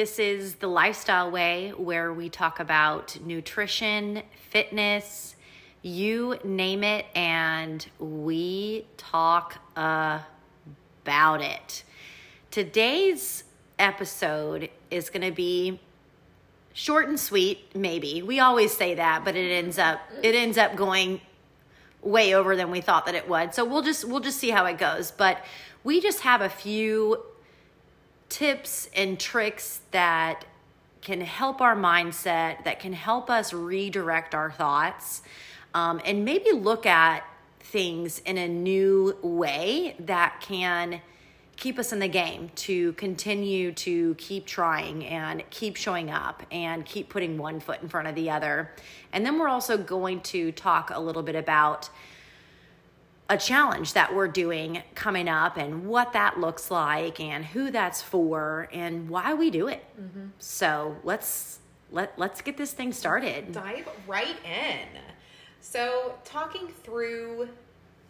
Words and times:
This 0.00 0.18
is 0.18 0.54
the 0.54 0.66
lifestyle 0.66 1.30
way 1.30 1.74
where 1.76 2.10
we 2.10 2.30
talk 2.30 2.58
about 2.58 3.20
nutrition, 3.20 4.22
fitness, 4.48 5.36
you 5.82 6.38
name 6.42 6.82
it, 6.82 7.04
and 7.14 7.86
we 7.98 8.86
talk 8.96 9.58
about 9.76 10.22
it. 11.42 11.84
Today's 12.50 13.44
episode 13.78 14.70
is 14.90 15.10
going 15.10 15.20
to 15.20 15.36
be 15.36 15.78
short 16.72 17.08
and 17.08 17.20
sweet, 17.20 17.76
maybe. 17.76 18.22
We 18.22 18.40
always 18.40 18.74
say 18.74 18.94
that, 18.94 19.22
but 19.22 19.36
it 19.36 19.52
ends 19.52 19.78
up 19.78 20.00
it 20.22 20.34
ends 20.34 20.56
up 20.56 20.76
going 20.76 21.20
way 22.00 22.34
over 22.34 22.56
than 22.56 22.70
we 22.70 22.80
thought 22.80 23.04
that 23.04 23.14
it 23.14 23.28
would. 23.28 23.52
So 23.52 23.66
we'll 23.66 23.82
just 23.82 24.06
we'll 24.06 24.20
just 24.20 24.38
see 24.38 24.48
how 24.48 24.64
it 24.64 24.78
goes. 24.78 25.10
But 25.10 25.44
we 25.84 26.00
just 26.00 26.20
have 26.20 26.40
a 26.40 26.48
few 26.48 27.22
tips 28.30 28.88
and 28.96 29.20
tricks 29.20 29.80
that 29.90 30.46
can 31.02 31.20
help 31.20 31.60
our 31.60 31.76
mindset, 31.76 32.64
that 32.64 32.80
can 32.80 32.94
help 32.94 33.28
us 33.28 33.52
redirect 33.52 34.34
our 34.34 34.50
thoughts, 34.50 35.22
um, 35.74 36.00
and 36.04 36.24
maybe 36.24 36.52
look 36.52 36.86
at 36.86 37.24
things 37.60 38.20
in 38.20 38.38
a 38.38 38.48
new 38.48 39.16
way 39.22 39.94
that 40.00 40.40
can 40.40 41.00
keep 41.56 41.78
us 41.78 41.92
in 41.92 41.98
the 41.98 42.08
game 42.08 42.50
to 42.54 42.94
continue 42.94 43.70
to 43.70 44.14
keep 44.14 44.46
trying 44.46 45.04
and 45.04 45.42
keep 45.50 45.76
showing 45.76 46.10
up 46.10 46.42
and 46.50 46.86
keep 46.86 47.10
putting 47.10 47.36
one 47.36 47.60
foot 47.60 47.82
in 47.82 47.88
front 47.88 48.08
of 48.08 48.14
the 48.14 48.30
other. 48.30 48.70
And 49.12 49.26
then 49.26 49.38
we're 49.38 49.48
also 49.48 49.76
going 49.76 50.22
to 50.22 50.52
talk 50.52 50.90
a 50.92 50.98
little 50.98 51.22
bit 51.22 51.36
about 51.36 51.90
a 53.30 53.38
challenge 53.38 53.92
that 53.92 54.12
we're 54.12 54.28
doing 54.28 54.82
coming 54.96 55.28
up 55.28 55.56
and 55.56 55.86
what 55.86 56.12
that 56.12 56.40
looks 56.40 56.68
like 56.68 57.20
and 57.20 57.44
who 57.44 57.70
that's 57.70 58.02
for 58.02 58.68
and 58.72 59.08
why 59.08 59.32
we 59.32 59.50
do 59.50 59.68
it. 59.68 59.84
Mm-hmm. 59.98 60.26
So 60.40 60.96
let's 61.04 61.60
let 61.92 62.12
let's 62.18 62.42
get 62.42 62.56
this 62.56 62.72
thing 62.72 62.92
started. 62.92 63.52
Dive 63.52 63.88
right 64.08 64.36
in. 64.44 65.00
So 65.60 66.14
talking 66.24 66.68
through 66.82 67.48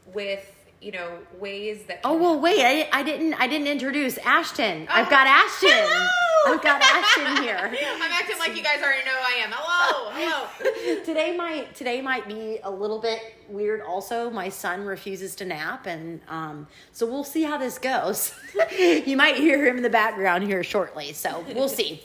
with 0.07 0.60
you 0.81 0.93
know 0.93 1.19
ways 1.39 1.83
that. 1.85 2.01
Oh 2.05 2.17
well, 2.17 2.41
wait! 2.41 2.61
I, 2.61 2.89
I 2.93 3.03
didn't 3.03 3.35
I 3.35 3.47
didn't 3.47 3.67
introduce 3.67 4.19
Ashton. 4.19 4.87
Oh. 4.89 4.93
I've 4.95 5.11
got 5.11 5.27
Ashton. 5.27 5.71
Hello! 5.71 6.55
I've 6.55 6.63
got 6.63 6.83
Ashton 6.83 7.43
here. 7.43 7.59
I'm 7.95 8.13
acting 8.13 8.39
like 8.39 8.57
you 8.57 8.63
guys 8.63 8.83
already 8.83 9.05
know 9.05 9.13
who 9.13 9.23
I 9.23 9.45
am. 9.45 9.51
Hello, 9.53 10.11
hello. 10.15 11.05
today 11.05 11.37
might 11.37 11.75
today 11.75 12.01
might 12.01 12.27
be 12.27 12.59
a 12.63 12.71
little 12.71 12.99
bit 12.99 13.21
weird. 13.49 13.83
Also, 13.83 14.31
my 14.31 14.49
son 14.49 14.85
refuses 14.87 15.35
to 15.37 15.45
nap, 15.45 15.87
and 15.87 16.21
um, 16.29 16.67
so 16.93 17.07
we'll 17.07 17.25
see 17.25 17.43
how 17.43 17.59
this 17.59 17.79
goes. 17.79 18.33
you 18.79 19.17
might 19.17 19.37
hear 19.37 19.67
him 19.67 19.77
in 19.77 19.83
the 19.83 19.91
background 19.91 20.45
here 20.45 20.65
shortly, 20.65 21.13
so 21.13 21.45
we'll 21.55 21.69
see. 21.69 22.03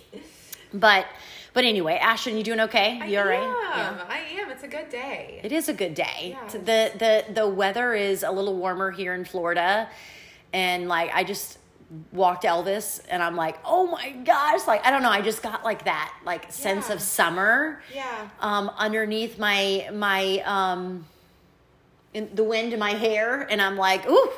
But 0.74 1.06
but 1.56 1.64
anyway, 1.64 1.96
Ashton, 1.96 2.38
you 2.38 2.44
doing 2.44 2.60
okay? 2.60 3.10
You 3.10 3.18
all 3.18 3.26
right? 3.26 3.40
Yeah. 3.40 4.06
I 4.10 4.42
am. 4.42 4.52
It's 4.52 4.64
a 4.64 4.68
good 4.68 4.90
day. 4.90 5.40
It 5.42 5.54
is 5.54 5.70
a 5.70 5.74
good 5.74 5.96
day. 5.96 6.36
Yeah. 6.38 6.48
The 6.50 6.92
the 7.00 7.34
the 7.34 7.48
weather 7.48 7.94
is 7.94 8.24
a 8.24 8.30
little 8.30 8.58
warmer 8.58 8.92
here 8.92 9.14
in 9.14 9.24
Florida, 9.24 9.90
and 10.52 10.90
like 10.90 11.12
I 11.14 11.24
just 11.24 11.58
walked 12.12 12.44
Elvis 12.44 13.02
and 13.10 13.24
I'm 13.24 13.38
like, 13.38 13.58
oh 13.64 13.88
my 13.88 14.12
gosh, 14.12 14.68
like 14.68 14.86
I 14.86 14.92
don't 14.92 15.02
know, 15.02 15.10
I 15.10 15.22
just 15.22 15.42
got 15.42 15.64
like 15.64 15.86
that 15.86 16.14
like 16.26 16.52
sense 16.52 16.90
yeah. 16.90 16.96
of 16.96 17.02
summer. 17.02 17.82
Yeah. 17.94 18.28
Um, 18.42 18.70
underneath 18.78 19.40
my 19.40 19.90
my 19.94 20.40
um, 20.40 21.06
in 22.14 22.36
the 22.36 22.44
wind 22.44 22.74
in 22.74 22.80
my 22.80 22.92
hair, 22.92 23.42
and 23.50 23.62
I'm 23.62 23.78
like, 23.78 24.06
ooh, 24.10 24.30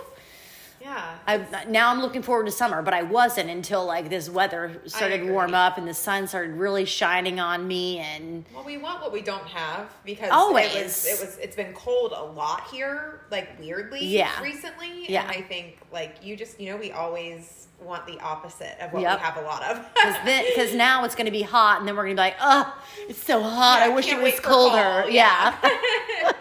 yeah. 0.87 1.17
I 1.27 1.65
now 1.67 1.91
I'm 1.91 2.01
looking 2.01 2.21
forward 2.21 2.45
to 2.45 2.51
summer, 2.51 2.81
but 2.81 2.93
I 2.93 3.03
wasn't 3.03 3.49
until 3.49 3.85
like 3.85 4.09
this 4.09 4.29
weather 4.29 4.81
started 4.85 5.27
warm 5.29 5.53
up 5.53 5.77
and 5.77 5.87
the 5.87 5.93
sun 5.93 6.27
started 6.27 6.53
really 6.53 6.85
shining 6.85 7.39
on 7.39 7.67
me 7.67 7.99
and 7.99 8.45
Well, 8.53 8.63
we 8.63 8.77
want 8.77 9.01
what 9.01 9.11
we 9.11 9.21
don't 9.21 9.47
have 9.47 9.93
because 10.05 10.29
always 10.31 10.73
it 10.75 10.83
was, 10.83 11.05
it 11.05 11.19
was 11.19 11.37
it's 11.39 11.55
been 11.55 11.73
cold 11.73 12.13
a 12.15 12.23
lot 12.23 12.67
here, 12.71 13.21
like 13.31 13.59
weirdly 13.59 14.05
yeah. 14.05 14.41
recently. 14.41 15.09
Yeah. 15.09 15.23
And 15.23 15.31
I 15.31 15.41
think 15.41 15.79
like 15.91 16.15
you 16.23 16.37
just 16.37 16.59
you 16.59 16.71
know, 16.71 16.77
we 16.77 16.91
always 16.91 17.67
want 17.81 18.07
the 18.07 18.19
opposite 18.21 18.75
of 18.79 18.91
what 18.93 19.01
yep. 19.01 19.19
we 19.19 19.23
have 19.23 19.37
a 19.37 19.41
lot 19.41 19.63
of. 19.63 19.85
Because 19.93 20.73
now 20.73 21.03
it's 21.03 21.13
going 21.15 21.25
to 21.25 21.31
be 21.31 21.43
hot, 21.43 21.79
and 21.79 21.87
then 21.87 21.95
we're 21.95 22.05
going 22.05 22.15
to 22.15 22.19
be 22.19 22.25
like, 22.25 22.37
oh, 22.41 22.75
it's 23.07 23.23
so 23.23 23.39
hot. 23.41 23.81
Yeah, 23.81 23.85
I 23.85 23.89
wish 23.89 24.11
it 24.11 24.19
was 24.19 24.39
colder. 24.39 25.05
Yeah. 25.09 25.11
yeah. 25.11 25.55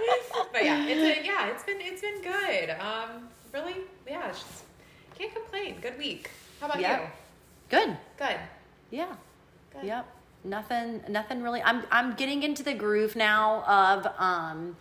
but 0.53 0.65
yeah, 0.65 0.87
it's 0.87 1.21
a, 1.21 1.25
yeah, 1.27 1.51
it's 1.51 1.63
been 1.65 1.79
it's 1.81 2.01
been 2.01 2.23
good. 2.23 2.71
Um, 2.81 3.29
really 3.53 3.83
yeah, 4.07 4.29
just 4.29 4.65
can't 5.19 5.35
complain. 5.35 5.79
Good 5.81 5.99
week. 5.99 6.31
How 6.61 6.67
about 6.67 6.81
yep. 6.81 7.01
you? 7.01 7.79
Good. 7.79 7.97
Good. 8.19 8.37
Yeah. 8.91 9.15
Good. 9.73 9.85
Yep. 9.85 10.07
Nothing. 10.45 11.03
Nothing 11.09 11.43
really. 11.43 11.63
I'm. 11.63 11.83
I'm 11.91 12.15
getting 12.15 12.43
into 12.43 12.63
the 12.63 12.75
groove 12.75 13.17
now 13.17 13.63
of 13.65 14.07
um 14.19 14.77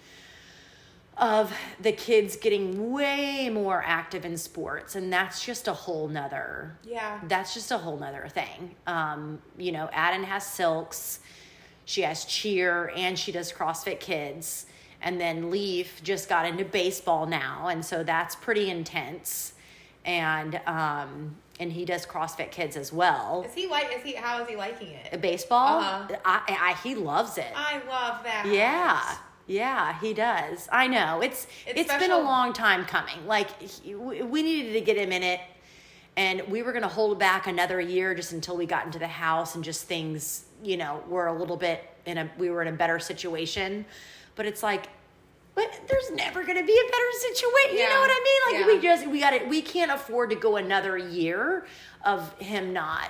of 1.18 1.53
the 1.80 1.91
kids 1.94 2.35
getting 2.35 2.91
way 2.91 3.50
more 3.50 3.81
active 3.85 4.25
in 4.25 4.35
sports 4.35 4.96
and 4.96 5.12
that's 5.14 5.46
just 5.46 5.68
a 5.69 5.74
whole 5.74 6.09
nother 6.09 6.78
yeah 6.84 7.22
that's 7.30 7.53
just 7.53 7.72
a 7.72 7.78
whole 7.78 7.97
nother 7.97 8.28
thing 8.28 8.75
um 8.85 9.41
you 9.58 9.72
know 9.72 9.90
Aden 9.94 10.24
has 10.24 10.46
silks 10.46 11.22
she 11.85 12.02
has 12.02 12.25
cheer 12.25 12.91
and 12.97 13.18
she 13.18 13.31
does 13.31 13.53
crossfit 13.53 14.02
kids 14.02 14.66
and 15.06 15.22
then 15.22 15.50
Leaf 15.50 16.02
just 16.04 16.28
got 16.28 16.46
into 16.46 16.66
baseball 16.66 17.26
now, 17.26 17.68
and 17.68 17.86
so 17.86 18.04
that's 18.04 18.36
pretty 18.36 18.70
intense. 18.70 19.54
And 20.04 20.60
um, 20.68 21.38
and 21.60 21.72
he 21.72 21.86
does 21.86 22.06
CrossFit 22.06 22.52
Kids 22.52 22.76
as 22.76 22.92
well. 22.92 23.46
Is 23.48 23.54
he 23.54 23.68
like? 23.68 23.96
Is 23.96 24.04
he? 24.04 24.16
How 24.16 24.42
is 24.42 24.50
he 24.50 24.58
liking 24.58 24.90
it? 24.90 25.22
Baseball. 25.22 25.80
Uh-huh. 25.80 26.16
I, 26.26 26.42
I, 26.48 26.74
he 26.84 26.96
loves 26.96 27.38
it. 27.38 27.54
I 27.56 27.76
love 27.88 28.24
that. 28.24 28.46
Yeah. 28.52 29.02
Yeah, 29.48 30.00
he 30.00 30.16
does. 30.16 30.68
I 30.72 30.88
know. 30.88 31.22
It's 31.22 31.46
it's, 31.68 31.82
it's 31.82 31.98
been 31.98 32.12
a 32.12 32.18
long 32.18 32.52
time 32.52 32.84
coming. 32.84 33.28
Like 33.28 33.62
he, 33.62 33.94
we 33.94 34.42
needed 34.42 34.74
to 34.74 34.82
get 34.82 34.98
him 34.98 35.12
in 35.12 35.22
it 35.22 35.40
and 36.18 36.42
we 36.50 36.64
were 36.64 36.72
going 36.72 36.84
to 36.84 36.90
hold 36.90 37.20
back 37.20 37.48
another 37.48 37.80
year 37.80 38.16
just 38.16 38.32
until 38.32 38.56
we 38.56 38.66
got 38.66 38.86
into 38.86 39.00
the 39.00 39.08
house 39.08 39.56
and 39.56 39.64
just 39.64 39.84
things, 39.84 40.46
you 40.64 40.78
know, 40.78 41.04
were 41.08 41.28
a 41.28 41.34
little 41.34 41.58
bit 41.58 41.84
in 42.06 42.18
a 42.18 42.30
we 42.38 42.50
were 42.50 42.62
in 42.62 42.70
a 42.70 42.78
better 42.78 43.00
situation. 43.00 43.86
But 44.36 44.46
it's 44.46 44.64
like 44.64 44.88
but 45.56 45.72
there's 45.88 46.12
never 46.12 46.44
going 46.44 46.58
to 46.58 46.66
be 46.66 46.74
a 46.74 46.92
better 46.92 47.12
situation. 47.20 47.78
Yeah. 47.78 47.84
You 47.84 47.90
know 47.90 48.00
what 48.02 48.12
I 48.12 48.24
mean? 48.24 48.60
Like 48.60 48.68
yeah. 48.68 48.76
we 48.76 48.82
just 48.82 49.08
we 49.08 49.20
got 49.22 49.34
it. 49.34 49.48
We 49.48 49.62
can't 49.62 49.92
afford 49.92 50.30
to 50.32 50.36
go 50.36 50.58
another 50.58 50.98
year 50.98 51.66
of 52.04 52.38
him 52.40 52.74
not 52.74 53.10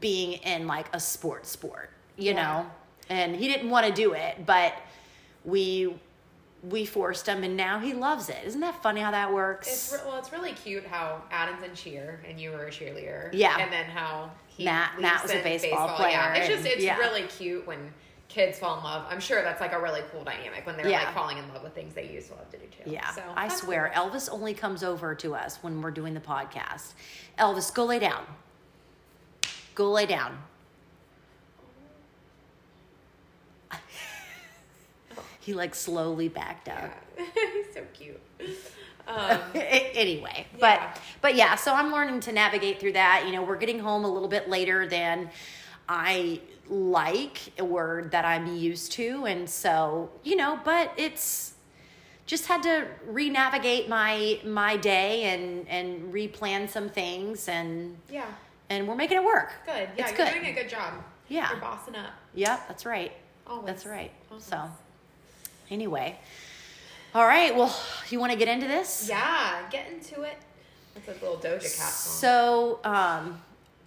being 0.00 0.32
in 0.32 0.66
like 0.66 0.86
a 0.94 0.98
sport 0.98 1.46
sport. 1.46 1.90
You 2.16 2.32
yeah. 2.32 2.42
know, 2.42 2.66
and 3.08 3.36
he 3.36 3.46
didn't 3.46 3.70
want 3.70 3.86
to 3.86 3.92
do 3.92 4.14
it, 4.14 4.44
but 4.46 4.74
we 5.44 5.94
we 6.62 6.84
forced 6.86 7.26
him, 7.26 7.42
and 7.42 7.56
now 7.56 7.78
he 7.78 7.92
loves 7.92 8.28
it. 8.28 8.38
Isn't 8.44 8.60
that 8.60 8.82
funny 8.82 9.00
how 9.00 9.10
that 9.10 9.32
works? 9.32 9.68
It's 9.68 9.92
re- 9.92 10.08
well, 10.08 10.18
it's 10.18 10.32
really 10.32 10.52
cute 10.52 10.86
how 10.86 11.22
Adam's 11.30 11.62
in 11.62 11.74
cheer 11.74 12.20
and 12.26 12.40
you 12.40 12.52
were 12.52 12.66
a 12.66 12.70
cheerleader. 12.70 13.30
Yeah, 13.32 13.58
and 13.58 13.72
then 13.72 13.86
how 13.86 14.30
he 14.46 14.64
Matt 14.64 15.00
Matt 15.00 15.22
was 15.22 15.32
a 15.32 15.42
baseball, 15.42 15.70
baseball. 15.70 15.96
player. 15.96 16.12
Yeah, 16.12 16.34
it's 16.34 16.48
just 16.48 16.64
it's 16.64 16.98
really 16.98 17.24
cute 17.24 17.66
when 17.66 17.92
kids 18.32 18.58
fall 18.58 18.78
in 18.78 18.84
love. 18.84 19.04
I'm 19.10 19.20
sure 19.20 19.42
that's 19.42 19.60
like 19.60 19.72
a 19.74 19.80
really 19.80 20.00
cool 20.10 20.24
dynamic 20.24 20.64
when 20.64 20.76
they're 20.76 20.88
yeah. 20.88 21.04
like 21.04 21.14
falling 21.14 21.36
in 21.36 21.46
love 21.52 21.62
with 21.62 21.74
things 21.74 21.92
they 21.94 22.10
used 22.10 22.28
to 22.28 22.34
love 22.34 22.50
to 22.50 22.56
do 22.56 22.64
too. 22.66 22.90
Yeah. 22.90 23.10
So 23.10 23.22
I 23.36 23.48
swear, 23.48 23.92
cool. 23.94 24.10
Elvis 24.10 24.30
only 24.32 24.54
comes 24.54 24.82
over 24.82 25.14
to 25.16 25.34
us 25.34 25.58
when 25.62 25.82
we're 25.82 25.90
doing 25.90 26.14
the 26.14 26.20
podcast. 26.20 26.94
Elvis, 27.38 27.72
go 27.72 27.84
lay 27.84 27.98
down. 27.98 28.24
Go 29.74 29.90
lay 29.90 30.06
down. 30.06 30.38
he 35.40 35.52
like 35.52 35.74
slowly 35.74 36.28
backed 36.28 36.70
up. 36.70 36.90
Yeah. 37.18 37.26
He's 37.52 37.74
so 37.74 37.84
cute. 37.92 38.20
Um, 39.06 39.40
anyway, 39.54 40.46
but 40.58 40.80
yeah. 40.80 40.94
but 41.20 41.34
yeah, 41.34 41.54
so 41.56 41.74
I'm 41.74 41.92
learning 41.92 42.20
to 42.20 42.32
navigate 42.32 42.80
through 42.80 42.92
that. 42.92 43.24
You 43.26 43.32
know, 43.32 43.42
we're 43.42 43.56
getting 43.56 43.78
home 43.78 44.04
a 44.04 44.08
little 44.08 44.28
bit 44.28 44.48
later 44.48 44.86
than 44.86 45.28
I 45.88 46.40
like 46.68 47.38
a 47.58 47.64
word 47.64 48.10
that 48.12 48.24
I'm 48.24 48.56
used 48.56 48.92
to. 48.92 49.26
And 49.26 49.48
so, 49.48 50.10
you 50.22 50.36
know, 50.36 50.58
but 50.64 50.92
it's 50.96 51.54
just 52.26 52.46
had 52.46 52.62
to 52.62 52.86
re-navigate 53.06 53.88
my 53.88 54.40
my 54.44 54.76
day 54.76 55.24
and 55.24 55.68
and 55.68 56.12
replan 56.14 56.68
some 56.68 56.88
things 56.88 57.48
and 57.48 57.96
yeah 58.10 58.24
and 58.70 58.86
we're 58.88 58.94
making 58.94 59.18
it 59.18 59.24
work 59.24 59.52
good 59.66 59.88
yeah 59.96 60.06
it's 60.08 60.16
you're 60.16 60.26
good. 60.26 60.32
doing 60.32 60.46
a 60.46 60.52
good 60.52 60.68
job 60.68 60.94
yeah 61.28 61.50
you're 61.50 61.60
bossing 61.60 61.96
up 61.96 62.12
yep 62.34 62.66
that's 62.68 62.86
right 62.86 63.12
Always. 63.46 63.66
that's 63.66 63.84
right 63.84 64.12
Always. 64.30 64.44
so 64.44 64.62
anyway 65.68 66.18
all 67.14 67.26
right 67.26 67.54
well 67.54 67.76
you 68.08 68.18
want 68.20 68.32
to 68.32 68.38
get 68.38 68.48
into 68.48 68.66
this 68.68 69.06
yeah 69.08 69.68
get 69.70 69.90
into 69.90 70.22
it 70.22 70.38
that's 70.94 71.08
a 71.08 71.24
little 71.24 71.36
doja 71.38 71.60
cat 71.60 71.90
song. 71.90 72.20
so 72.20 72.80
um 72.84 73.42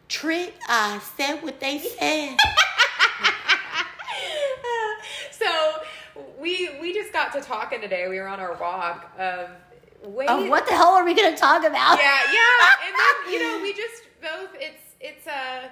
trick 0.08 0.54
I 0.68 1.00
said 1.18 1.42
what 1.42 1.60
they 1.60 1.80
said 1.80 2.38
so 5.32 5.46
we 6.40 6.70
we 6.80 6.94
just 6.94 7.12
got 7.12 7.34
to 7.34 7.42
talking 7.42 7.82
today. 7.82 8.08
We 8.08 8.20
were 8.20 8.28
on 8.28 8.40
our 8.40 8.56
walk 8.56 9.12
of. 9.18 9.50
Of 10.04 10.50
what 10.50 10.68
the 10.68 10.74
hell 10.74 10.94
are 10.94 11.04
we 11.04 11.16
going 11.16 11.34
to 11.34 11.40
talk 11.40 11.64
about? 11.64 11.98
Yeah, 11.98 12.22
yeah. 12.32 12.86
And 12.86 12.96
then 12.96 13.16
you 13.34 13.40
know 13.42 13.60
we 13.62 13.74
just 13.74 14.04
both 14.22 14.50
it's 14.60 14.82
it's 15.00 15.28
a. 15.28 15.32
Uh, 15.32 15.68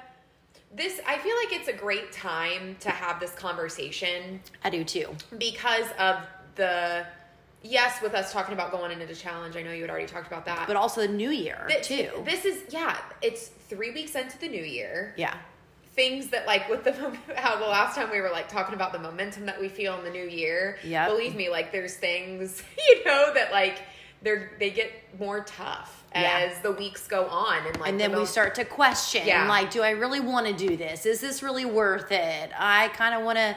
this 0.75 0.99
I 1.05 1.19
feel 1.19 1.35
like 1.35 1.53
it's 1.53 1.67
a 1.67 1.73
great 1.73 2.11
time 2.11 2.75
to 2.79 2.89
have 2.89 3.19
this 3.19 3.31
conversation 3.33 4.41
I 4.63 4.71
do 4.71 4.83
too. 4.83 5.15
because 5.37 5.85
of 5.99 6.17
the 6.55 7.05
yes, 7.63 8.01
with 8.01 8.13
us 8.13 8.31
talking 8.33 8.53
about 8.53 8.71
going 8.71 8.91
into 8.91 9.05
the 9.05 9.15
challenge. 9.15 9.55
I 9.55 9.61
know 9.63 9.71
you 9.71 9.81
had 9.81 9.89
already 9.89 10.07
talked 10.07 10.27
about 10.27 10.45
that. 10.45 10.67
But 10.67 10.75
also 10.75 11.01
the 11.01 11.07
new 11.07 11.29
year 11.31 11.65
Th- 11.69 11.83
too. 11.85 12.09
This 12.25 12.45
is 12.45 12.61
yeah, 12.69 12.97
it's 13.21 13.47
three 13.47 13.91
weeks 13.91 14.15
into 14.15 14.37
the 14.37 14.47
new 14.49 14.63
year. 14.63 15.13
yeah. 15.17 15.35
Things 15.95 16.29
that 16.29 16.47
like 16.47 16.67
with 16.69 16.83
the 16.83 16.91
how 17.35 17.57
the 17.57 17.65
last 17.67 17.95
time 17.95 18.09
we 18.11 18.19
were 18.19 18.31
like 18.31 18.47
talking 18.49 18.73
about 18.73 18.93
the 18.93 18.99
momentum 18.99 19.45
that 19.45 19.59
we 19.61 19.69
feel 19.69 19.95
in 19.99 20.03
the 20.03 20.09
new 20.09 20.25
year. 20.27 20.77
Yeah. 20.83 21.07
Believe 21.07 21.35
me, 21.35 21.49
like 21.49 21.71
there's 21.71 21.95
things 21.95 22.63
you 22.89 23.05
know 23.05 23.31
that 23.33 23.51
like 23.51 23.79
they're 24.23 24.51
they 24.59 24.71
get 24.71 24.91
more 25.19 25.43
tough 25.43 26.03
Yeah. 26.15 26.49
as 26.49 26.59
the 26.63 26.71
weeks 26.71 27.07
go 27.07 27.25
on 27.27 27.67
and 27.67 27.77
like 27.79 27.89
and 27.89 27.99
the 27.99 28.07
then 28.07 28.17
we 28.19 28.25
start 28.25 28.55
to 28.55 28.65
question 28.65 29.21
Yeah. 29.27 29.47
like 29.49 29.69
do 29.69 29.81
i 29.83 29.89
really 29.91 30.21
want 30.21 30.47
to 30.47 30.53
do 30.53 30.77
this 30.77 31.05
is 31.05 31.19
this 31.19 31.43
really 31.43 31.65
worth 31.65 32.09
it 32.11 32.49
i 32.57 32.87
kind 32.89 33.13
of 33.15 33.23
want 33.25 33.37
to 33.37 33.53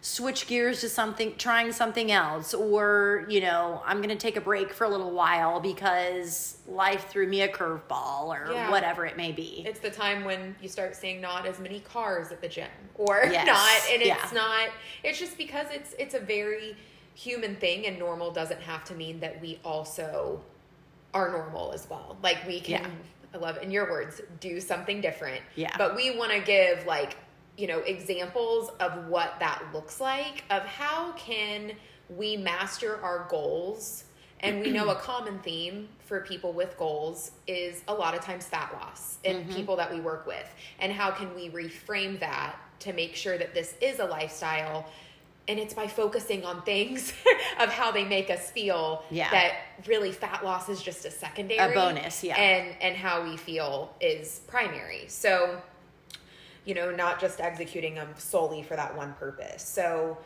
switch 0.00 0.46
gears 0.46 0.80
to 0.80 0.88
something 0.88 1.34
trying 1.36 1.72
something 1.72 2.12
else 2.12 2.54
or 2.54 3.26
you 3.28 3.40
know 3.40 3.82
i'm 3.84 3.96
going 3.98 4.08
to 4.08 4.14
take 4.16 4.36
a 4.36 4.40
break 4.40 4.72
for 4.72 4.84
a 4.84 4.88
little 4.88 5.10
while 5.10 5.58
because 5.58 6.58
life 6.68 7.08
threw 7.08 7.26
me 7.26 7.40
a 7.42 7.48
curveball 7.48 8.26
or 8.28 8.52
Yeah. 8.52 8.70
whatever 8.70 9.06
it 9.06 9.16
may 9.16 9.32
be 9.32 9.64
It's 9.66 9.80
the 9.80 9.90
time 9.90 10.24
when 10.24 10.54
you 10.62 10.68
start 10.68 10.94
seeing 10.94 11.20
not 11.20 11.46
as 11.46 11.58
many 11.58 11.80
cars 11.80 12.30
at 12.30 12.40
the 12.40 12.48
gym 12.48 12.68
or 12.94 13.22
Yes. 13.30 13.46
not 13.46 13.92
and 13.92 14.02
it's 14.02 14.32
Yeah. 14.32 14.38
not 14.40 14.68
it's 15.02 15.18
just 15.18 15.36
because 15.36 15.66
it's 15.72 15.94
it's 15.98 16.14
a 16.14 16.20
very 16.20 16.76
human 17.14 17.56
thing 17.56 17.86
and 17.86 17.98
normal 17.98 18.30
doesn't 18.30 18.60
have 18.60 18.84
to 18.84 18.94
mean 18.94 19.18
that 19.18 19.40
we 19.40 19.58
also 19.64 20.40
are 21.12 21.30
normal 21.32 21.72
as 21.72 21.88
well. 21.90 22.16
Like 22.22 22.46
we 22.46 22.60
can 22.60 22.82
Yeah. 22.84 22.90
I 23.34 23.38
love 23.38 23.58
in 23.60 23.70
your 23.72 23.90
words, 23.90 24.20
do 24.40 24.60
something 24.60 25.00
different. 25.00 25.42
Yeah. 25.56 25.74
But 25.76 25.96
we 25.96 26.16
want 26.16 26.30
to 26.32 26.38
give 26.40 26.86
like, 26.86 27.16
you 27.58 27.66
know, 27.66 27.80
examples 27.80 28.70
of 28.78 29.08
what 29.08 29.34
that 29.40 29.62
looks 29.74 30.00
like 30.00 30.44
of 30.48 30.62
how 30.62 31.12
can 31.12 31.72
we 32.08 32.36
master 32.36 33.02
our 33.02 33.26
goals 33.28 34.04
and 34.40 34.60
we 34.60 34.70
know 34.70 34.90
a 34.90 34.94
common 35.00 35.40
theme 35.40 35.88
for 36.06 36.20
people 36.20 36.52
with 36.52 36.76
goals 36.78 37.32
is 37.48 37.82
a 37.88 37.92
lot 37.92 38.14
of 38.14 38.20
times 38.20 38.46
fat 38.46 38.72
loss 38.72 39.18
in 39.24 39.38
mm-hmm. 39.38 39.52
people 39.52 39.76
that 39.76 39.92
we 39.92 40.00
work 40.00 40.26
with. 40.26 40.48
And 40.78 40.92
how 40.92 41.10
can 41.10 41.34
we 41.34 41.50
reframe 41.50 42.20
that 42.20 42.54
to 42.80 42.92
make 42.92 43.16
sure 43.16 43.36
that 43.36 43.54
this 43.54 43.74
is 43.80 43.98
a 43.98 44.04
lifestyle? 44.04 44.88
And 45.48 45.58
it's 45.58 45.74
by 45.74 45.88
focusing 45.88 46.44
on 46.44 46.62
things 46.62 47.12
of 47.60 47.70
how 47.70 47.90
they 47.90 48.04
make 48.04 48.30
us 48.30 48.50
feel 48.52 49.02
Yeah. 49.10 49.30
that 49.30 49.54
really 49.86 50.12
fat 50.12 50.44
loss 50.44 50.68
is 50.68 50.80
just 50.80 51.04
a 51.04 51.10
secondary 51.10 51.58
A 51.58 51.74
bonus, 51.74 52.22
yeah. 52.22 52.36
and 52.36 52.76
and 52.80 52.96
how 52.96 53.24
we 53.24 53.36
feel 53.36 53.94
is 54.00 54.42
primary 54.46 55.06
so 55.08 55.60
you 56.68 56.74
know 56.74 56.90
not 56.90 57.18
just 57.18 57.40
executing 57.40 57.94
them 57.94 58.08
solely 58.18 58.62
for 58.62 58.76
that 58.76 58.94
one 58.94 59.14
purpose. 59.14 59.62
So 59.62 60.18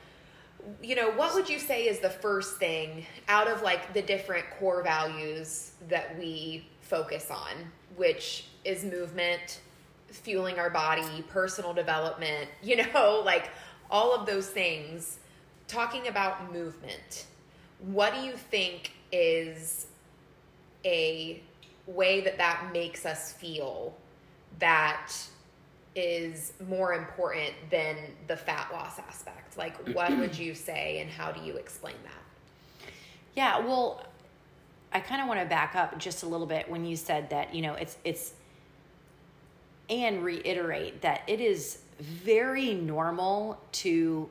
you 0.83 0.97
know 0.97 1.13
what 1.13 1.35
would 1.35 1.49
you 1.49 1.61
say 1.61 1.85
is 1.87 2.01
the 2.01 2.11
first 2.11 2.57
thing 2.57 3.07
out 3.29 3.49
of 3.49 3.63
like 3.63 3.95
the 3.95 4.03
different 4.03 4.45
core 4.59 4.83
values 4.83 5.73
that 5.89 6.19
we 6.19 6.67
focus 6.81 7.31
on 7.31 7.71
which 7.97 8.47
is 8.65 8.85
movement 8.85 9.61
fueling 10.09 10.61
our 10.61 10.71
body 10.71 11.25
personal 11.29 11.73
development 11.73 12.49
you 12.63 12.77
know 12.77 13.23
like 13.25 13.51
all 13.91 14.15
of 14.15 14.27
those 14.27 14.47
things? 14.49 15.19
Talking 15.69 16.09
about 16.09 16.53
movement 16.53 17.27
what 17.79 18.15
do 18.15 18.21
you 18.21 18.33
think 18.33 18.93
is 19.13 19.87
a 20.85 21.41
way 21.87 22.21
that 22.21 22.39
that 22.39 22.71
makes 22.73 23.05
us 23.07 23.33
feel 23.33 23.95
that 24.59 25.13
is 25.95 26.53
more 26.69 26.95
important 26.95 27.53
than 27.71 27.97
the 28.27 28.37
fat 28.37 28.71
loss 28.73 28.99
aspect? 28.99 29.57
Like 29.57 29.77
what 29.95 30.11
would 30.19 30.37
you 30.37 30.55
say 30.55 31.01
and 31.01 31.11
how 31.11 31.33
do 31.33 31.45
you 31.45 31.57
explain 31.57 31.97
that? 32.05 32.91
Yeah, 33.35 33.61
well, 33.61 34.05
I 34.93 35.01
kind 35.01 35.23
of 35.23 35.29
want 35.29 35.41
to 35.41 35.47
back 35.47 35.75
up 35.75 35.99
just 35.99 36.23
a 36.23 36.27
little 36.27 36.47
bit 36.47 36.69
when 36.71 36.85
you 36.85 36.97
said 36.97 37.31
that, 37.31 37.55
you 37.55 37.63
know, 37.63 37.75
it's 37.75 37.97
it's 38.05 38.33
and 39.91 40.23
reiterate 40.25 41.03
that 41.03 41.23
it 41.27 41.41
is 41.41 41.79
very 41.99 42.75
normal 42.75 43.59
to 43.73 44.29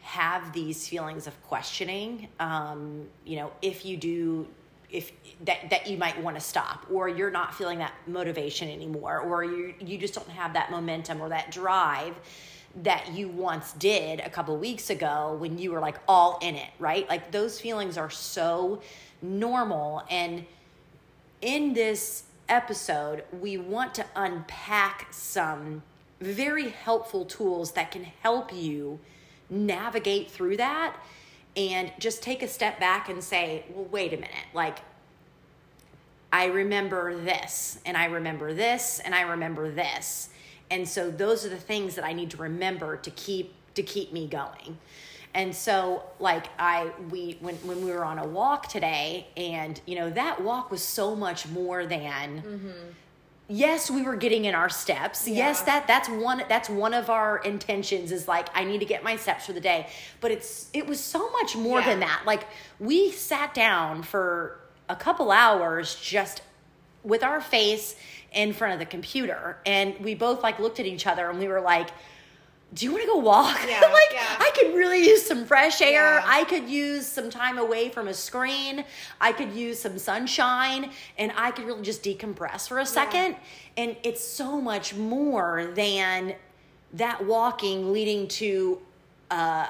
have 0.00 0.52
these 0.52 0.88
feelings 0.88 1.26
of 1.26 1.42
questioning. 1.44 2.28
Um, 2.40 3.06
you 3.24 3.36
know 3.36 3.52
if 3.62 3.84
you 3.84 3.96
do 3.96 4.46
if 4.92 5.12
that 5.44 5.70
that 5.70 5.88
you 5.88 5.96
might 5.96 6.20
want 6.22 6.36
to 6.36 6.40
stop 6.40 6.86
or 6.90 7.08
you're 7.08 7.30
not 7.30 7.54
feeling 7.54 7.78
that 7.78 7.94
motivation 8.06 8.68
anymore 8.68 9.18
or 9.18 9.42
you 9.42 9.74
you 9.80 9.98
just 9.98 10.14
don't 10.14 10.28
have 10.28 10.52
that 10.52 10.70
momentum 10.70 11.20
or 11.20 11.28
that 11.28 11.50
drive 11.50 12.14
that 12.82 13.12
you 13.12 13.28
once 13.28 13.72
did 13.74 14.20
a 14.20 14.30
couple 14.30 14.56
weeks 14.56 14.88
ago 14.90 15.36
when 15.38 15.58
you 15.58 15.72
were 15.72 15.80
like 15.80 15.96
all 16.06 16.38
in 16.42 16.54
it 16.54 16.70
right? 16.78 17.08
Like 17.08 17.32
those 17.32 17.60
feelings 17.60 17.98
are 17.98 18.10
so 18.10 18.80
normal 19.20 20.02
and 20.10 20.44
in 21.42 21.72
this 21.74 22.22
episode, 22.48 23.24
we 23.40 23.56
want 23.56 23.94
to 23.94 24.06
unpack 24.14 25.08
some 25.12 25.82
very 26.20 26.68
helpful 26.68 27.24
tools 27.24 27.72
that 27.72 27.90
can 27.90 28.04
help 28.04 28.54
you 28.54 29.00
navigate 29.50 30.30
through 30.30 30.56
that 30.56 30.96
and 31.56 31.92
just 31.98 32.22
take 32.22 32.42
a 32.42 32.48
step 32.48 32.80
back 32.80 33.08
and 33.08 33.22
say, 33.22 33.64
well, 33.70 33.86
wait 33.90 34.12
a 34.12 34.16
minute. 34.16 34.46
Like, 34.54 34.78
I 36.32 36.46
remember 36.46 37.14
this, 37.18 37.78
and 37.84 37.96
I 37.96 38.06
remember 38.06 38.54
this, 38.54 39.00
and 39.00 39.14
I 39.14 39.22
remember 39.22 39.70
this. 39.70 40.30
And 40.70 40.88
so 40.88 41.10
those 41.10 41.44
are 41.44 41.50
the 41.50 41.58
things 41.58 41.94
that 41.96 42.04
I 42.04 42.14
need 42.14 42.30
to 42.30 42.38
remember 42.38 42.96
to 42.96 43.10
keep 43.10 43.52
to 43.74 43.82
keep 43.82 44.12
me 44.12 44.26
going. 44.26 44.78
And 45.34 45.54
so 45.54 46.02
like 46.18 46.46
I 46.58 46.90
we 47.10 47.36
when 47.40 47.56
when 47.56 47.84
we 47.84 47.90
were 47.90 48.04
on 48.04 48.18
a 48.18 48.26
walk 48.26 48.68
today 48.68 49.26
and 49.36 49.80
you 49.86 49.96
know 49.96 50.10
that 50.10 50.42
walk 50.42 50.70
was 50.70 50.82
so 50.82 51.14
much 51.14 51.46
more 51.48 51.86
than 51.86 52.42
mm-hmm. 52.42 52.70
Yes 53.48 53.90
we 53.90 54.02
were 54.02 54.16
getting 54.16 54.44
in 54.44 54.54
our 54.54 54.68
steps. 54.68 55.26
Yes 55.28 55.62
that 55.62 55.86
that's 55.86 56.08
one 56.08 56.42
that's 56.48 56.68
one 56.70 56.94
of 56.94 57.10
our 57.10 57.38
intentions 57.38 58.10
is 58.12 58.26
like 58.28 58.48
i 58.54 58.64
need 58.64 58.78
to 58.78 58.86
get 58.86 59.02
my 59.04 59.16
steps 59.16 59.46
for 59.46 59.52
the 59.52 59.60
day. 59.60 59.88
But 60.20 60.30
it's 60.30 60.68
it 60.72 60.86
was 60.86 61.00
so 61.00 61.30
much 61.30 61.56
more 61.56 61.80
Yeah. 61.80 61.86
than 61.90 62.00
that. 62.00 62.22
Like 62.26 62.44
we 62.80 63.10
sat 63.10 63.52
down 63.54 64.02
for 64.02 64.58
a 64.88 64.96
couple 64.96 65.30
hours 65.30 65.94
just 65.96 66.42
with 67.04 67.22
our 67.22 67.40
face 67.40 67.96
in 68.32 68.52
front 68.52 68.72
of 68.74 68.78
the 68.78 68.86
computer. 68.86 69.58
And 69.66 69.98
we 70.00 70.14
both 70.14 70.42
like 70.42 70.58
looked 70.58 70.80
at 70.80 70.86
each 70.86 71.06
other 71.06 71.28
and 71.28 71.38
we 71.38 71.48
were 71.48 71.60
like 71.60 71.90
do 72.74 72.86
you 72.86 72.92
want 72.92 73.02
to 73.02 73.06
go 73.08 73.18
walk 73.18 73.58
Yeah, 73.68 73.80
like 73.80 74.12
yeah. 74.12 74.36
i 74.38 74.50
could 74.54 74.74
really 74.74 75.04
use 75.06 75.24
some 75.24 75.44
fresh 75.44 75.80
air 75.82 76.14
Yeah. 76.16 76.22
i 76.24 76.44
could 76.44 76.68
use 76.68 77.06
some 77.06 77.28
time 77.30 77.58
away 77.58 77.88
from 77.90 78.08
a 78.08 78.14
screen 78.14 78.84
i 79.20 79.32
could 79.32 79.52
use 79.52 79.78
some 79.80 79.98
sunshine 79.98 80.90
and 81.18 81.32
i 81.36 81.50
could 81.50 81.64
really 81.66 81.82
just 81.82 82.02
decompress 82.02 82.68
for 82.68 82.78
a 82.78 82.86
second 82.86 83.36
and 83.76 83.96
it's 84.02 84.24
so 84.26 84.60
much 84.60 84.94
more 84.94 85.70
than 85.74 86.34
that 86.94 87.24
walking 87.26 87.92
leading 87.92 88.28
to 88.28 88.80
uh, 89.30 89.66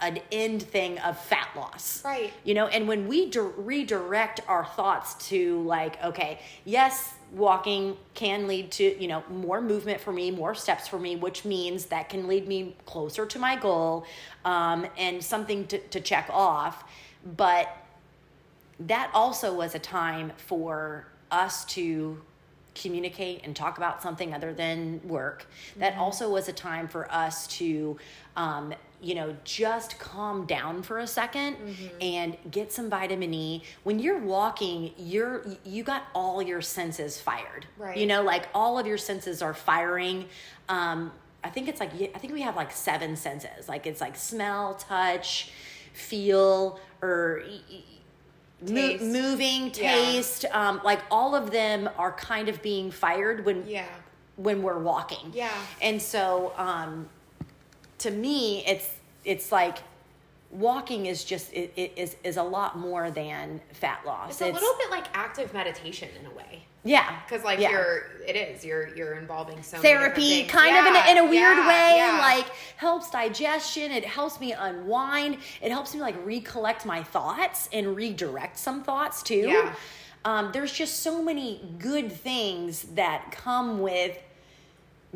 a, 0.00 0.04
an 0.04 0.18
end 0.30 0.62
thing 0.62 0.98
of 0.98 1.18
fat 1.18 1.48
loss 1.56 2.02
Right. 2.04 2.32
you 2.44 2.52
know 2.54 2.66
and 2.66 2.86
when 2.86 3.06
we 3.08 3.30
di- 3.30 3.40
redirect 3.40 4.40
our 4.48 4.64
thoughts 4.64 5.14
to 5.28 5.62
like 5.62 6.02
okay 6.04 6.38
yes 6.66 7.14
walking 7.32 7.96
can 8.14 8.46
lead 8.46 8.70
to 8.70 9.00
you 9.00 9.08
know 9.08 9.22
more 9.28 9.60
movement 9.60 10.00
for 10.00 10.12
me 10.12 10.30
more 10.30 10.54
steps 10.54 10.86
for 10.86 10.98
me 10.98 11.16
which 11.16 11.44
means 11.44 11.86
that 11.86 12.08
can 12.08 12.28
lead 12.28 12.46
me 12.46 12.74
closer 12.86 13.26
to 13.26 13.38
my 13.38 13.56
goal 13.56 14.06
um, 14.44 14.86
and 14.96 15.22
something 15.22 15.66
to, 15.66 15.78
to 15.88 16.00
check 16.00 16.28
off 16.32 16.84
but 17.36 17.76
that 18.78 19.10
also 19.14 19.54
was 19.54 19.74
a 19.74 19.78
time 19.78 20.32
for 20.36 21.06
us 21.30 21.64
to 21.64 22.20
communicate 22.74 23.40
and 23.44 23.56
talk 23.56 23.78
about 23.78 24.02
something 24.02 24.34
other 24.34 24.52
than 24.52 25.00
work. 25.04 25.46
That 25.76 25.96
also 25.96 26.30
was 26.30 26.48
a 26.48 26.52
time 26.52 26.88
for 26.88 27.10
us 27.10 27.46
to, 27.58 27.96
um, 28.36 28.74
you 29.02 29.14
know, 29.14 29.36
just 29.44 29.98
calm 29.98 30.46
down 30.46 30.82
for 30.82 30.98
a 30.98 31.04
2nd 31.04 31.56
and 32.00 32.36
get 32.50 32.72
some 32.72 32.88
vitamin 32.88 33.32
E. 33.34 33.62
When 33.84 33.98
you're 33.98 34.18
walking, 34.18 34.92
you're 34.96 35.44
you 35.64 35.82
got 35.84 36.04
all 36.14 36.40
your 36.42 36.62
senses 36.62 37.20
fired. 37.20 37.66
Right. 37.78 37.96
You 37.96 38.06
know, 38.06 38.22
like 38.22 38.48
all 38.54 38.78
of 38.78 38.86
your 38.86 38.98
senses 38.98 39.42
are 39.42 39.54
firing. 39.54 40.26
Um, 40.68 41.12
I 41.44 41.50
think 41.50 41.68
it's 41.68 41.78
like 41.80 41.92
I 42.14 42.18
think 42.18 42.32
we 42.32 42.42
have 42.42 42.56
like 42.56 42.72
seven 42.72 43.16
senses. 43.16 43.68
Like 43.68 43.86
it's 43.86 44.00
like 44.00 44.16
smell, 44.16 44.74
touch, 44.74 45.50
feel, 45.92 46.80
or 47.02 47.42
y- 47.46 47.82
mo- 48.62 48.74
Taste. 48.74 49.02
moving, 49.04 49.66
Yeah. 49.74 49.92
taste. 49.94 50.44
Um, 50.52 50.80
like 50.84 51.00
all 51.10 51.34
of 51.34 51.50
them 51.50 51.88
are 51.98 52.12
kind 52.12 52.48
of 52.48 52.62
being 52.62 52.90
fired 52.90 53.44
when 53.44 53.66
yeah 53.68 53.86
when 54.36 54.62
we're 54.62 54.78
walking. 54.78 55.30
Yeah. 55.32 55.50
And 55.80 56.00
so 56.00 56.52
um, 56.56 57.08
to 57.98 58.10
me, 58.10 58.64
it's 58.66 58.88
it's 59.24 59.50
like 59.52 59.78
walking 60.50 61.06
is 61.06 61.24
just 61.24 61.52
it, 61.52 61.72
it 61.76 61.92
is 61.96 62.16
is 62.24 62.36
a 62.36 62.42
lot 62.42 62.78
more 62.78 63.10
than 63.10 63.60
fat 63.72 64.00
loss. 64.06 64.30
It's 64.30 64.40
a 64.40 64.46
little 64.46 64.76
bit 64.78 64.90
like 64.90 65.04
active 65.14 65.52
meditation 65.52 66.08
in 66.20 66.26
a 66.26 66.30
way. 66.30 66.62
yeah, 66.84 67.20
Because 67.28 67.44
like 67.44 67.58
yeah. 67.58 67.70
you're, 67.72 68.02
it 68.26 68.36
is 68.36 68.64
you're 68.64 68.94
you're 68.96 69.14
involving 69.14 69.60
so 69.62 69.78
therapy 69.78 70.44
kind 70.44 70.76
of 70.76 70.86
in 70.86 70.94
a, 70.94 71.10
in 71.10 71.18
a 71.18 71.24
weird 71.30 71.56
yeah, 71.56 71.68
way 71.68 71.94
yeah. 71.96 72.18
like 72.20 72.46
helps 72.76 73.10
digestion 73.10 73.90
it 73.90 74.04
helps 74.04 74.38
me 74.40 74.52
unwind 74.52 75.38
it 75.60 75.72
helps 75.72 75.94
me 75.94 76.00
like 76.00 76.14
recollect 76.24 76.86
my 76.86 77.02
thoughts 77.02 77.68
and 77.72 77.96
redirect 77.96 78.56
some 78.56 78.84
thoughts 78.84 79.20
too 79.24 79.48
Yeah. 79.48 79.74
um, 80.24 80.50
there's 80.52 80.72
just 80.72 81.02
so 81.02 81.20
many 81.22 81.60
good 81.78 82.10
things 82.12 82.82
that 82.94 83.32
come 83.32 83.80
with 83.80 84.16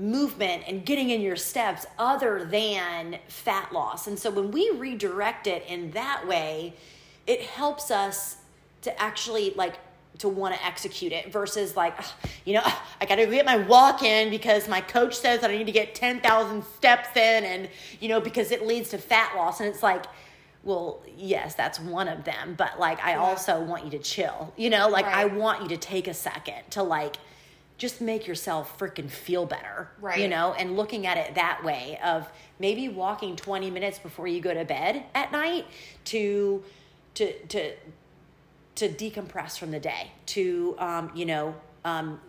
movement 0.00 0.64
and 0.66 0.84
getting 0.84 1.10
in 1.10 1.20
your 1.20 1.36
steps 1.36 1.86
other 1.98 2.44
than 2.44 3.18
fat 3.28 3.72
loss. 3.72 4.06
And 4.06 4.18
so 4.18 4.30
when 4.30 4.50
we 4.50 4.70
redirect 4.70 5.46
it 5.46 5.64
in 5.68 5.90
that 5.92 6.26
way 6.26 6.74
it 7.30 7.42
helps 7.42 7.92
us 7.92 8.38
to 8.82 9.00
actually 9.00 9.52
like 9.54 9.78
to 10.18 10.28
want 10.28 10.52
to 10.54 10.64
execute 10.64 11.12
it 11.12 11.32
versus 11.32 11.76
like 11.76 11.96
you 12.44 12.52
know 12.52 12.62
i 13.00 13.06
gotta 13.06 13.24
get 13.24 13.46
my 13.46 13.56
walk 13.56 14.02
in 14.02 14.30
because 14.30 14.68
my 14.68 14.80
coach 14.80 15.16
says 15.16 15.40
that 15.40 15.50
i 15.50 15.56
need 15.56 15.66
to 15.66 15.72
get 15.72 15.94
10000 15.94 16.64
steps 16.76 17.08
in 17.16 17.44
and 17.44 17.68
you 18.00 18.08
know 18.08 18.20
because 18.20 18.50
it 18.50 18.66
leads 18.66 18.90
to 18.90 18.98
fat 18.98 19.34
loss. 19.36 19.60
And 19.60 19.68
it's 19.68 19.82
like 19.82 20.06
well 20.64 21.00
yes 21.16 21.54
that's 21.54 21.78
one 21.78 22.08
of 22.08 22.24
them 22.24 22.54
but 22.58 22.78
like 22.80 23.02
i 23.02 23.14
also 23.14 23.60
want 23.62 23.84
you 23.84 23.90
to 23.92 23.98
chill. 23.98 24.52
You 24.56 24.70
know 24.70 24.88
like 24.88 25.06
i 25.06 25.24
want 25.24 25.62
you 25.62 25.68
to 25.68 25.76
take 25.76 26.08
a 26.08 26.14
second 26.14 26.62
to 26.70 26.82
like 26.82 27.16
just 27.80 28.00
make 28.02 28.26
yourself 28.26 28.78
freaking 28.78 29.08
feel 29.10 29.46
better 29.46 29.88
Right. 30.00 30.20
you 30.20 30.28
know 30.28 30.52
and 30.52 30.76
looking 30.76 31.06
at 31.06 31.16
it 31.16 31.34
that 31.34 31.64
way 31.64 31.98
of 32.04 32.28
maybe 32.58 32.88
walking 32.90 33.36
20 33.36 33.70
minutes 33.70 33.98
before 33.98 34.28
you 34.28 34.40
go 34.42 34.52
to 34.52 34.64
bed 34.66 35.02
at 35.14 35.32
night 35.32 35.64
to 36.04 36.62
to 37.14 37.32
to 37.48 37.72
to 38.76 38.88
decompress 38.88 39.58
from 39.58 39.70
the 39.70 39.80
day 39.80 40.10
to 40.26 40.76
um, 40.78 41.10
you 41.14 41.24
know 41.24 41.54
um, 41.86 42.20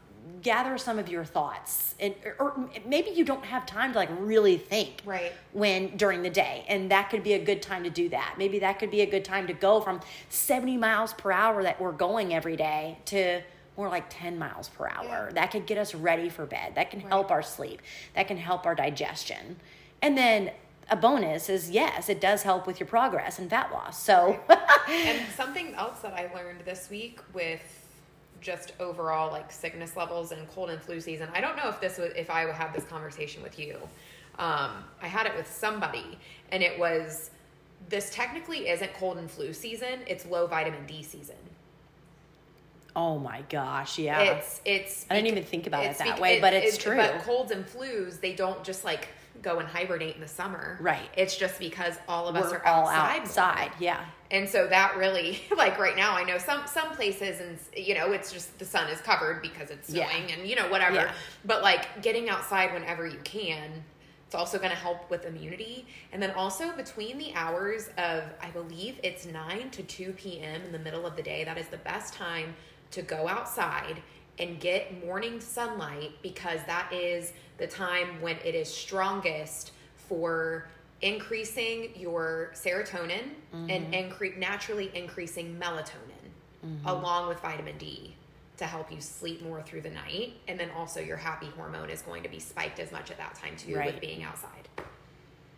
gather 0.42 0.78
some 0.78 0.98
of 0.98 1.10
your 1.10 1.26
thoughts 1.26 1.96
and 2.00 2.16
or 2.40 2.70
maybe 2.86 3.10
you 3.10 3.26
don't 3.26 3.44
have 3.44 3.66
time 3.66 3.92
to 3.92 3.98
like 4.00 4.10
really 4.20 4.58
think 4.58 5.02
Right. 5.06 5.34
when 5.52 5.98
during 5.98 6.24
the 6.24 6.30
day 6.30 6.64
and 6.70 6.90
that 6.92 7.10
could 7.10 7.24
be 7.24 7.34
a 7.34 7.44
good 7.44 7.62
time 7.62 7.84
to 7.84 7.90
do 7.90 8.08
that 8.10 8.36
maybe 8.38 8.60
that 8.60 8.80
could 8.80 8.90
be 8.90 9.02
a 9.02 9.06
good 9.06 9.26
time 9.26 9.48
to 9.48 9.54
go 9.54 9.82
from 9.82 10.00
70 10.30 10.78
miles 10.78 11.14
per 11.14 11.32
hour 11.34 11.62
that 11.64 11.82
we're 11.82 11.92
going 11.92 12.34
every 12.34 12.56
day 12.56 12.98
to 13.06 13.42
more 13.78 13.90
like 13.90 14.06
10 14.10 14.38
miles 14.38 14.70
per 14.70 14.88
hour 14.90 15.28
Yeah. 15.28 15.34
that 15.34 15.52
could 15.52 15.66
get 15.66 15.78
us 15.78 15.96
ready 15.96 16.30
for 16.30 16.46
bed 16.46 16.76
that 16.76 16.90
can 16.92 17.00
Right. 17.02 17.10
help 17.10 17.32
our 17.32 17.42
sleep 17.42 17.82
that 18.16 18.28
can 18.28 18.38
help 18.38 18.66
our 18.66 18.76
digestion 18.76 19.58
and 20.02 20.18
then 20.18 20.52
a 20.90 20.96
bonus 20.96 21.50
is 21.50 21.70
yes 21.72 22.10
it 22.10 22.20
does 22.20 22.44
help 22.44 22.68
with 22.68 22.80
your 22.80 22.88
progress 22.88 23.40
and 23.40 23.50
fat 23.50 23.72
loss 23.72 24.02
so 24.04 24.40
and 24.90 25.26
something 25.36 25.74
else 25.76 26.00
that 26.00 26.14
I 26.14 26.30
learned 26.36 26.62
this 26.66 26.90
week 26.90 27.20
with 27.34 27.62
just 28.42 28.74
overall 28.80 29.32
like 29.32 29.52
sickness 29.52 29.96
levels 29.96 30.32
and 30.32 30.50
cold 30.50 30.72
and 30.72 30.82
flu 30.82 31.00
season. 31.00 31.30
I 31.36 31.42
don't 31.42 31.56
know 31.56 31.70
if 31.70 31.80
this 31.80 32.00
was 32.00 32.12
if 32.16 32.32
I 32.32 32.46
would 32.46 32.56
have 32.56 32.74
this 32.74 32.84
conversation 32.86 33.44
with 33.44 33.60
you. 33.60 33.78
Um, 34.40 34.72
I 35.00 35.08
had 35.08 35.28
it 35.28 35.36
with 35.36 35.46
somebody, 35.48 36.18
and 36.52 36.64
it 36.64 36.80
was 36.80 37.30
this 37.90 38.10
technically 38.10 38.68
isn't 38.70 38.92
cold 38.96 39.20
and 39.20 39.30
flu 39.30 39.54
season. 39.54 40.00
It's 40.08 40.26
low 40.26 40.48
vitamin 40.48 40.88
D 40.88 41.04
season. 41.04 41.36
Oh 42.96 43.18
my 43.20 43.42
gosh 43.50 43.98
yeah 44.00 44.20
It's 44.22 44.62
it's. 44.66 45.06
I 45.10 45.16
didn't 45.16 45.28
even 45.30 45.44
think 45.44 45.68
about 45.68 45.86
it 45.86 45.98
that 45.98 46.20
way, 46.20 46.38
it- 46.38 46.42
but 46.42 46.54
it's 46.54 46.76
it- 46.76 46.82
true. 46.82 46.98
But 46.98 47.20
colds 47.24 47.52
and 47.52 47.66
flus, 47.66 48.20
they 48.20 48.34
don't 48.34 48.64
just 48.64 48.84
like 48.84 49.08
go 49.42 49.60
and 49.60 49.68
hibernate 49.68 50.14
in 50.16 50.22
the 50.22 50.28
summer. 50.28 50.78
Right. 50.82 51.10
It's 51.18 51.36
just 51.36 51.58
because 51.58 51.96
all 52.08 52.28
of 52.28 52.36
us 52.36 52.52
are 52.52 52.64
all 52.66 52.88
outside. 52.88 53.22
outside 53.22 53.72
yeah 53.80 54.04
And 54.30 54.48
so 54.48 54.68
that 54.68 54.98
really, 54.98 55.42
like 55.58 55.80
right 55.80 55.96
now, 55.96 56.16
I 56.16 56.24
know 56.24 56.38
some 56.38 56.62
some 56.68 56.90
places, 56.92 57.40
and 57.40 57.58
you 57.76 57.96
know, 57.96 58.12
it's 58.12 58.32
just 58.32 58.60
the 58.60 58.66
sun 58.66 58.90
is 58.90 59.00
covered 59.02 59.42
because 59.42 59.70
it's 59.72 59.90
Yeah. 59.90 60.10
snowing, 60.10 60.32
and 60.34 60.48
you 60.48 60.56
know, 60.56 60.70
whatever. 60.70 60.96
Yeah. 60.96 61.12
But 61.46 61.64
like 61.64 62.02
getting 62.04 62.30
outside 62.30 62.74
whenever 62.74 63.08
you 63.08 63.20
can, 63.24 63.84
it's 64.28 64.36
also 64.36 64.58
going 64.60 64.70
to 64.72 64.78
help 64.78 65.10
with 65.10 65.26
immunity. 65.26 65.88
And 66.12 66.22
then 66.22 66.32
also 66.32 66.72
between 66.74 67.18
the 67.18 67.34
hours 67.34 67.90
of, 67.98 68.24
I 68.42 68.50
believe 68.52 69.00
it's 69.04 69.26
nine 69.26 69.70
to 69.72 69.82
two 69.84 70.12
p.m. 70.14 70.62
in 70.62 70.72
the 70.72 70.80
middle 70.80 71.06
of 71.06 71.16
the 71.16 71.24
day, 71.24 71.44
that 71.46 71.58
is 71.58 71.68
the 71.68 71.78
best 71.78 72.14
time 72.14 72.54
to 72.92 73.02
go 73.02 73.28
outside 73.28 74.02
and 74.40 74.60
get 74.60 75.06
morning 75.06 75.40
sunlight 75.40 76.12
because 76.22 76.60
that 76.66 76.92
is 76.92 77.34
the 77.58 77.68
time 77.68 78.22
when 78.22 78.38
it 78.44 78.56
is 78.56 78.74
strongest 78.74 79.72
for 79.96 80.68
increasing 81.02 81.92
your 81.96 82.52
serotonin 82.54 83.24
and 83.54 83.70
mm-hmm. 83.70 83.94
incre- 83.94 84.38
naturally 84.38 84.92
increasing 84.94 85.58
melatonin 85.60 86.66
mm-hmm. 86.66 86.88
along 86.88 87.28
with 87.28 87.40
vitamin 87.40 87.78
D 87.78 88.16
to 88.58 88.66
help 88.66 88.92
you 88.92 89.02
sleep 89.02 89.42
more 89.44 89.62
through 89.64 89.82
the 89.82 89.90
night 89.90 90.34
and 90.48 90.60
then 90.60 90.70
also 90.72 91.00
your 91.00 91.18
happy 91.18 91.48
hormone 91.56 91.90
is 91.90 92.02
going 92.04 92.22
to 92.24 92.30
be 92.30 92.40
spiked 92.40 92.80
as 92.80 92.92
much 92.92 93.10
at 93.10 93.18
that 93.18 93.34
time 93.36 93.56
too 93.58 93.76
Right. 93.76 93.94
with 93.94 94.02
being 94.02 94.24
outside. 94.24 94.70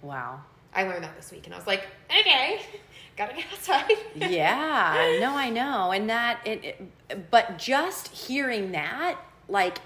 wow 0.02 0.42
I 0.76 0.84
learned 0.84 1.04
that 1.04 1.16
this 1.16 1.32
week 1.32 1.46
and 1.46 1.54
I 1.54 1.58
was 1.58 1.68
like, 1.68 1.86
okay, 2.10 2.62
gotta 3.18 3.36
get 3.36 3.46
outside. 3.54 3.92
yeah 4.16 5.18
no 5.20 5.36
i 5.36 5.48
know 5.50 5.92
and 5.92 6.10
that 6.10 6.40
it, 6.46 6.64
it 7.10 7.30
but 7.30 7.60
just 7.60 8.08
hearing 8.08 8.72
that 8.72 9.20
like 9.48 9.78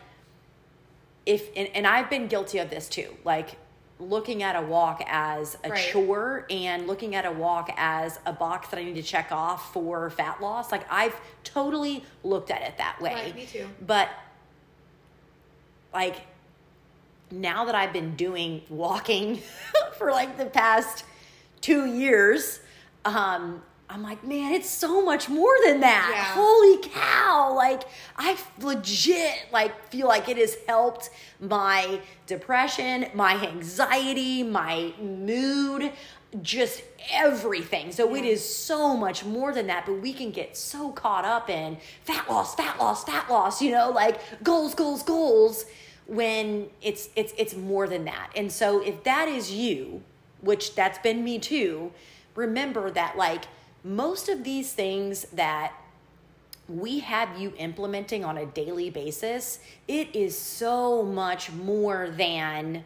if 1.26 1.50
and, 1.58 1.68
and 1.76 1.86
i've 1.86 2.10
been 2.10 2.28
guilty 2.30 2.58
of 2.60 2.70
this 2.70 2.88
too 2.88 3.14
like 3.26 3.58
looking 4.00 4.44
at 4.44 4.56
a 4.56 4.62
walk 4.62 5.04
as 5.08 5.58
a 5.66 5.70
Right. 5.72 5.90
chore 5.92 6.46
and 6.50 6.88
looking 6.88 7.16
at 7.16 7.26
a 7.26 7.32
walk 7.32 7.70
as 7.76 8.18
a 8.26 8.32
box 8.32 8.70
that 8.70 8.80
i 8.80 8.84
need 8.86 8.96
to 8.96 9.02
check 9.04 9.30
off 9.32 9.74
for 9.74 10.10
fat 10.10 10.40
loss 10.42 10.72
like 10.72 10.86
i've 10.90 11.20
totally 11.44 12.06
looked 12.24 12.50
at 12.50 12.62
it 12.62 12.78
that 12.78 13.02
way 13.02 13.14
Right, 13.14 13.36
me 13.36 13.46
too. 13.46 13.68
but 13.86 14.08
like 15.94 16.16
now 17.32 17.66
that 17.66 17.76
I've 17.76 17.94
been 17.94 18.16
doing 18.16 18.62
walking 18.70 19.42
for 19.98 20.12
like 20.12 20.38
the 20.38 20.46
past 20.46 21.04
two 21.62 21.86
years, 21.86 22.60
um, 23.06 23.62
I'm 23.90 24.04
like, 24.04 24.24
man, 24.24 24.54
it's 24.54 24.70
so 24.70 25.04
much 25.04 25.30
more 25.30 25.54
than 25.66 25.80
that. 25.80 26.12
Yeah. 26.14 26.42
Holy 26.42 26.78
cow. 26.90 27.54
Like, 27.56 27.84
I 28.18 28.38
legit 28.60 29.48
like 29.52 29.90
feel 29.90 30.08
like 30.08 30.28
it 30.28 30.38
has 30.38 30.58
helped 30.68 31.10
my 31.40 32.02
depression, 32.26 33.08
my 33.14 33.36
anxiety, 33.48 34.44
my 34.44 34.94
mood, 35.02 35.94
just 36.42 36.84
everything. 37.12 37.94
So 37.94 38.14
it 38.16 38.26
is 38.26 38.44
so 38.44 38.98
much 38.98 39.24
more 39.24 39.54
than 39.54 39.68
that, 39.68 39.86
but 39.86 40.02
we 40.02 40.12
can 40.12 40.32
get 40.32 40.58
so 40.58 40.92
caught 40.92 41.24
up 41.24 41.50
in 41.50 41.78
fat 42.04 42.30
loss, 42.30 42.56
fat 42.56 42.78
loss, 42.80 43.06
fat 43.06 43.30
loss, 43.30 43.62
you 43.62 43.72
know, 43.72 43.90
like 43.90 44.20
goals, 44.44 44.76
goals, 44.76 45.02
goals 45.04 45.66
when 46.08 46.70
it's 46.82 47.10
it's 47.16 47.34
it's 47.38 47.56
more 47.56 47.88
than 47.88 48.06
that. 48.06 48.32
And 48.36 48.52
so 48.52 48.82
if 48.82 49.04
that 49.04 49.28
is 49.28 49.52
you, 49.52 50.02
which 50.42 50.74
that's 50.76 50.98
been 51.00 51.24
me 51.24 51.38
too, 51.38 51.92
remember 52.36 52.90
that 52.92 53.18
like 53.18 53.46
most 53.84 54.30
of 54.30 54.44
these 54.44 54.74
things 54.74 55.26
that 55.34 55.74
we 56.68 57.00
have 57.00 57.40
you 57.40 57.54
implementing 57.58 58.26
on 58.26 58.38
a 58.38 58.46
daily 58.46 58.90
basis, 58.90 59.60
it 59.88 60.14
is 60.16 60.38
so 60.38 61.04
much 61.04 61.52
more 61.52 62.10
than 62.10 62.84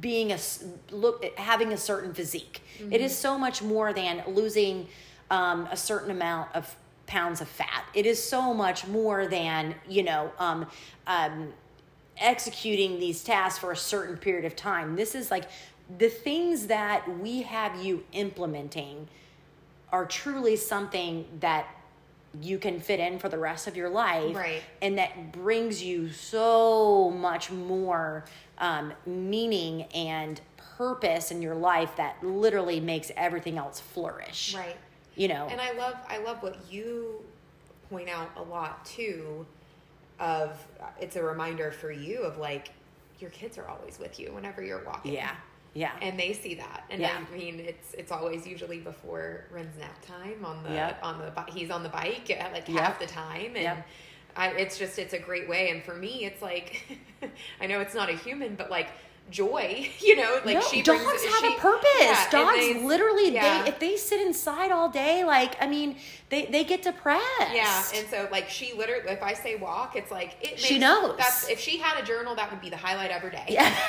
being 0.00 0.32
a 0.32 0.38
look 0.90 1.24
having 1.38 1.72
a 1.72 1.76
certain 1.76 2.12
physique. 2.14 2.62
It 2.90 3.00
is 3.00 3.16
so 3.16 3.38
much 3.38 3.62
more 3.62 3.92
than 3.92 4.22
losing 4.26 4.88
um, 5.30 5.68
a 5.70 5.76
certain 5.76 6.10
amount 6.10 6.54
of 6.54 6.76
pounds 7.06 7.40
of 7.40 7.48
fat. 7.48 7.84
It 7.94 8.06
is 8.06 8.22
so 8.22 8.52
much 8.52 8.86
more 8.86 9.26
than 9.26 9.74
you 9.88 10.02
know 10.02 10.32
um, 10.38 10.66
um, 11.06 11.52
executing 12.18 12.98
these 12.98 13.22
tasks 13.22 13.58
for 13.58 13.72
a 13.72 13.76
certain 13.76 14.16
period 14.16 14.44
of 14.44 14.56
time. 14.56 14.96
This 14.96 15.14
is 15.14 15.30
like 15.30 15.44
the 15.98 16.08
things 16.08 16.66
that 16.66 17.20
we 17.20 17.42
have 17.42 17.82
you 17.82 18.04
implementing 18.12 19.08
are 19.92 20.04
truly 20.04 20.56
something 20.56 21.24
that 21.40 21.66
you 22.42 22.58
can 22.58 22.80
fit 22.80 23.00
in 23.00 23.18
for 23.18 23.28
the 23.28 23.38
rest 23.38 23.66
of 23.66 23.76
your 23.76 23.88
life 23.88 24.36
Right. 24.36 24.60
and 24.82 24.98
that 24.98 25.32
brings 25.32 25.82
you 25.82 26.10
so 26.10 27.10
much 27.10 27.50
more 27.50 28.24
um, 28.58 28.92
meaning 29.06 29.84
and 29.94 30.40
purpose 30.76 31.30
in 31.30 31.40
your 31.40 31.54
life 31.54 31.96
that 31.96 32.22
literally 32.22 32.78
makes 32.80 33.10
everything 33.16 33.56
else 33.56 33.80
flourish 33.80 34.54
Right. 34.54 34.76
You 35.16 35.28
know 35.28 35.48
And 35.50 35.60
I 35.60 35.72
love 35.72 35.94
I 36.08 36.18
love 36.18 36.42
what 36.42 36.56
you 36.70 37.22
point 37.90 38.08
out 38.08 38.30
a 38.36 38.42
lot 38.42 38.84
too 38.84 39.46
of 40.20 40.64
it's 41.00 41.16
a 41.16 41.22
reminder 41.22 41.70
for 41.70 41.90
you 41.90 42.22
of 42.22 42.38
like 42.38 42.68
your 43.18 43.30
kids 43.30 43.58
are 43.58 43.66
always 43.68 43.98
with 43.98 44.18
you 44.20 44.32
whenever 44.32 44.62
you're 44.62 44.84
walking. 44.84 45.12
yeah 45.14 45.34
yeah 45.74 45.92
And 46.00 46.18
they 46.18 46.32
see 46.32 46.54
that. 46.54 46.84
And 46.90 47.00
Yeah. 47.00 47.18
I 47.32 47.36
mean 47.36 47.60
it's 47.60 47.92
it's 47.94 48.12
always 48.12 48.46
usually 48.46 48.78
before 48.78 49.44
Ren's 49.50 49.76
nap 49.78 50.00
time 50.06 50.44
on 50.44 50.62
the 50.62 50.70
Yep. 50.72 50.98
on 51.02 51.18
the 51.18 51.52
he's 51.52 51.70
on 51.70 51.82
the 51.82 51.88
bike 51.90 52.30
at 52.30 52.52
like 52.52 52.68
Yep. 52.68 52.78
half 52.78 52.98
the 52.98 53.06
time 53.06 53.52
and 53.56 53.62
Yep. 53.62 53.86
I, 54.38 54.48
it's 54.50 54.78
just 54.78 54.98
it's 54.98 55.14
a 55.14 55.18
great 55.18 55.48
way 55.48 55.70
and 55.70 55.82
for 55.82 55.94
me 55.94 56.24
it's 56.26 56.42
like 56.42 56.82
I 57.60 57.66
know 57.66 57.80
it's 57.80 57.94
not 57.94 58.10
a 58.10 58.14
human 58.16 58.54
but 58.54 58.70
like 58.70 58.88
joy. 59.30 59.90
You 60.00 60.14
know, 60.16 60.40
like 60.44 60.54
no, 60.56 60.60
she 60.60 60.82
dogs 60.82 61.02
brings, 61.02 61.24
have 61.24 61.40
she, 61.40 61.56
a 61.56 61.58
purpose. 61.58 61.88
yeah, 62.00 62.30
dogs 62.30 62.56
they- 62.58 62.80
literally, 62.80 63.32
yeah. 63.34 63.62
they 63.64 63.68
if 63.70 63.78
they 63.80 63.96
sit 63.96 64.20
inside 64.24 64.70
all 64.70 64.88
day, 64.88 65.24
like 65.24 65.56
I 65.60 65.66
mean, 65.66 65.96
they 66.28 66.46
they 66.46 66.62
get 66.64 66.82
depressed. 66.82 67.24
Yeah, 67.52 67.82
and 67.94 68.06
so 68.08 68.28
like 68.30 68.48
she 68.48 68.72
literally, 68.74 69.10
if 69.10 69.22
I 69.22 69.34
say 69.34 69.56
walk, 69.56 69.96
it's 69.96 70.10
like 70.12 70.36
it. 70.40 70.50
Makes, 70.52 70.62
She 70.62 70.78
knows. 70.78 71.16
That's 71.18 71.48
if 71.48 71.58
she 71.58 71.78
had 71.78 72.00
a 72.00 72.06
journal, 72.06 72.34
that 72.36 72.50
would 72.52 72.60
be 72.60 72.70
the 72.70 72.76
highlight 72.76 73.10
of 73.10 73.20
her 73.22 73.30
day. 73.30 73.46
yeah. 73.48 73.68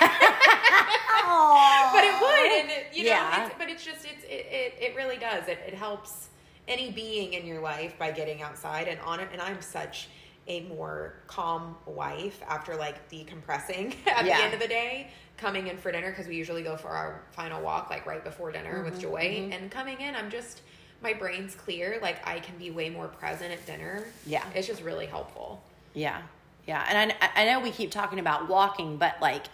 but 1.94 2.04
it 2.04 2.20
would, 2.22 2.62
and 2.62 2.70
it, 2.72 2.88
you 2.94 3.04
know, 3.04 3.10
Yeah. 3.12 3.46
it's, 3.46 3.56
but 3.58 3.70
it's 3.70 3.84
just 3.86 4.06
it's 4.06 4.24
it, 4.24 4.46
it 4.52 4.74
it 4.80 4.96
really 4.96 5.18
does. 5.18 5.48
It 5.48 5.60
it 5.68 5.74
helps 5.74 6.30
any 6.68 6.92
being 6.92 7.34
in 7.34 7.46
your 7.46 7.62
life 7.62 7.98
by 7.98 8.12
getting 8.12 8.42
outside 8.42 8.88
and 8.88 9.00
on 9.02 9.20
it. 9.20 9.30
And 9.32 9.42
I'm 9.42 9.62
such 9.62 10.10
a 10.48 10.62
more 10.64 11.14
calm 11.28 11.76
wife 11.86 12.42
after 12.48 12.76
like 12.76 13.10
decompressing 13.10 13.96
at 14.08 14.26
Yeah. 14.26 14.38
the 14.38 14.44
end 14.46 14.54
of 14.54 14.60
the 14.60 14.68
day. 14.68 15.10
Coming 15.38 15.68
in 15.68 15.78
for 15.78 15.92
dinner 15.92 16.10
because 16.10 16.28
we 16.28 16.36
usually 16.36 16.64
go 16.64 16.76
for 16.76 16.90
our 16.90 17.22
final 17.32 17.62
walk 17.62 17.90
like 17.90 18.06
right 18.06 18.24
before 18.24 18.52
dinner 18.52 18.84
with 18.84 18.94
Mm-hmm, 18.94 19.02
Joy, 19.02 19.50
and 19.52 19.70
coming 19.70 20.02
in, 20.02 20.16
I'm 20.16 20.32
just 20.32 20.62
my 21.02 21.14
brain's 21.14 21.54
clear. 21.56 22.00
Like 22.02 22.26
I 22.28 22.40
can 22.40 22.58
be 22.58 22.72
way 22.72 22.90
more 22.90 23.08
present 23.08 23.52
at 23.52 23.66
dinner. 23.66 24.06
Yeah. 24.26 24.44
it's 24.56 24.68
just 24.68 24.82
really 24.82 25.06
helpful. 25.06 25.62
Yeah, 25.94 26.22
yeah, 26.68 26.86
and 26.90 27.14
I, 27.22 27.44
I 27.44 27.46
know 27.46 27.60
we 27.60 27.72
keep 27.72 27.92
talking 27.92 28.20
about 28.20 28.50
walking, 28.50 28.98
but 28.98 29.16
like, 29.22 29.46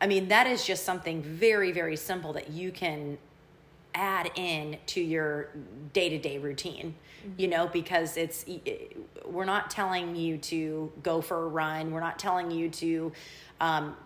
I 0.00 0.06
mean, 0.06 0.28
that 0.28 0.46
is 0.46 0.64
just 0.64 0.84
something 0.84 1.22
very, 1.22 1.72
very 1.72 1.96
simple 1.96 2.34
that 2.34 2.50
you 2.50 2.70
can 2.70 3.18
add 3.94 4.30
in 4.36 4.76
to 4.86 5.00
your 5.00 5.48
day 5.92 6.10
to 6.10 6.18
day 6.18 6.38
routine. 6.38 6.94
You 7.38 7.48
know, 7.48 7.66
because 7.66 8.16
it's 8.16 8.44
we're 9.24 9.46
not 9.46 9.68
telling 9.68 10.14
you 10.14 10.38
to 10.38 10.92
go 11.02 11.20
for 11.20 11.42
a 11.42 11.48
run. 11.48 11.90
We're 11.90 11.98
not 11.98 12.20
telling 12.20 12.52
you 12.52 12.68
to 12.70 13.12
um, 13.60 13.96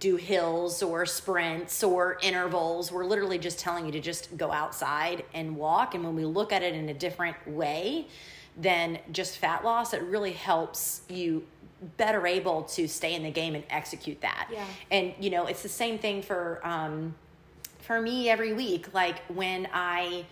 do 0.00 0.16
hills 0.16 0.82
or 0.82 1.06
sprints 1.06 1.82
or 1.82 2.18
intervals. 2.22 2.92
We're 2.92 3.04
literally 3.04 3.38
just 3.38 3.58
telling 3.58 3.86
you 3.86 3.92
to 3.92 4.00
just 4.00 4.36
go 4.36 4.52
outside 4.52 5.24
and 5.34 5.56
walk. 5.56 5.94
And 5.94 6.04
when 6.04 6.14
we 6.14 6.24
look 6.24 6.52
at 6.52 6.62
it 6.62 6.74
in 6.74 6.88
a 6.88 6.94
different 6.94 7.36
way 7.46 8.06
than 8.56 8.98
just 9.12 9.38
fat 9.38 9.64
loss, 9.64 9.94
it 9.94 10.02
really 10.02 10.32
helps 10.32 11.02
you 11.08 11.44
better 11.96 12.26
able 12.26 12.64
to 12.64 12.88
stay 12.88 13.14
in 13.14 13.22
the 13.22 13.30
game 13.30 13.54
and 13.54 13.64
execute 13.70 14.20
that. 14.20 14.48
Yeah. 14.52 14.64
And 14.90 15.14
you 15.20 15.30
know, 15.30 15.46
it's 15.46 15.62
the 15.62 15.68
same 15.68 15.98
thing 15.98 16.22
for 16.22 16.60
um 16.64 17.14
for 17.78 18.00
me 18.00 18.28
every 18.28 18.52
week. 18.52 18.92
Like 18.92 19.20
when 19.28 19.68
I 19.72 20.26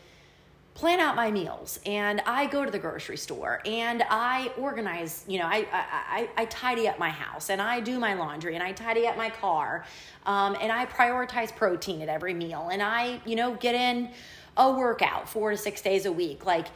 plan 0.77 1.01
out 1.01 1.17
my 1.17 1.31
meals 1.31 1.81
and 1.87 2.21
I 2.27 2.45
go 2.47 2.63
to 2.63 2.71
the 2.71 2.79
grocery 2.79 3.17
store 3.17 3.63
and 3.65 4.05
I 4.11 4.53
organize, 4.59 5.25
you 5.27 5.39
know, 5.39 5.47
I, 5.47 5.67
I, 5.73 5.87
I, 5.93 6.31
I 6.37 6.45
tidy 6.45 6.87
up 6.87 6.99
my 6.99 7.09
house 7.09 7.49
and 7.49 7.63
I 7.63 7.81
do 7.81 7.99
my 7.99 8.13
laundry 8.13 8.55
and 8.55 8.63
I 8.63 8.73
tidy 8.73 9.07
up 9.07 9.17
my 9.17 9.31
car 9.31 9.87
um, 10.27 10.55
and 10.61 10.71
I 10.71 10.85
prioritize 10.85 11.55
protein 11.55 12.03
at 12.03 12.11
every 12.11 12.35
meal 12.35 12.69
and 12.71 12.83
I, 12.83 13.23
you 13.25 13.37
know, 13.37 13.55
get 13.55 13.75
in 13.75 14.11
a 14.59 14.71
workout 14.71 15.31
four 15.31 15.51
to 15.51 15.57
six 15.57 15.81
days 15.81 16.05
a 16.05 16.13
week. 16.13 16.45
Like, 16.45 16.67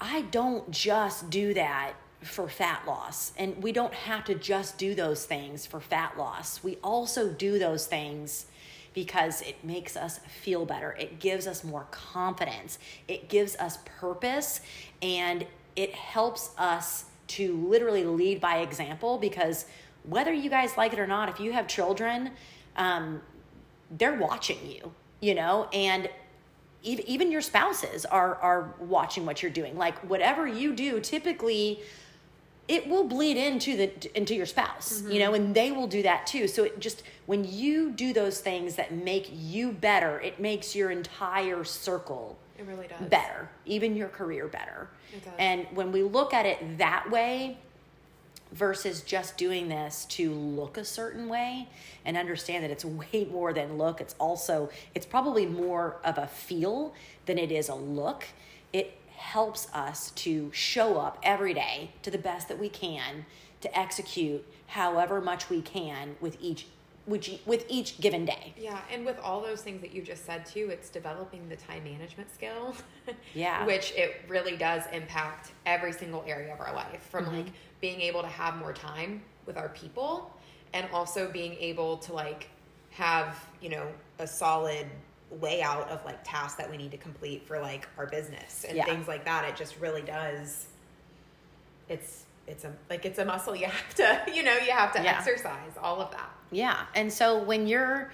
I 0.00 0.22
don't 0.22 0.70
just 0.70 1.28
do 1.28 1.52
that 1.54 1.92
for 2.22 2.48
fat 2.48 2.84
loss. 2.86 3.34
And 3.36 3.62
we 3.62 3.72
don't 3.72 3.92
have 3.92 4.24
to 4.24 4.34
just 4.34 4.78
do 4.78 4.94
those 4.94 5.26
things 5.26 5.66
for 5.66 5.78
fat 5.78 6.16
loss. 6.16 6.64
We 6.64 6.78
also 6.82 7.28
do 7.28 7.58
those 7.58 7.86
things 7.86 8.46
because 8.94 9.42
it 9.42 9.62
makes 9.64 9.96
us 9.96 10.18
feel 10.18 10.64
better. 10.64 10.92
It 10.92 11.18
gives 11.18 11.46
us 11.46 11.64
more 11.64 11.86
confidence. 11.90 12.78
It 13.08 13.28
gives 13.28 13.56
us 13.56 13.78
purpose 14.00 14.60
and 15.02 15.46
it 15.76 15.92
helps 15.92 16.50
us 16.56 17.06
to 17.26 17.56
literally 17.68 18.04
lead 18.04 18.40
by 18.40 18.58
example 18.58 19.18
because 19.18 19.66
whether 20.04 20.32
you 20.32 20.48
guys 20.48 20.76
like 20.76 20.92
it 20.92 20.98
or 20.98 21.06
not, 21.06 21.28
if 21.28 21.40
you 21.40 21.52
have 21.52 21.66
children, 21.66 22.30
um, 22.76 23.20
they're 23.90 24.14
watching 24.14 24.58
you, 24.70 24.92
you 25.20 25.34
know, 25.34 25.68
and 25.72 26.08
even 26.82 27.32
your 27.32 27.40
spouses 27.40 28.04
are 28.04 28.34
are 28.36 28.74
watching 28.78 29.24
what 29.24 29.42
you're 29.42 29.50
doing. 29.50 29.76
Like 29.76 29.96
whatever 30.08 30.46
you 30.46 30.74
do, 30.74 31.00
typically 31.00 31.80
it 32.66 32.88
will 32.88 33.04
bleed 33.04 33.36
into 33.36 33.76
the 33.76 34.16
into 34.16 34.34
your 34.34 34.46
spouse, 34.46 35.02
you 35.02 35.08
mm-hmm. 35.08 35.18
know, 35.18 35.34
and 35.34 35.54
they 35.54 35.70
will 35.70 35.86
do 35.86 36.02
that 36.02 36.26
too. 36.26 36.48
So 36.48 36.64
it 36.64 36.80
just 36.80 37.02
when 37.26 37.44
you 37.44 37.90
do 37.90 38.12
those 38.12 38.40
things 38.40 38.76
that 38.76 38.92
make 38.92 39.28
you 39.32 39.72
better, 39.72 40.20
it 40.20 40.40
makes 40.40 40.74
your 40.74 40.90
entire 40.90 41.64
circle 41.64 42.38
It 42.58 42.66
really 42.66 42.86
does. 42.86 43.08
better, 43.08 43.50
even 43.66 43.94
your 43.94 44.08
career 44.08 44.48
better. 44.48 44.88
It 45.12 45.24
does. 45.24 45.34
And 45.38 45.66
when 45.74 45.92
we 45.92 46.02
look 46.02 46.32
at 46.32 46.46
it 46.46 46.78
that 46.78 47.10
way 47.10 47.58
versus 48.52 49.02
just 49.02 49.36
doing 49.36 49.68
this 49.68 50.06
to 50.06 50.32
look 50.32 50.78
a 50.78 50.84
certain 50.84 51.28
way 51.28 51.68
and 52.04 52.16
understand 52.16 52.64
that 52.64 52.70
it's 52.70 52.84
way 53.12 53.28
more 53.30 53.52
than 53.52 53.76
look, 53.76 54.00
it's 54.00 54.14
also 54.18 54.70
it's 54.94 55.06
probably 55.06 55.44
more 55.44 55.96
of 56.02 56.16
a 56.16 56.26
feel 56.26 56.94
than 57.26 57.36
it 57.36 57.52
is 57.52 57.68
a 57.68 57.74
look. 57.74 58.24
It 58.72 58.98
helps 59.16 59.72
us 59.72 60.10
to 60.12 60.50
show 60.52 60.98
up 60.98 61.18
every 61.22 61.54
day 61.54 61.90
to 62.02 62.10
the 62.10 62.18
best 62.18 62.48
that 62.48 62.58
we 62.58 62.68
can 62.68 63.24
to 63.60 63.78
execute 63.78 64.44
however 64.68 65.20
much 65.20 65.48
we 65.48 65.62
can 65.62 66.16
with 66.20 66.36
each 66.40 66.66
with, 67.06 67.28
with 67.44 67.66
each 67.68 68.00
given 68.00 68.24
day. 68.24 68.54
Yeah, 68.56 68.80
and 68.90 69.04
with 69.04 69.18
all 69.18 69.42
those 69.42 69.60
things 69.60 69.82
that 69.82 69.92
you 69.92 70.00
just 70.00 70.24
said 70.24 70.46
too, 70.46 70.70
it's 70.70 70.88
developing 70.88 71.48
the 71.48 71.56
time 71.56 71.84
management 71.84 72.32
skill. 72.34 72.74
Yeah. 73.34 73.66
Which 73.66 73.92
it 73.96 74.22
really 74.28 74.56
does 74.56 74.84
impact 74.92 75.52
every 75.66 75.92
single 75.92 76.24
area 76.26 76.54
of 76.54 76.60
our 76.60 76.72
life 76.72 77.06
from 77.10 77.26
mm-hmm. 77.26 77.36
like 77.36 77.46
being 77.82 78.00
able 78.00 78.22
to 78.22 78.28
have 78.28 78.56
more 78.56 78.72
time 78.72 79.20
with 79.44 79.58
our 79.58 79.68
people 79.70 80.32
and 80.72 80.86
also 80.90 81.30
being 81.30 81.52
able 81.54 81.98
to 81.98 82.14
like 82.14 82.48
have, 82.90 83.44
you 83.60 83.68
know, 83.68 83.86
a 84.18 84.26
solid 84.26 84.86
layout 85.40 85.88
of 85.88 86.04
like 86.04 86.18
tasks 86.24 86.54
that 86.56 86.70
we 86.70 86.76
need 86.76 86.90
to 86.90 86.96
complete 86.98 87.46
for 87.46 87.58
like 87.60 87.88
our 87.98 88.06
business 88.06 88.64
and 88.68 88.76
Yeah. 88.76 88.84
things 88.84 89.08
like 89.08 89.24
that. 89.24 89.44
It 89.48 89.56
just 89.56 89.78
really 89.80 90.02
does 90.02 90.66
it's 91.88 92.24
it's 92.46 92.64
a 92.64 92.72
like 92.90 93.04
it's 93.04 93.18
a 93.18 93.24
muscle 93.24 93.56
you 93.56 93.66
have 93.66 93.94
to, 93.94 94.22
you 94.34 94.42
know, 94.42 94.54
you 94.56 94.70
have 94.72 94.92
to 94.94 95.02
Yeah. 95.02 95.16
exercise 95.18 95.72
all 95.82 96.00
of 96.00 96.10
that. 96.12 96.30
Yeah. 96.50 96.78
And 96.94 97.12
so 97.12 97.42
when 97.42 97.66
you're 97.66 98.10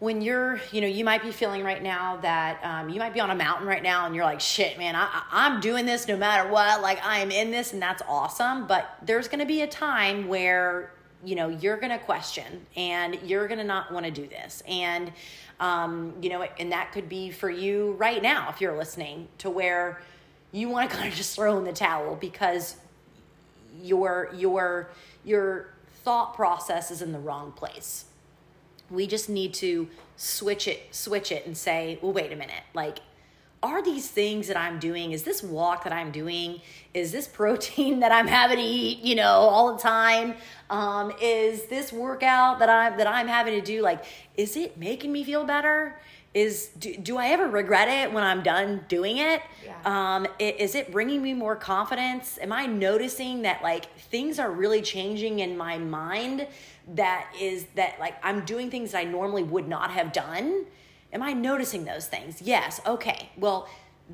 when 0.00 0.22
you're, 0.22 0.60
you 0.70 0.80
know, 0.80 0.86
you 0.86 1.04
might 1.04 1.22
be 1.24 1.32
feeling 1.32 1.64
right 1.64 1.82
now 1.82 2.18
that 2.18 2.60
um, 2.62 2.88
you 2.88 3.00
might 3.00 3.12
be 3.12 3.18
on 3.18 3.30
a 3.30 3.34
mountain 3.34 3.66
right 3.66 3.82
now 3.82 4.06
and 4.06 4.14
you're 4.14 4.24
like, 4.24 4.40
shit, 4.40 4.78
man, 4.78 4.94
I, 4.94 5.02
I- 5.12 5.24
I'm 5.46 5.60
doing 5.60 5.86
this 5.86 6.06
no 6.06 6.16
matter 6.16 6.48
what. 6.48 6.80
Like, 6.82 7.04
I 7.04 7.18
am 7.18 7.32
in 7.32 7.50
this 7.50 7.72
and 7.72 7.82
that's 7.82 8.00
awesome. 8.06 8.68
But 8.68 8.88
there's 9.02 9.26
going 9.26 9.40
to 9.40 9.44
be 9.46 9.62
a 9.62 9.66
time 9.66 10.28
where, 10.28 10.92
you 11.24 11.34
know, 11.34 11.48
you're 11.48 11.78
going 11.78 11.90
to 11.90 11.98
question 11.98 12.64
and 12.76 13.18
you're 13.24 13.48
going 13.48 13.58
to 13.58 13.64
not 13.64 13.90
want 13.90 14.04
to 14.06 14.12
do 14.12 14.28
this. 14.28 14.62
And, 14.68 15.12
um, 15.60 16.14
you 16.20 16.30
know, 16.30 16.42
and 16.58 16.72
that 16.72 16.92
could 16.92 17.08
be 17.08 17.30
for 17.30 17.50
you 17.50 17.92
right 17.92 18.22
now 18.22 18.48
if 18.50 18.60
you're 18.60 18.76
listening 18.76 19.28
to 19.38 19.50
where 19.50 20.00
you 20.52 20.68
want 20.68 20.90
to 20.90 20.96
kind 20.96 21.08
of 21.08 21.14
just 21.14 21.34
throw 21.34 21.58
in 21.58 21.64
the 21.64 21.72
towel 21.72 22.16
because 22.16 22.76
your 23.82 24.30
your 24.34 24.90
your 25.24 25.74
thought 26.04 26.34
process 26.34 26.90
is 26.90 27.02
in 27.02 27.12
the 27.12 27.18
wrong 27.18 27.52
place. 27.52 28.06
We 28.90 29.06
just 29.06 29.28
need 29.28 29.52
to 29.54 29.88
switch 30.16 30.66
it 30.66 30.82
switch 30.90 31.30
it 31.30 31.46
and 31.46 31.56
say 31.56 31.98
well 32.02 32.12
wait 32.12 32.32
a 32.32 32.36
minute 32.36 32.64
like 32.74 32.98
are 33.62 33.82
these 33.82 34.08
things 34.08 34.46
that 34.48 34.56
i'm 34.56 34.78
doing 34.78 35.12
is 35.12 35.22
this 35.24 35.42
walk 35.42 35.84
that 35.84 35.92
i'm 35.92 36.10
doing 36.12 36.60
is 36.94 37.10
this 37.12 37.26
protein 37.26 38.00
that 38.04 38.12
i'm 38.12 38.26
having 38.26 38.56
to 38.56 38.62
eat 38.62 38.98
you 39.00 39.14
know 39.14 39.32
all 39.32 39.74
the 39.74 39.82
time 39.82 40.34
um, 40.70 41.12
is 41.20 41.64
this 41.66 41.92
workout 41.92 42.58
that 42.60 42.68
i'm 42.68 42.96
that 42.98 43.06
i'm 43.06 43.26
having 43.26 43.54
to 43.54 43.64
do 43.64 43.82
like 43.82 44.04
is 44.36 44.56
it 44.56 44.76
making 44.78 45.10
me 45.12 45.24
feel 45.24 45.44
better 45.44 45.98
is 46.34 46.68
do, 46.78 46.94
do 46.96 47.16
i 47.16 47.28
ever 47.28 47.48
regret 47.48 47.88
it 47.88 48.12
when 48.12 48.22
i'm 48.22 48.42
done 48.42 48.84
doing 48.88 49.16
it 49.16 49.40
Yeah. 49.64 49.74
um, 50.16 50.26
is 50.38 50.74
it 50.74 50.92
bringing 50.92 51.22
me 51.22 51.34
more 51.34 51.56
confidence? 51.56 52.38
Am 52.40 52.52
I 52.52 52.66
noticing 52.66 53.42
that 53.42 53.62
like 53.62 53.92
things 53.98 54.38
are 54.38 54.50
really 54.50 54.82
changing 54.82 55.38
in 55.40 55.56
my 55.56 55.78
mind? 55.78 56.46
That 56.94 57.30
is 57.40 57.66
that 57.74 57.98
like 57.98 58.14
I'm 58.22 58.44
doing 58.44 58.70
things 58.70 58.94
I 58.94 59.04
normally 59.04 59.42
would 59.42 59.68
not 59.68 59.90
have 59.90 60.12
done. 60.12 60.66
Am 61.12 61.22
I 61.22 61.32
noticing 61.32 61.84
those 61.84 62.06
things? 62.06 62.42
Yes. 62.42 62.80
Okay. 62.86 63.30
Well, 63.36 63.68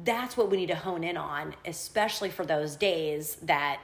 that's 0.04 0.36
what 0.36 0.50
we 0.50 0.56
need 0.56 0.68
to 0.68 0.76
hone 0.76 1.04
in 1.04 1.16
on, 1.16 1.54
especially 1.66 2.30
for 2.30 2.44
those 2.44 2.76
days 2.76 3.36
that 3.42 3.80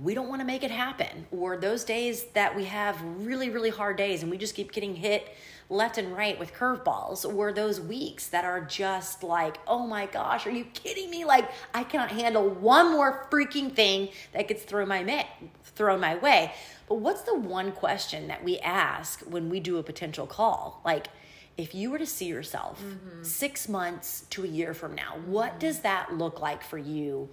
we 0.00 0.14
don't 0.14 0.28
want 0.28 0.40
to 0.40 0.46
make 0.46 0.62
it 0.62 0.70
happen 0.70 1.26
or 1.30 1.56
those 1.56 1.84
days 1.84 2.24
that 2.32 2.56
we 2.56 2.64
have 2.64 3.00
really 3.02 3.50
really 3.50 3.68
hard 3.68 3.96
days 3.96 4.22
and 4.22 4.30
we 4.30 4.38
just 4.38 4.54
keep 4.54 4.72
getting 4.72 4.94
hit 4.94 5.34
left 5.72 5.98
and 5.98 6.16
right 6.16 6.38
with 6.38 6.54
curveballs 6.54 7.24
or 7.24 7.52
those 7.52 7.80
weeks 7.80 8.28
that 8.28 8.44
are 8.44 8.60
just 8.60 9.22
like 9.22 9.58
oh 9.66 9.86
my 9.86 10.06
gosh 10.06 10.46
are 10.46 10.50
you 10.50 10.64
kidding 10.64 11.10
me? 11.10 11.24
Like 11.24 11.50
i 11.74 11.82
cannot 11.82 12.10
handle 12.10 12.48
one 12.48 12.92
more 12.92 13.26
freaking 13.30 13.74
thing 13.74 14.10
that 14.32 14.48
gets 14.48 14.62
thrown 14.62 14.88
my 14.88 15.02
ma- 15.02 15.24
thrown 15.62 16.00
my 16.00 16.16
way. 16.16 16.52
But 16.88 16.96
what's 16.96 17.22
the 17.22 17.38
one 17.38 17.72
question 17.72 18.28
that 18.28 18.44
we 18.44 18.58
ask 18.58 19.20
when 19.20 19.48
we 19.48 19.60
do 19.60 19.78
a 19.78 19.82
potential 19.82 20.26
call? 20.26 20.80
Like 20.84 21.08
if 21.56 21.74
you 21.74 21.90
were 21.90 21.98
to 21.98 22.06
see 22.06 22.26
yourself 22.26 22.82
mm-hmm. 22.82 23.22
six 23.22 23.68
months 23.68 24.26
to 24.30 24.42
a 24.42 24.46
year 24.46 24.72
from 24.72 24.94
now 24.94 25.18
what 25.26 25.50
mm-hmm. 25.50 25.58
does 25.58 25.80
that 25.80 26.16
look 26.16 26.40
like 26.40 26.62
for 26.62 26.78
you 26.78 27.28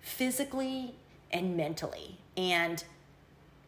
physically 0.00 0.94
and 1.30 1.56
mentally. 1.56 2.18
And 2.36 2.82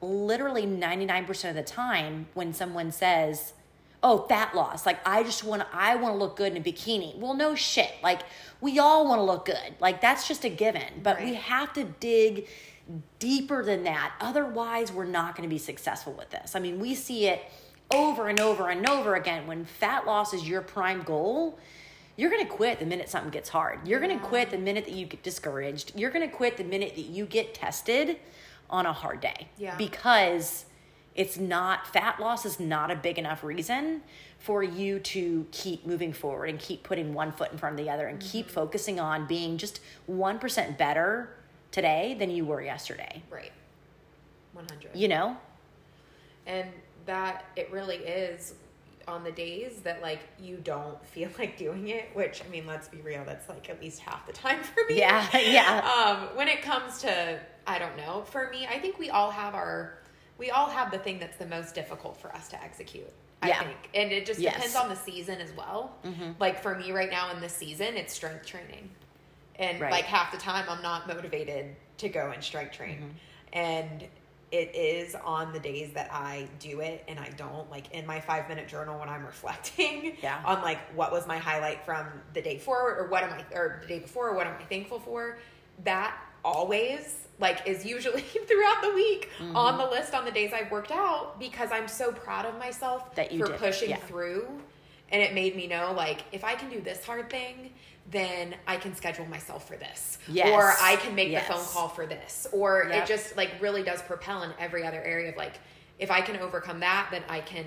literally 0.00 0.66
99% 0.66 1.48
of 1.48 1.54
the 1.54 1.62
time 1.62 2.26
when 2.34 2.52
someone 2.52 2.90
says, 2.90 3.52
"Oh, 4.02 4.26
fat 4.28 4.54
loss." 4.54 4.86
Like 4.86 5.00
I 5.06 5.22
just 5.22 5.44
want 5.44 5.62
i 5.72 5.94
want 5.96 6.14
to 6.14 6.18
look 6.18 6.36
good 6.36 6.52
in 6.52 6.58
a 6.58 6.64
bikini. 6.64 7.16
Well, 7.18 7.34
no 7.34 7.54
shit. 7.54 7.92
Like 8.02 8.22
we 8.60 8.78
all 8.78 9.06
want 9.06 9.18
to 9.18 9.24
look 9.24 9.46
good. 9.46 9.74
Like 9.80 10.00
that's 10.00 10.28
just 10.28 10.44
a 10.44 10.50
given. 10.50 11.00
But 11.02 11.20
we 11.20 11.34
have 11.34 11.72
to 11.74 11.84
dig 11.84 12.48
deeper 13.18 13.64
than 13.64 13.84
that. 13.84 14.14
Otherwise, 14.20 14.92
we're 14.92 15.04
not 15.04 15.36
going 15.36 15.48
to 15.48 15.52
be 15.52 15.58
successful 15.58 16.12
with 16.12 16.30
this. 16.30 16.54
I 16.56 16.60
mean, 16.60 16.80
we 16.80 16.94
see 16.94 17.26
it 17.26 17.42
over 17.92 18.28
and 18.28 18.40
over 18.40 18.68
and 18.68 18.88
over 18.88 19.14
again 19.14 19.46
when 19.46 19.64
fat 19.64 20.06
loss 20.06 20.32
is 20.32 20.48
your 20.48 20.62
prime 20.62 21.02
goal. 21.02 21.58
You're 22.16 22.30
going 22.30 22.44
to 22.44 22.50
quit 22.50 22.78
the 22.78 22.86
minute 22.86 23.08
something 23.08 23.30
gets 23.30 23.48
hard. 23.48 23.86
You're 23.86 24.00
going 24.00 24.18
to 24.18 24.24
quit 24.24 24.50
the 24.50 24.58
minute 24.58 24.84
that 24.84 24.94
you 24.94 25.06
get 25.06 25.22
discouraged. 25.22 25.92
You're 25.96 26.10
going 26.10 26.28
to 26.28 26.34
quit 26.34 26.56
the 26.56 26.64
minute 26.64 26.94
that 26.96 27.06
you 27.06 27.24
get 27.24 27.54
tested 27.54 28.18
on 28.68 28.86
a 28.86 28.92
hard 28.92 29.20
day. 29.20 29.48
Yeah. 29.56 29.76
Because 29.76 30.66
it's 31.14 31.36
not 31.36 31.86
fat 31.86 32.18
loss 32.20 32.44
is 32.46 32.58
not 32.60 32.90
a 32.90 32.96
big 32.96 33.18
enough 33.18 33.44
reason 33.44 34.02
for 34.38 34.62
you 34.62 34.98
to 34.98 35.46
keep 35.52 35.86
moving 35.86 36.12
forward 36.12 36.46
and 36.48 36.58
keep 36.58 36.82
putting 36.82 37.14
one 37.14 37.30
foot 37.32 37.52
in 37.52 37.58
front 37.58 37.78
of 37.78 37.84
the 37.84 37.90
other 37.90 38.06
and 38.08 38.20
keep 38.20 38.46
Mm-hmm. 38.46 38.54
focusing 38.54 38.98
on 39.00 39.26
being 39.26 39.56
just 39.58 39.80
1% 40.10 40.78
better 40.78 41.30
today 41.70 42.16
than 42.18 42.30
you 42.30 42.44
were 42.44 42.60
yesterday. 42.62 43.22
Right. 43.30 43.52
100. 44.52 44.90
You 44.94 45.08
know? 45.08 45.36
And 46.46 46.68
that 47.06 47.44
it 47.56 47.70
really 47.70 47.96
is 47.96 48.54
on 49.08 49.24
the 49.24 49.32
days 49.32 49.80
that 49.82 50.00
like 50.02 50.20
you 50.40 50.56
don't 50.58 51.04
feel 51.06 51.28
like 51.38 51.56
doing 51.56 51.88
it, 51.88 52.10
which 52.14 52.42
I 52.44 52.48
mean, 52.50 52.66
let's 52.66 52.88
be 52.88 52.98
real, 52.98 53.24
that's 53.24 53.48
like 53.48 53.68
at 53.70 53.80
least 53.80 54.00
half 54.00 54.26
the 54.26 54.32
time 54.32 54.62
for 54.62 54.80
me. 54.88 54.98
Yeah, 54.98 55.26
yeah. 55.38 55.80
Um, 56.28 56.36
when 56.36 56.48
it 56.48 56.62
comes 56.62 57.00
to 57.02 57.38
I 57.66 57.78
don't 57.78 57.96
know, 57.96 58.24
for 58.26 58.50
me, 58.50 58.66
I 58.66 58.78
think 58.80 58.98
we 58.98 59.10
all 59.10 59.30
have 59.30 59.54
our 59.54 59.98
we 60.42 60.50
all 60.50 60.66
have 60.68 60.90
the 60.90 60.98
thing 60.98 61.20
that's 61.20 61.36
the 61.36 61.46
most 61.46 61.72
difficult 61.72 62.16
for 62.20 62.34
us 62.34 62.48
to 62.48 62.60
execute. 62.60 63.08
I 63.42 63.48
Yeah. 63.50 63.60
think. 63.60 63.76
And 63.94 64.10
it 64.10 64.26
just 64.26 64.40
Yes. 64.40 64.54
depends 64.54 64.74
on 64.74 64.88
the 64.88 64.96
season 64.96 65.40
as 65.40 65.52
well. 65.52 65.94
Mm-hmm. 66.04 66.32
Like 66.40 66.60
for 66.60 66.74
me 66.76 66.90
right 66.90 67.10
now 67.10 67.30
in 67.30 67.40
this 67.40 67.54
season, 67.54 67.96
it's 67.96 68.12
strength 68.12 68.44
training. 68.44 68.90
And 69.56 69.80
Right. 69.80 69.92
like 69.92 70.04
half 70.04 70.32
the 70.32 70.38
time 70.38 70.64
I'm 70.68 70.82
not 70.82 71.06
motivated 71.06 71.76
to 71.98 72.08
go 72.08 72.32
and 72.32 72.42
strength 72.42 72.72
train. 72.72 72.96
Mm-hmm. 72.96 73.08
And 73.52 74.02
it 74.50 74.74
is 74.74 75.14
on 75.14 75.52
the 75.52 75.60
days 75.60 75.92
that 75.94 76.12
I 76.12 76.48
do 76.58 76.80
it 76.80 77.04
and 77.06 77.20
I 77.20 77.28
don't 77.36 77.70
like 77.70 77.90
in 77.92 78.04
my 78.04 78.18
5 78.20 78.48
minute 78.48 78.66
journal 78.66 78.98
when 78.98 79.08
I'm 79.08 79.24
reflecting 79.34 80.16
Yeah. 80.20 80.42
on 80.44 80.60
like 80.62 80.80
what 80.96 81.12
was 81.12 81.24
my 81.28 81.38
highlight 81.38 81.84
from 81.84 82.06
the 82.34 82.42
day 82.42 82.58
forward 82.58 82.98
or 82.98 83.06
what 83.06 83.22
am 83.22 83.32
I 83.32 83.44
or 83.54 83.78
the 83.82 83.86
day 83.86 84.00
before 84.00 84.30
or 84.30 84.34
what 84.34 84.48
am 84.48 84.54
I 84.60 84.64
thankful 84.64 84.98
for 84.98 85.38
that 85.84 86.16
always 86.44 87.14
like 87.42 87.66
is 87.66 87.84
usually 87.84 88.22
throughout 88.48 88.80
the 88.82 88.92
week 88.94 89.28
Mm-hmm. 89.38 89.56
on 89.56 89.76
the 89.78 89.84
list 89.86 90.14
on 90.14 90.24
the 90.24 90.30
days 90.30 90.52
I've 90.54 90.70
worked 90.70 90.90
out 90.92 91.38
because 91.40 91.70
I'm 91.72 91.88
so 91.88 92.12
proud 92.12 92.46
of 92.46 92.58
myself 92.58 93.14
That 93.16 93.32
you 93.32 93.40
for 93.44 93.52
did 93.52 93.58
pushing 93.60 93.90
yeah. 93.90 93.96
through 93.96 94.46
and 95.10 95.20
it 95.20 95.34
made 95.34 95.54
me 95.56 95.66
know 95.66 95.92
like 95.96 96.24
if 96.32 96.44
I 96.44 96.54
can 96.54 96.70
do 96.70 96.80
this 96.80 97.04
hard 97.04 97.28
thing 97.28 97.72
then 98.10 98.54
I 98.66 98.76
can 98.76 98.94
schedule 98.94 99.26
myself 99.26 99.66
for 99.68 99.76
this 99.76 100.18
Yes. 100.28 100.48
or 100.48 100.74
I 100.80 100.96
can 100.96 101.14
make 101.14 101.30
Yes. 101.30 101.46
the 101.46 101.54
phone 101.54 101.64
call 101.66 101.88
for 101.88 102.06
this 102.06 102.46
or 102.52 102.86
Yep. 102.88 103.02
it 103.04 103.06
just 103.08 103.36
like 103.36 103.50
really 103.60 103.82
does 103.82 104.00
propel 104.02 104.42
in 104.44 104.50
every 104.58 104.84
other 104.86 105.02
area 105.02 105.30
of 105.30 105.36
like 105.36 105.54
if 105.98 106.10
I 106.10 106.20
can 106.20 106.36
overcome 106.36 106.80
that 106.80 107.08
then 107.10 107.22
I 107.28 107.40
can 107.40 107.66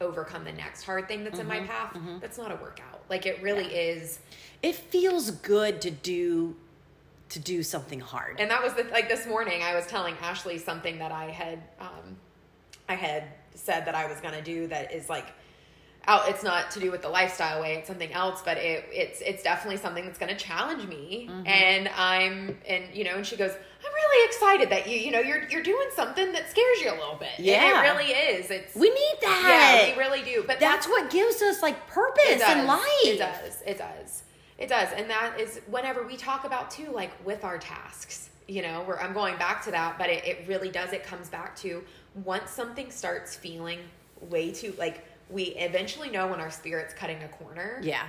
overcome 0.00 0.44
the 0.44 0.52
next 0.52 0.82
hard 0.82 1.08
thing 1.08 1.24
that's 1.24 1.38
in 1.38 1.46
Mm-hmm. 1.46 1.62
my 1.62 1.66
path 1.66 1.96
that's 2.20 2.36
not 2.38 2.50
a 2.52 2.56
workout 2.56 3.02
like 3.08 3.24
it 3.26 3.40
really 3.42 3.66
is 3.66 4.18
It 4.62 4.74
feels 4.74 5.30
good 5.30 5.80
to 5.82 5.90
do 5.90 6.56
to 7.34 7.38
do 7.40 7.62
something 7.62 8.00
hard. 8.00 8.40
and 8.40 8.50
that 8.50 8.62
was 8.62 8.72
the 8.74 8.84
like 8.92 9.08
this 9.08 9.26
morning 9.26 9.62
I 9.62 9.74
was 9.74 9.86
telling 9.86 10.14
Ashley 10.22 10.58
something 10.58 10.98
that 10.98 11.12
I 11.12 11.26
had 11.26 11.58
um 11.80 12.16
I 12.88 12.94
had 12.94 13.24
said 13.54 13.86
that 13.86 13.94
I 13.94 14.06
was 14.06 14.20
going 14.20 14.34
to 14.34 14.42
do 14.42 14.66
that 14.68 14.92
is 14.92 15.08
like 15.08 15.26
out 16.06 16.28
it's 16.28 16.42
not 16.42 16.70
to 16.72 16.80
do 16.80 16.90
with 16.90 17.00
the 17.02 17.08
lifestyle 17.08 17.62
way 17.62 17.74
it's 17.76 17.88
something 17.88 18.12
else 18.12 18.42
but 18.44 18.56
it 18.58 18.84
it's 18.92 19.20
it's 19.22 19.42
definitely 19.42 19.78
something 19.78 20.04
that's 20.04 20.18
going 20.18 20.34
to 20.36 20.40
challenge 20.50 20.86
me 20.86 21.28
Mm-hmm. 21.30 21.46
and 21.46 21.88
I'm 21.96 22.58
and 22.68 22.84
you 22.92 23.04
know 23.04 23.14
and 23.16 23.26
she 23.26 23.36
goes 23.36 23.52
I'm 23.52 23.92
really 24.02 24.26
excited 24.28 24.70
that 24.70 24.86
you 24.88 24.96
you 24.98 25.10
know 25.10 25.20
you're 25.20 25.48
you're 25.48 25.62
doing 25.62 25.88
something 25.94 26.32
that 26.32 26.50
scares 26.50 26.80
you 26.82 26.90
a 26.90 26.96
little 27.02 27.16
bit 27.18 27.30
And 27.38 27.46
Yeah. 27.46 27.80
it 27.80 27.88
really 27.90 28.10
is 28.12 28.50
it's 28.50 28.74
we 28.74 28.90
need 28.90 29.16
that. 29.22 29.84
yeah 29.86 29.94
we 29.94 29.98
really 29.98 30.22
do 30.22 30.44
but 30.46 30.60
That's 30.60 30.86
what 30.86 31.10
gives 31.10 31.40
us 31.42 31.62
like 31.62 31.86
purpose 31.88 32.42
in 32.54 32.66
life. 32.66 32.82
It 33.04 33.18
does. 33.18 33.62
It 33.66 33.78
does. 33.78 34.22
It 34.58 34.68
does. 34.68 34.88
And 34.96 35.08
that 35.10 35.38
is 35.38 35.60
whenever 35.66 36.06
we 36.06 36.16
talk 36.16 36.44
about 36.44 36.70
too, 36.70 36.90
like 36.92 37.12
with 37.26 37.44
our 37.44 37.58
tasks, 37.58 38.30
you 38.46 38.62
know, 38.62 38.82
where 38.82 39.02
I'm 39.02 39.12
going 39.12 39.36
back 39.36 39.64
to 39.64 39.70
that, 39.72 39.98
but 39.98 40.08
it, 40.10 40.24
it 40.24 40.44
really 40.46 40.70
does. 40.70 40.92
It 40.92 41.04
comes 41.04 41.28
back 41.28 41.56
to 41.56 41.82
once 42.24 42.50
something 42.50 42.90
starts 42.90 43.34
feeling 43.34 43.80
way 44.20 44.52
too, 44.52 44.74
like 44.78 45.04
we 45.30 45.44
eventually 45.56 46.10
know 46.10 46.28
when 46.28 46.40
our 46.40 46.50
spirit's 46.50 46.94
cutting 46.94 47.22
a 47.22 47.28
corner. 47.28 47.80
Yeah. 47.82 48.04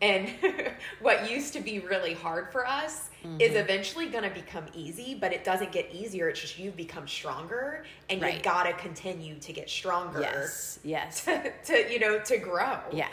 And 0.00 0.30
what 1.00 1.28
used 1.28 1.52
to 1.54 1.60
be 1.60 1.80
really 1.80 2.14
hard 2.14 2.52
for 2.52 2.64
us 2.66 3.10
is 3.40 3.50
mm-hmm. 3.50 3.56
eventually 3.56 4.06
going 4.06 4.22
to 4.22 4.30
become 4.30 4.64
easy, 4.72 5.16
but 5.16 5.32
it 5.32 5.42
doesn't 5.42 5.72
get 5.72 5.92
easier. 5.92 6.28
It's 6.28 6.40
just 6.40 6.58
you 6.58 6.70
become 6.70 7.08
stronger 7.08 7.84
and 8.08 8.20
you 8.20 8.38
got 8.40 8.64
to 8.64 8.72
continue 8.74 9.38
to 9.40 9.52
get 9.52 9.68
stronger 9.68 10.20
Yes. 10.20 10.78
Yes. 10.84 11.24
to, 11.64 11.92
you 11.92 11.98
know, 11.98 12.20
to 12.20 12.38
grow. 12.38 12.78
Yeah. 12.92 13.08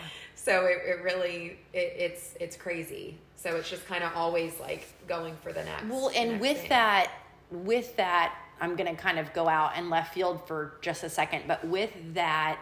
So 0.46 0.66
it, 0.68 0.78
it 0.86 1.04
really 1.04 1.58
it, 1.74 1.94
it's 1.98 2.36
it's 2.40 2.56
crazy. 2.56 3.18
So 3.36 3.56
it's 3.56 3.68
just 3.68 3.86
kind 3.88 4.04
of 4.04 4.12
always 4.16 4.60
like 4.60 4.86
going 5.08 5.36
for 5.42 5.52
the 5.52 5.64
next. 5.64 5.86
Well, 5.86 6.12
and 6.16 6.34
next 6.34 6.42
with 6.42 6.58
thing. 6.60 6.70
that, 6.70 7.12
with 7.50 7.96
that, 7.96 8.36
I'm 8.62 8.76
going 8.76 8.96
to 8.96 9.02
kind 9.02 9.18
of 9.18 9.34
go 9.34 9.50
out 9.50 9.72
and 9.76 9.90
left 9.90 10.14
field 10.14 10.48
for 10.48 10.74
just 10.82 11.04
a 11.04 11.10
second. 11.10 11.46
But 11.48 11.66
with 11.66 11.92
that, 12.14 12.60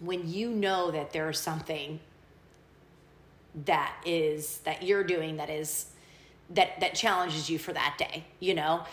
when 0.00 0.28
you 0.30 0.50
know 0.50 0.90
that 0.90 1.12
there's 1.12 1.40
something 1.40 2.00
that 3.64 3.94
is 4.04 4.58
that 4.64 4.82
you're 4.82 5.04
doing 5.04 5.36
that 5.38 5.48
is 5.48 5.86
that 6.50 6.80
that 6.80 6.94
challenges 6.94 7.48
you 7.48 7.58
for 7.58 7.72
that 7.72 7.96
day, 7.98 8.24
you 8.40 8.52
know, 8.52 8.84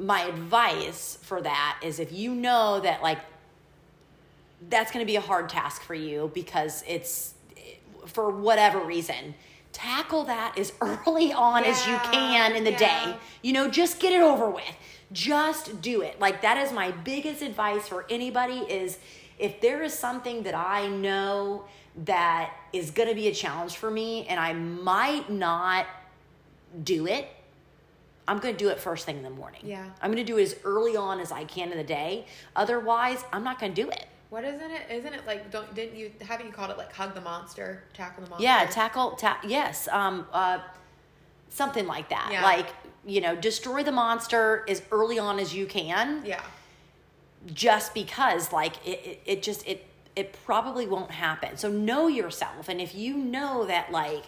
my 0.00 0.22
advice 0.22 1.18
for 1.22 1.40
that 1.40 1.78
is 1.84 2.00
if 2.00 2.12
you 2.12 2.34
know 2.34 2.80
that 2.80 3.00
like 3.00 3.18
that's 4.68 4.90
going 4.90 5.04
to 5.04 5.06
be 5.06 5.16
a 5.16 5.20
hard 5.20 5.48
task 5.48 5.82
for 5.82 5.94
you 5.94 6.30
because 6.34 6.82
it's 6.86 7.34
for 8.06 8.30
whatever 8.30 8.80
reason. 8.80 9.34
Tackle 9.72 10.24
that 10.24 10.58
as 10.58 10.72
early 10.80 11.32
on 11.32 11.64
as 11.64 11.86
you 11.86 11.96
can 11.98 12.56
in 12.56 12.64
the 12.64 12.72
yeah. 12.72 12.78
day. 12.78 13.16
You 13.42 13.52
know 13.52 13.68
just 13.68 14.00
get 14.00 14.12
it 14.12 14.22
over 14.22 14.50
with. 14.50 14.64
Just 15.12 15.80
do 15.80 16.02
it. 16.02 16.20
Like 16.20 16.42
that 16.42 16.58
is 16.58 16.72
my 16.72 16.90
biggest 16.90 17.42
advice 17.42 17.88
for 17.88 18.04
anybody 18.10 18.58
is 18.58 18.98
if 19.38 19.60
there 19.60 19.82
is 19.82 19.94
something 19.94 20.42
that 20.42 20.54
i 20.54 20.88
know 20.88 21.64
that 22.04 22.52
is 22.72 22.90
going 22.90 23.08
to 23.08 23.14
be 23.14 23.28
a 23.28 23.34
challenge 23.34 23.76
for 23.76 23.90
me 23.90 24.26
and 24.26 24.38
i 24.38 24.52
might 24.52 25.30
not 25.30 25.86
do 26.82 27.06
it 27.06 27.28
i'm 28.26 28.38
going 28.38 28.54
to 28.54 28.58
do 28.58 28.68
it 28.68 28.78
first 28.78 29.06
thing 29.06 29.16
in 29.16 29.22
the 29.22 29.30
morning. 29.30 29.60
Yeah. 29.64 29.88
i'm 30.02 30.12
going 30.12 30.24
to 30.24 30.30
do 30.32 30.38
it 30.38 30.42
as 30.42 30.56
early 30.64 30.96
on 30.96 31.20
as 31.20 31.32
i 31.32 31.44
can 31.44 31.70
in 31.70 31.78
the 31.78 31.84
day. 31.84 32.26
Otherwise 32.54 33.24
i'm 33.32 33.44
not 33.44 33.58
going 33.58 33.74
to 33.74 33.82
do 33.82 33.88
it 33.90 34.06
what 34.30 34.44
isn't 34.44 34.70
it? 34.70 34.82
Isn't 34.90 35.14
it 35.14 35.26
like 35.26 35.50
don't 35.50 35.74
didn't 35.74 35.96
you 35.96 36.10
haven't 36.20 36.46
you 36.46 36.52
called 36.52 36.70
it 36.70 36.78
like 36.78 36.92
hug 36.92 37.14
the 37.14 37.20
monster, 37.20 37.84
tackle 37.94 38.24
the 38.24 38.30
monster? 38.30 38.44
Yeah, 38.44 38.66
tackle, 38.66 39.12
ta- 39.12 39.40
yes, 39.46 39.88
um, 39.88 40.26
uh, 40.32 40.58
something 41.48 41.86
like 41.86 42.10
that. 42.10 42.28
Yeah. 42.30 42.42
Like, 42.42 42.66
you 43.06 43.20
know, 43.20 43.34
destroy 43.34 43.82
the 43.82 43.92
monster 43.92 44.64
as 44.68 44.82
early 44.92 45.18
on 45.18 45.38
as 45.38 45.54
you 45.54 45.66
can, 45.66 46.22
yeah, 46.26 46.42
just 47.54 47.94
because, 47.94 48.52
like, 48.52 48.74
it, 48.86 49.00
it, 49.04 49.20
it 49.24 49.42
just, 49.42 49.66
it, 49.66 49.86
it 50.14 50.36
probably 50.44 50.86
won't 50.86 51.12
happen. 51.12 51.56
So 51.56 51.70
know 51.70 52.08
yourself. 52.08 52.68
And 52.68 52.80
if 52.80 52.94
you 52.94 53.16
know 53.16 53.64
that, 53.66 53.90
like, 53.90 54.24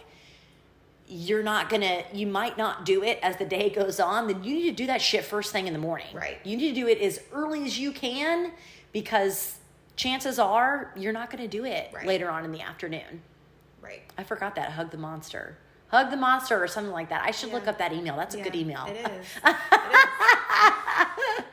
you're 1.07 1.43
not 1.43 1.69
gonna, 1.69 2.03
you 2.13 2.25
might 2.25 2.57
not 2.57 2.85
do 2.85 3.03
it 3.03 3.19
as 3.21 3.35
the 3.37 3.45
day 3.45 3.69
goes 3.69 3.99
on, 3.99 4.27
then 4.27 4.43
you 4.43 4.55
need 4.55 4.69
to 4.69 4.75
do 4.75 4.87
that 4.87 5.01
shit 5.01 5.25
first 5.25 5.51
thing 5.51 5.67
in 5.67 5.73
the 5.73 5.79
morning. 5.79 6.07
Right. 6.13 6.37
You 6.43 6.55
need 6.57 6.69
to 6.69 6.75
do 6.75 6.87
it 6.87 6.99
as 6.99 7.19
early 7.33 7.65
as 7.65 7.77
you 7.77 7.91
can 7.91 8.53
because 8.93 9.59
chances 10.01 10.39
are 10.39 10.91
you're 10.95 11.13
not 11.13 11.29
gonna 11.29 11.47
do 11.47 11.63
it 11.63 11.91
Right. 11.93 12.07
later 12.07 12.29
on 12.31 12.43
in 12.43 12.51
the 12.51 12.61
afternoon. 12.61 13.21
right. 13.81 14.01
I 14.17 14.23
forgot 14.23 14.55
that. 14.55 14.71
Hug 14.71 14.89
the 14.91 14.97
monster. 14.97 15.57
Hug 15.89 16.09
the 16.09 16.17
monster 16.17 16.61
or 16.63 16.67
something 16.67 16.93
like 16.93 17.09
that. 17.09 17.21
I 17.23 17.31
should 17.31 17.51
look 17.51 17.67
up 17.67 17.77
that 17.79 17.91
email. 17.93 18.15
That's 18.15 18.33
a 18.33 18.37
Yeah, 18.39 18.43
good 18.45 18.55
email. 18.55 18.85
It 18.87 18.95
is. 18.97 19.27
It 19.43 19.49
is. 19.49 19.55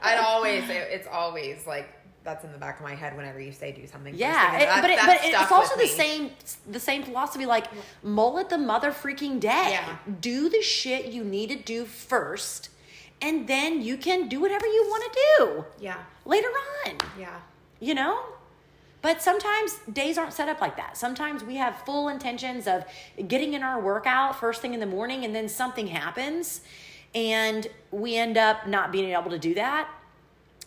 I'd 0.02 0.18
always 0.24 0.64
it, 0.68 0.88
it's 0.90 1.08
always 1.10 1.66
like 1.66 1.88
that's 2.24 2.44
in 2.44 2.52
the 2.52 2.58
back 2.58 2.78
of 2.78 2.84
my 2.84 2.94
head 2.94 3.16
whenever 3.16 3.40
you 3.40 3.52
say 3.52 3.72
do 3.72 3.86
something. 3.86 4.14
Yeah, 4.14 4.56
it- 4.56 4.66
that- 4.66 4.82
but 4.82 4.90
it, 4.90 4.98
but 5.04 5.18
it's 5.22 5.52
also 5.52 5.76
the 5.76 5.82
me. 5.82 5.88
same 5.88 6.30
the 6.70 6.80
same 6.80 7.02
philosophy. 7.02 7.44
Like 7.46 7.66
mullet 8.02 8.48
the 8.48 8.58
mother 8.58 8.92
freaking 8.92 9.40
day. 9.40 9.70
Yeah. 9.72 9.96
Do 10.20 10.48
the 10.48 10.62
shit 10.62 11.06
you 11.06 11.24
need 11.24 11.48
to 11.50 11.56
do 11.56 11.84
first, 11.84 12.70
and 13.20 13.46
then 13.48 13.82
you 13.82 13.96
can 13.96 14.28
do 14.28 14.40
whatever 14.40 14.66
you 14.66 14.82
want 14.88 15.04
to 15.12 15.18
do 15.38 15.64
Yeah, 15.80 15.98
later 16.24 16.48
on. 16.86 16.96
yeah, 17.18 17.40
you 17.80 17.94
know 17.94 18.20
but 19.00 19.22
sometimes 19.22 19.78
days 19.92 20.18
aren't 20.18 20.32
set 20.32 20.48
up 20.48 20.60
like 20.60 20.76
that 20.76 20.96
sometimes 20.96 21.42
we 21.44 21.56
have 21.56 21.76
full 21.84 22.08
intentions 22.08 22.66
of 22.66 22.84
getting 23.28 23.54
in 23.54 23.62
our 23.62 23.80
workout 23.80 24.38
first 24.38 24.60
thing 24.60 24.74
in 24.74 24.80
the 24.80 24.86
morning 24.86 25.24
and 25.24 25.34
then 25.34 25.48
something 25.48 25.86
happens 25.88 26.60
and 27.14 27.66
we 27.90 28.16
end 28.16 28.36
up 28.36 28.66
not 28.66 28.92
being 28.92 29.10
able 29.12 29.30
to 29.30 29.38
do 29.38 29.54
that 29.54 29.88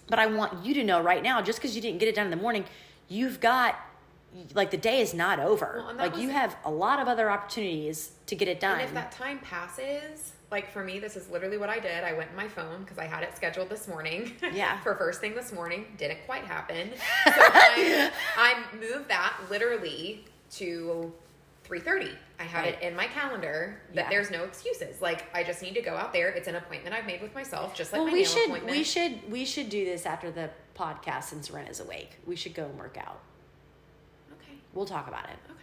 But 0.09 0.19
I 0.19 0.25
want 0.27 0.65
you 0.65 0.73
to 0.73 0.83
know 0.83 0.99
right 1.01 1.23
now, 1.23 1.41
just 1.41 1.59
because 1.59 1.73
you 1.75 1.81
didn't 1.81 1.99
get 1.99 2.09
it 2.09 2.15
done 2.15 2.25
in 2.25 2.31
the 2.31 2.41
morning, 2.45 2.65
you've 3.07 3.39
got 3.39 3.75
like 4.53 4.69
the 4.71 4.77
day 4.77 4.99
is 5.01 5.13
not 5.13 5.39
over. 5.39 5.83
Well, 5.85 5.95
like 5.95 6.13
was- 6.13 6.21
you 6.21 6.29
have 6.31 6.55
a 6.65 6.71
lot 6.71 6.99
of 6.99 7.07
other 7.07 7.29
opportunities 7.29 8.11
to 8.25 8.35
get 8.35 8.47
it 8.49 8.59
done. 8.59 8.79
And 8.79 8.87
if 8.89 8.93
that 8.93 9.11
time 9.13 9.39
passes, 9.39 10.33
like 10.51 10.69
for 10.71 10.83
me, 10.83 10.99
this 10.99 11.15
is 11.15 11.29
literally 11.29 11.57
what 11.57 11.69
I 11.69 11.79
did. 11.79 12.03
I 12.03 12.13
went 12.13 12.29
in 12.31 12.35
my 12.35 12.47
phone 12.47 12.81
because 12.83 12.97
I 12.97 13.05
had 13.05 13.23
it 13.23 13.35
scheduled 13.35 13.69
this 13.69 13.87
morning. 13.87 14.33
Yeah. 14.53 14.79
for 14.81 14.95
first 14.95 15.21
thing 15.21 15.33
this 15.33 15.51
morning. 15.53 15.85
Didn't 15.97 16.19
quite 16.25 16.43
happen. 16.43 16.89
So 17.25 17.31
I, 17.37 18.11
I 18.37 18.55
moved 18.79 19.07
that 19.09 19.33
literally 19.49 20.25
to 20.51 21.11
3.30. 21.69 22.11
I 22.39 22.43
had 22.43 22.65
Right. 22.65 22.73
it 22.73 22.81
in 22.81 22.95
my 22.95 23.07
calendar 23.07 23.79
that 23.93 24.05
Yeah. 24.05 24.09
there's 24.09 24.29
no 24.29 24.43
excuses. 24.43 25.01
Like 25.01 25.23
I 25.33 25.43
just 25.43 25.61
need 25.61 25.75
to 25.75 25.81
go 25.81 25.95
out 25.95 26.11
there. 26.11 26.29
It's 26.29 26.47
an 26.49 26.55
appointment 26.55 26.93
I've 26.93 27.05
made 27.05 27.21
with 27.21 27.33
myself, 27.33 27.73
just 27.73 27.93
like 27.93 27.99
well, 28.01 28.07
my 28.07 28.13
we 28.13 28.25
should 28.25 28.45
appointment. 28.47 28.75
we 28.77 28.83
should 28.83 29.31
we 29.31 29.45
should 29.45 29.69
do 29.69 29.85
this 29.85 30.05
after 30.05 30.31
the 30.31 30.49
podcast 30.77 31.25
since 31.25 31.49
Ren 31.49 31.67
is 31.67 31.79
awake. 31.79 32.17
We 32.27 32.35
should 32.35 32.53
go 32.55 32.65
and 32.65 32.77
work 32.77 32.97
out. 32.99 33.19
Okay. 34.33 34.53
We'll 34.73 34.85
talk 34.85 35.07
about 35.07 35.25
it. 35.29 35.37
Okay. 35.49 35.57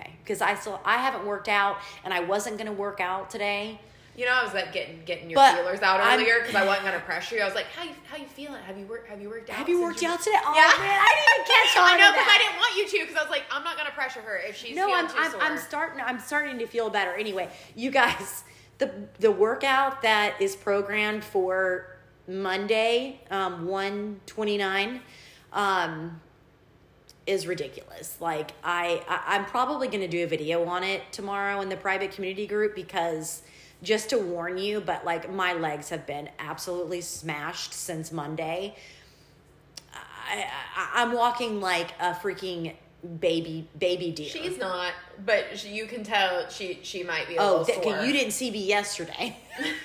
Okay, 0.00 0.12
because 0.22 0.40
I 0.42 0.54
still 0.54 0.80
I 0.84 0.98
haven't 0.98 1.24
worked 1.26 1.48
out 1.48 1.78
and 2.04 2.12
I 2.14 2.20
wasn't 2.20 2.58
gonna 2.58 2.72
work 2.72 3.00
out 3.00 3.30
today. 3.30 3.80
You 4.18 4.24
know, 4.24 4.32
I 4.32 4.42
was 4.42 4.52
like 4.52 4.72
getting 4.72 5.00
getting 5.04 5.30
your 5.30 5.36
But 5.36 5.54
feelers 5.54 5.80
out 5.80 6.00
earlier 6.00 6.40
because 6.40 6.56
I 6.56 6.66
wasn't 6.66 6.86
gonna 6.86 6.98
pressure 6.98 7.36
you. 7.36 7.42
I 7.42 7.44
was 7.44 7.54
like, 7.54 7.66
"How 7.66 7.84
you 7.84 7.92
how 8.10 8.16
you 8.16 8.26
feeling? 8.26 8.60
Have 8.64 8.76
you 8.76 8.84
worked 8.84 9.08
Have 9.08 9.22
you 9.22 9.30
worked 9.30 9.48
out? 9.48 9.54
Have 9.54 9.68
you 9.68 9.80
worked 9.80 10.02
out 10.02 10.18
today? 10.18 10.36
Oh 10.44 10.54
Yeah. 10.56 10.82
man, 10.82 10.98
I 11.00 11.14
didn't 11.14 11.34
even 11.34 11.54
catch 11.54 11.76
on. 11.78 11.86
I 11.86 11.96
know 11.96 12.10
because. 12.10 12.26
I 12.28 12.38
didn't 12.38 12.56
want 12.56 12.76
you 12.76 12.88
to 12.88 13.06
because 13.06 13.16
I 13.16 13.22
was 13.22 13.30
like, 13.30 13.44
I'm 13.52 13.62
not 13.62 13.76
gonna 13.76 13.92
pressure 13.92 14.20
her 14.20 14.36
if 14.38 14.56
she's 14.56 14.74
no, 14.74 14.92
I'm 14.92 15.06
too 15.06 15.14
I'm. 15.18 15.40
I'm 15.40 15.58
starting 15.58 16.02
I'm 16.04 16.18
starting 16.18 16.58
to 16.58 16.66
feel 16.66 16.90
better. 16.90 17.12
Anyway, 17.12 17.48
you 17.76 17.92
guys, 17.92 18.42
the 18.78 18.90
the 19.20 19.30
workout 19.30 20.02
that 20.02 20.34
is 20.42 20.56
programmed 20.56 21.22
for 21.22 21.86
Monday, 22.26 23.20
um, 23.30 23.68
one 23.68 24.20
twenty 24.26 24.58
nine, 24.58 25.00
um, 25.52 26.20
is 27.24 27.46
ridiculous. 27.46 28.16
Like 28.20 28.50
I, 28.64 29.00
I 29.08 29.36
I'm 29.36 29.44
probably 29.44 29.86
going 29.86 30.00
to 30.00 30.08
do 30.08 30.24
a 30.24 30.26
video 30.26 30.64
on 30.64 30.82
it 30.82 31.02
tomorrow 31.12 31.60
in 31.60 31.68
the 31.68 31.76
private 31.76 32.10
community 32.10 32.48
group 32.48 32.74
because 32.74 33.42
just 33.82 34.10
to 34.10 34.18
warn 34.18 34.58
you, 34.58 34.80
but 34.80 35.04
like 35.04 35.30
my 35.32 35.52
legs 35.52 35.90
have 35.90 36.06
been 36.06 36.28
absolutely 36.38 37.00
smashed 37.00 37.72
since 37.72 38.12
Monday. 38.12 38.74
I, 39.94 40.46
I 40.76 41.02
I'm 41.02 41.12
walking 41.12 41.60
like 41.60 41.92
a 42.00 42.12
freaking 42.12 42.74
baby 43.20 43.68
baby 43.78 44.10
deer. 44.10 44.28
She's 44.28 44.58
not, 44.58 44.92
but 45.24 45.58
she, 45.58 45.68
you 45.68 45.86
can 45.86 46.02
tell 46.02 46.48
she 46.48 46.80
she 46.82 47.04
might 47.04 47.28
be 47.28 47.36
a 47.36 47.40
Oh, 47.40 47.64
th- 47.64 47.84
you 47.84 48.12
didn't 48.12 48.32
see 48.32 48.50
me 48.50 48.64
yesterday. 48.64 49.36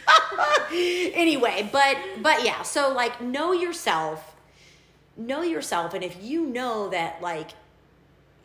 anyway, 0.71 1.69
but 1.71 1.97
but 2.21 2.43
yeah, 2.43 2.63
so 2.63 2.91
like 2.93 3.21
know 3.21 3.51
yourself, 3.53 4.35
know 5.15 5.41
yourself, 5.43 5.93
and 5.93 6.03
if 6.03 6.21
you 6.21 6.45
know 6.45 6.89
that 6.89 7.21
like 7.21 7.51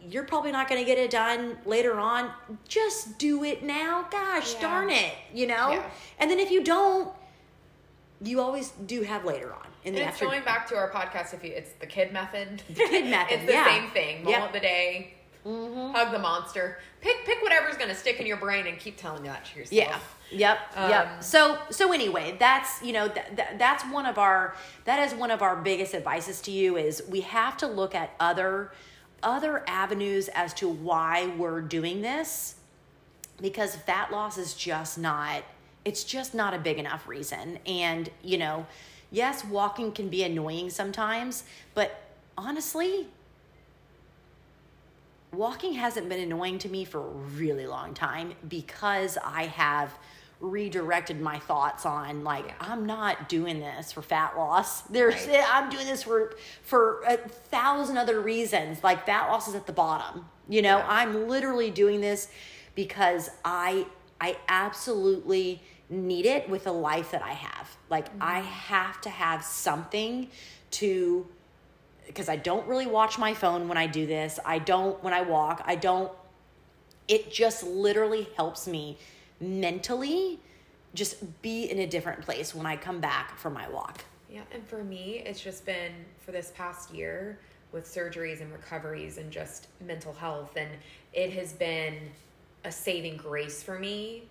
you're 0.06 0.24
probably 0.24 0.52
not 0.52 0.68
going 0.68 0.80
to 0.80 0.86
get 0.86 0.98
it 0.98 1.10
done 1.10 1.58
later 1.66 1.98
on, 1.98 2.30
just 2.68 3.18
do 3.18 3.44
it 3.44 3.62
now. 3.62 4.06
Gosh 4.10 4.54
Yeah. 4.54 4.60
darn 4.60 4.90
it, 4.90 5.12
you 5.34 5.46
know. 5.46 5.70
Yeah. 5.72 5.90
And 6.18 6.30
then 6.30 6.38
if 6.38 6.50
you 6.50 6.62
don't, 6.64 7.12
you 8.22 8.40
always 8.40 8.70
do 8.86 9.02
have 9.02 9.24
later 9.24 9.52
on 9.52 9.66
in 9.84 9.94
And 9.94 10.04
the 10.04 10.08
it's 10.08 10.20
going 10.20 10.42
back 10.42 10.68
to 10.68 10.76
our 10.76 10.90
podcast. 10.90 11.34
If 11.34 11.44
you, 11.44 11.52
it's 11.52 11.72
the 11.74 11.86
kid 11.86 12.12
method, 12.12 12.62
The 12.68 12.74
kid 12.74 13.06
method, 13.10 13.34
it's 13.34 13.46
the 13.46 13.52
yeah. 13.52 13.64
same 13.64 13.90
thing. 13.90 14.24
Moment 14.24 14.38
Yep. 14.40 14.46
of 14.48 14.52
the 14.52 14.60
day, 14.60 15.14
hug 15.44 16.12
the 16.12 16.18
monster. 16.18 16.78
Pick 17.00 17.24
pick 17.24 17.40
whatever's 17.42 17.76
going 17.76 17.88
to 17.88 17.94
stick 17.94 18.18
in 18.20 18.26
your 18.26 18.36
brain 18.38 18.66
and 18.66 18.78
keep 18.78 18.96
telling 18.96 19.22
that 19.22 19.44
to 19.46 19.58
yourself. 19.60 20.18
Yeah. 20.30 20.56
Yep. 20.56 20.58
Um, 20.76 20.90
yep. 20.90 21.22
So 21.22 21.58
so 21.70 21.92
anyway, 21.92 22.36
that's 22.38 22.82
you 22.82 22.92
know 22.92 23.08
th- 23.08 23.26
th- 23.36 23.48
that's 23.56 23.84
one 23.84 24.04
of 24.04 24.18
our 24.18 24.54
that 24.84 24.98
is 25.06 25.14
one 25.16 25.30
of 25.30 25.40
our 25.40 25.54
biggest 25.56 25.94
advices 25.94 26.40
to 26.42 26.50
you 26.50 26.76
is 26.76 27.02
we 27.08 27.20
have 27.20 27.56
to 27.58 27.66
look 27.68 27.94
at 27.94 28.14
other 28.20 28.72
other 29.22 29.64
avenues 29.66 30.28
as 30.28 30.54
to 30.54 30.68
why 30.68 31.26
we're 31.36 31.60
doing 31.60 32.02
this 32.02 32.56
because 33.40 33.76
fat 33.76 34.10
loss 34.10 34.38
is 34.38 34.54
just 34.54 34.98
not 34.98 35.42
it's 35.84 36.04
just 36.04 36.34
not 36.34 36.52
a 36.52 36.58
big 36.58 36.78
enough 36.78 37.08
reason. 37.08 37.58
And 37.66 38.10
you 38.22 38.38
know 38.38 38.66
yes 39.10 39.44
walking 39.44 39.92
can 39.92 40.08
be 40.08 40.22
annoying 40.22 40.70
sometimes 40.70 41.44
but 41.74 42.02
honestly 42.36 43.08
walking 45.32 45.74
hasn't 45.74 46.08
been 46.08 46.20
annoying 46.20 46.58
to 46.58 46.68
me 46.68 46.84
for 46.84 47.00
a 47.00 47.10
really 47.10 47.66
long 47.66 47.94
time 47.94 48.34
because 48.48 49.18
I 49.24 49.46
have 49.46 49.96
redirected 50.40 51.20
my 51.20 51.38
thoughts 51.38 51.84
on 51.84 52.22
like 52.22 52.46
Yeah. 52.46 52.54
I'm 52.60 52.86
not 52.86 53.28
doing 53.28 53.60
this 53.60 53.92
for 53.92 54.02
fat 54.02 54.36
loss. 54.36 54.82
There's 54.82 55.26
Right. 55.26 55.36
Eh, 55.36 55.44
I'm 55.50 55.68
doing 55.68 55.86
this 55.86 56.04
for 56.04 56.34
for 56.62 57.02
a 57.06 57.16
thousand 57.16 57.98
other 57.98 58.20
reasons. 58.20 58.84
Like 58.84 59.04
fat 59.04 59.28
loss 59.28 59.48
is 59.48 59.54
at 59.54 59.66
the 59.66 59.72
bottom. 59.72 60.26
You 60.48 60.62
know, 60.62 60.78
Yeah. 60.78 60.86
I'm 60.88 61.28
literally 61.28 61.70
doing 61.70 62.00
this 62.00 62.28
because 62.74 63.30
I 63.44 63.86
I 64.20 64.36
absolutely 64.48 65.60
need 65.90 66.26
it 66.26 66.48
with 66.48 66.64
the 66.64 66.72
life 66.72 67.10
that 67.10 67.22
I 67.22 67.32
have. 67.32 67.76
Like 67.90 68.06
I 68.20 68.40
mm-hmm. 68.40 68.48
have 68.48 69.00
to 69.02 69.10
have 69.10 69.42
something 69.42 70.28
to 70.72 71.26
because 72.06 72.28
I 72.28 72.36
don't 72.36 72.66
really 72.68 72.86
watch 72.86 73.18
my 73.18 73.34
phone 73.34 73.68
when 73.68 73.76
I 73.76 73.86
do 73.86 74.06
this. 74.06 74.38
I 74.44 74.60
don't 74.60 75.02
when 75.02 75.12
I 75.12 75.22
walk. 75.22 75.62
I 75.66 75.74
don't 75.74 76.12
it 77.08 77.32
just 77.32 77.64
literally 77.64 78.28
helps 78.36 78.68
me 78.68 78.98
mentally 79.40 80.38
just 80.94 81.42
be 81.42 81.70
in 81.70 81.80
a 81.80 81.86
different 81.86 82.22
place 82.22 82.54
when 82.54 82.66
I 82.66 82.76
come 82.76 83.00
back 83.00 83.36
from 83.38 83.52
my 83.54 83.68
walk. 83.68 84.04
Yeah, 84.30 84.42
and 84.52 84.66
for 84.66 84.82
me, 84.84 85.22
it's 85.24 85.40
just 85.40 85.64
been 85.64 85.92
for 86.20 86.32
this 86.32 86.52
past 86.56 86.92
year 86.92 87.38
with 87.72 87.84
surgeries 87.84 88.40
and 88.40 88.50
recoveries 88.52 89.18
and 89.18 89.30
just 89.30 89.68
mental 89.80 90.12
health, 90.12 90.56
and 90.56 90.70
it 91.12 91.32
has 91.32 91.52
been 91.52 91.94
a 92.64 92.72
saving 92.72 93.16
grace 93.18 93.62
for 93.62 93.78
me 93.78 94.24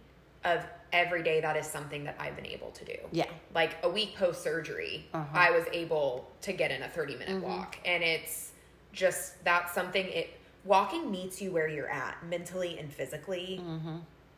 of 0.44 0.62
every 0.94 1.22
day 1.24 1.42
that 1.42 1.56
is 1.58 1.66
something 1.68 2.04
that 2.04 2.16
I've 2.20 2.36
been 2.36 2.46
able 2.46 2.72
to 2.72 2.86
do. 2.86 2.96
Yeah. 3.12 3.26
Like 3.54 3.76
a 3.84 3.90
week 3.90 4.16
post 4.16 4.42
surgery, 4.44 5.06
Uh-huh. 5.14 5.26
I 5.34 5.52
was 5.52 5.66
able 5.74 6.30
to 6.42 6.54
get 6.54 6.72
in 6.72 6.84
a 6.84 6.90
30 6.90 7.14
minute 7.16 7.30
Mm-hmm. 7.38 7.42
walk, 7.48 7.78
and 7.86 8.04
it's 8.04 8.52
just 8.94 9.44
that's 9.44 9.74
something 9.74 10.08
it 10.08 10.30
walking 10.64 11.10
meets 11.12 11.42
you 11.42 11.52
where 11.52 11.68
you're 11.68 11.90
at 11.90 12.16
mentally 12.28 12.78
and 12.80 12.92
physically 12.92 13.62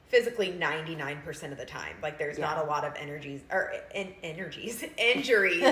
physically 0.10 0.52
99% 0.60 1.52
of 1.52 1.58
the 1.58 1.66
time 1.66 1.96
like 2.02 2.18
there's 2.18 2.38
not 2.40 2.58
a 2.58 2.64
lot 2.68 2.84
of 2.84 2.94
energies 2.98 3.42
or 3.52 3.72
in, 3.94 4.12
energies 4.24 4.84
injuries 4.98 5.64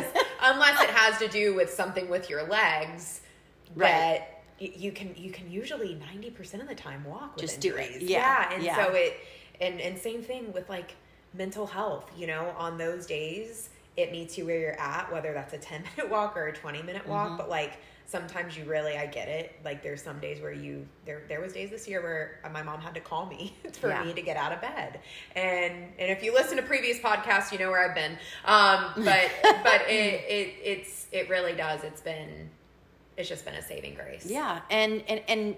unless 0.43 0.81
it 0.81 0.89
has 0.91 1.17
to 1.19 1.27
do 1.27 1.55
with 1.55 1.71
something 1.73 2.07
with 2.09 2.29
your 2.29 2.43
legs 2.47 3.21
Right. 3.75 3.89
that 3.89 4.43
you 4.59 4.91
can 4.93 5.13
you 5.17 5.29
can 5.31 5.51
usually 5.51 5.95
90% 5.95 6.61
of 6.61 6.67
the 6.67 6.73
time 6.75 7.03
walk 7.03 7.35
with 7.35 7.43
Just 7.45 7.59
do 7.59 7.75
it. 7.75 7.87
injuries. 7.91 8.09
Yeah, 8.09 8.49
and 8.53 8.63
yeah. 8.63 8.75
so 8.85 8.93
it 8.93 9.17
and 9.59 9.81
and 9.81 9.97
same 9.97 10.21
thing 10.23 10.53
with 10.53 10.69
like 10.69 10.95
mental 11.33 11.67
health 11.67 12.09
you 12.17 12.27
know 12.27 12.53
on 12.57 12.77
those 12.77 13.05
days 13.05 13.69
it 13.97 14.11
meets 14.11 14.37
you 14.37 14.45
where 14.45 14.59
you're 14.59 14.79
at 14.79 15.11
whether 15.11 15.33
that's 15.33 15.53
a 15.53 15.57
10 15.57 15.83
minute 15.97 16.09
walk 16.15 16.37
or 16.37 16.47
a 16.47 16.53
20 16.53 16.81
minute 16.83 17.05
walk 17.07 17.27
Mm-hmm. 17.29 17.37
but 17.37 17.49
like 17.49 17.73
sometimes 18.09 18.57
you 18.57 18.63
really 18.63 18.97
i 18.97 19.05
get 19.05 19.27
it 19.27 19.53
like 19.65 19.83
there's 19.83 20.01
some 20.01 20.17
days 20.19 20.41
where 20.41 20.53
you 20.53 20.87
there 21.05 21.23
there 21.27 21.41
was 21.41 21.51
days 21.53 21.69
this 21.69 21.87
year 21.87 22.01
where 22.01 22.39
my 22.53 22.63
mom 22.63 22.79
had 22.79 22.93
to 22.93 23.01
call 23.01 23.25
me 23.25 23.53
for 23.81 23.89
Yeah. 23.89 24.03
me 24.03 24.13
to 24.13 24.21
get 24.21 24.37
out 24.37 24.51
of 24.53 24.61
bed 24.61 24.99
and 25.35 25.73
and 25.99 26.09
if 26.11 26.23
you 26.23 26.33
listen 26.33 26.55
to 26.57 26.63
previous 26.63 26.97
podcasts 26.99 27.51
you 27.51 27.59
know 27.59 27.69
where 27.69 27.87
i've 27.87 27.95
been 27.95 28.13
um 28.45 28.91
but 29.03 29.29
but 29.63 29.81
it 29.89 30.23
it 30.29 30.55
it's 30.63 31.07
it 31.11 31.29
really 31.29 31.53
does 31.53 31.83
it's 31.83 32.01
been 32.01 32.49
it's 33.17 33.27
just 33.29 33.43
been 33.45 33.55
a 33.55 33.61
saving 33.61 33.93
grace 33.95 34.25
Yeah, 34.25 34.61
and 34.69 35.03
and 35.09 35.21
and 35.27 35.55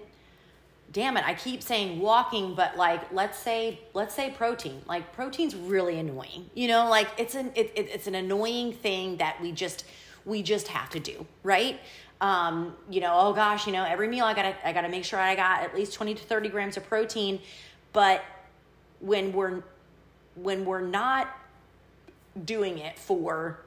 damn 0.92 1.16
it, 1.16 1.24
I 1.24 1.34
keep 1.34 1.62
saying 1.62 2.00
walking, 2.00 2.54
but 2.54 2.76
like 2.76 3.12
let's 3.12 3.38
say 3.38 3.78
let's 3.94 4.14
say 4.14 4.30
protein. 4.30 4.80
Like 4.88 5.12
protein's 5.12 5.54
really 5.54 5.98
annoying. 5.98 6.48
You 6.54 6.68
know, 6.68 6.88
like 6.88 7.08
it's 7.18 7.34
an 7.34 7.52
it, 7.54 7.70
it, 7.76 7.88
it's 7.92 8.06
an 8.06 8.14
annoying 8.14 8.72
thing 8.72 9.18
that 9.18 9.40
we 9.42 9.52
just 9.52 9.84
we 10.24 10.42
just 10.42 10.68
have 10.68 10.88
to 10.90 11.00
do, 11.00 11.26
right? 11.42 11.78
Um, 12.20 12.74
you 12.90 13.00
know, 13.00 13.12
oh 13.14 13.32
gosh, 13.32 13.66
you 13.66 13.72
know, 13.72 13.84
every 13.84 14.08
meal 14.08 14.24
I 14.24 14.34
gotta 14.34 14.54
I 14.66 14.72
gotta 14.72 14.88
make 14.88 15.04
sure 15.04 15.18
I 15.18 15.34
got 15.34 15.62
at 15.62 15.74
least 15.74 15.94
twenty 15.94 16.14
to 16.14 16.22
thirty 16.22 16.48
grams 16.48 16.76
of 16.76 16.86
protein, 16.86 17.40
but 17.92 18.22
when 19.00 19.32
we're 19.32 19.62
when 20.34 20.64
we're 20.64 20.82
not 20.82 21.28
doing 22.44 22.78
it 22.78 22.98
for 22.98 23.60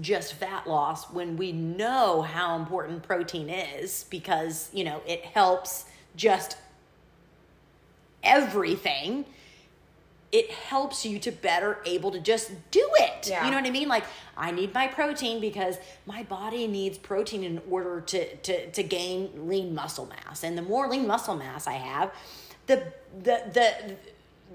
just 0.00 0.34
fat 0.34 0.68
loss 0.68 1.10
when 1.10 1.36
we 1.36 1.50
know 1.50 2.22
how 2.22 2.56
important 2.56 3.02
protein 3.02 3.48
is 3.50 4.04
because 4.08 4.70
you 4.72 4.84
know 4.84 5.02
it 5.04 5.24
helps 5.24 5.86
just 6.14 6.56
everything 8.22 9.24
it 10.32 10.50
helps 10.50 11.04
you 11.04 11.18
to 11.18 11.32
better 11.32 11.78
able 11.84 12.10
to 12.12 12.20
just 12.20 12.52
do 12.70 12.88
it 12.98 13.26
Yeah. 13.28 13.44
you 13.44 13.50
know 13.50 13.56
what 13.56 13.66
i 13.66 13.70
mean 13.70 13.88
like 13.88 14.04
i 14.36 14.50
need 14.50 14.72
my 14.72 14.86
protein 14.86 15.40
because 15.40 15.76
my 16.06 16.22
body 16.22 16.66
needs 16.66 16.98
protein 16.98 17.42
in 17.44 17.60
order 17.70 18.00
to 18.02 18.36
to 18.36 18.70
to 18.70 18.82
gain 18.82 19.30
lean 19.48 19.74
muscle 19.74 20.06
mass 20.06 20.44
and 20.44 20.56
the 20.56 20.62
more 20.62 20.88
lean 20.88 21.06
muscle 21.06 21.34
mass 21.36 21.66
i 21.66 21.72
have 21.74 22.12
the 22.66 22.92
the 23.22 23.42
the 23.52 23.96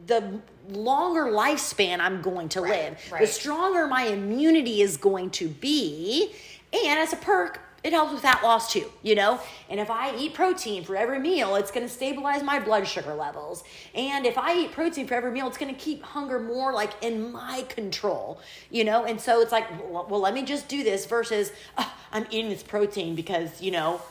the 0.08 0.40
longer 0.70 1.24
lifespan 1.32 2.00
I'm 2.02 2.22
going 2.22 2.50
to 2.50 2.62
Right, 2.62 2.92
live, 3.12 3.20
the 3.22 3.28
stronger 3.28 3.88
my 3.88 4.04
immunity 4.08 4.82
is 4.82 4.98
going 4.98 5.30
to 5.32 5.48
be. 5.48 6.34
And 6.74 7.00
as 7.00 7.14
a 7.14 7.16
perk, 7.16 7.62
it 7.86 7.94
helps 7.94 8.12
with 8.12 8.24
fat 8.24 8.42
loss 8.42 8.74
too, 8.74 8.92
you 9.04 9.14
know? 9.14 9.40
And 9.70 9.80
if 9.80 9.92
I 9.92 10.16
eat 10.18 10.34
protein 10.34 10.84
for 10.84 10.96
every 10.96 11.20
meal, 11.20 11.56
it's 11.56 11.70
gonna 11.70 11.88
stabilize 11.88 12.42
my 12.42 12.60
blood 12.60 12.88
sugar 12.88 13.14
levels. 13.14 13.64
And 13.94 14.26
if 14.26 14.40
I 14.40 14.58
eat 14.58 14.72
protein 14.72 15.06
for 15.06 15.14
every 15.14 15.30
meal, 15.30 15.46
it's 15.48 15.60
gonna 15.60 15.76
keep 15.76 16.02
hunger 16.02 16.40
more 16.40 16.74
like 16.74 16.94
in 17.04 17.32
my 17.32 17.64
control, 17.70 18.42
you 18.72 18.84
know? 18.84 19.06
And 19.06 19.22
so 19.22 19.40
it's 19.40 19.52
like, 19.52 19.70
well, 19.88 20.08
well, 20.10 20.20
let 20.20 20.34
me 20.34 20.42
just 20.42 20.68
do 20.68 20.84
this 20.84 21.06
versus 21.06 21.52
"Ah, 21.78 21.96
I'm 22.12 22.26
eating 22.32 22.50
this 22.50 22.64
protein 22.64 23.14
because, 23.14 23.62
you 23.62 23.70
know, 23.70 24.02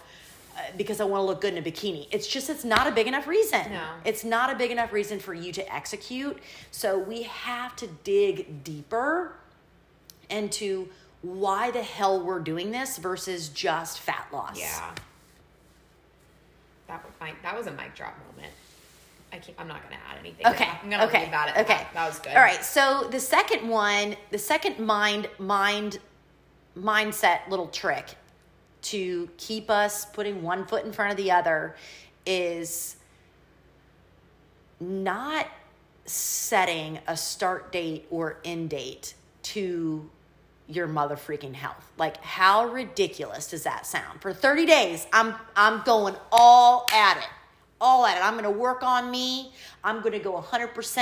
uh, 0.57 0.61
because 0.77 1.01
I 1.01 1.05
want 1.05 1.23
to 1.23 1.25
look 1.25 1.41
good 1.41 1.55
in 1.55 1.59
a 1.59 1.69
bikini. 1.69 2.07
It's 2.13 2.29
just 2.29 2.49
it's 2.49 2.65
not 2.65 2.87
a 2.87 2.93
big 2.93 3.09
enough 3.09 3.27
reason. 3.27 3.73
No. 3.73 3.83
It's 4.05 4.23
not 4.23 4.53
a 4.53 4.55
big 4.55 4.71
enough 4.71 4.93
reason 4.93 5.19
for 5.19 5.35
you 5.35 5.51
to 5.51 5.75
execute. 5.75 6.39
So 6.71 6.97
we 6.97 7.23
have 7.23 7.75
to 7.75 7.89
dig 8.05 8.63
deeper 8.63 9.33
into 10.31 10.89
why 11.25 11.71
the 11.71 11.83
hell 11.83 12.21
we're 12.21 12.39
doing 12.39 12.71
this 12.71 12.99
versus 12.99 13.49
just 13.49 13.99
fat 14.01 14.29
loss. 14.31 14.59
Yeah. 14.59 14.95
That 16.87 17.03
was 17.03 17.15
my, 17.19 17.33
that 17.43 17.57
was 17.57 17.67
a 17.67 17.71
mic 17.71 17.95
drop 17.95 18.15
moment. 18.31 18.53
I 19.33 19.39
can't, 19.39 19.59
I'm 19.59 19.67
not 19.67 19.83
going 19.83 19.99
to 19.99 20.07
add 20.07 20.19
anything. 20.21 20.47
Okay. 20.47 20.69
I'm 20.83 20.91
going 20.91 21.01
to 21.01 21.07
okay. 21.07 21.23
leave 21.23 21.31
that 21.31 21.49
at 21.49 21.65
okay. 21.65 21.79
that. 21.79 21.95
That 21.95 22.07
was 22.07 22.19
good. 22.19 22.37
All 22.37 22.43
right. 22.43 22.63
So 22.63 23.09
the 23.11 23.19
second 23.19 23.67
one, 23.67 24.17
the 24.31 24.39
second 24.39 24.79
mind 24.79 25.31
mind 25.39 25.99
mindset 26.79 27.49
little 27.49 27.69
trick 27.69 28.17
to 28.83 29.31
keep 29.39 29.71
us 29.71 30.05
putting 30.05 30.43
one 30.43 30.67
foot 30.67 30.85
in 30.85 30.93
front 30.93 31.11
of 31.11 31.17
the 31.17 31.31
other 31.31 31.75
is 32.27 32.97
not 34.79 35.49
setting 36.05 36.99
a 37.07 37.17
start 37.17 37.73
date 37.73 38.07
or 38.11 38.41
end 38.45 38.69
date 38.69 39.15
to 39.43 40.11
your 40.67 40.87
mother 40.87 41.17
freaking 41.17 41.55
health. 41.55 41.91
Like 41.99 42.23
how 42.23 42.67
ridiculous 42.67 43.49
does 43.49 43.65
that 43.65 43.87
sound? 43.87 44.21
For 44.21 44.33
30 44.33 44.67
days, 44.67 45.07
I'm 45.13 45.35
I'm 45.57 45.83
going 45.83 46.17
all 46.33 46.87
at 46.93 47.19
it. 47.19 47.29
All 47.81 48.07
at 48.07 48.17
it. 48.17 48.25
I'm 48.25 48.35
going 48.35 48.45
to 48.45 48.51
work 48.51 48.83
on 48.83 49.11
me. 49.11 49.53
I'm 49.83 50.01
going 50.01 50.13
to 50.13 50.19
go 50.19 50.41
100%. 50.41 50.97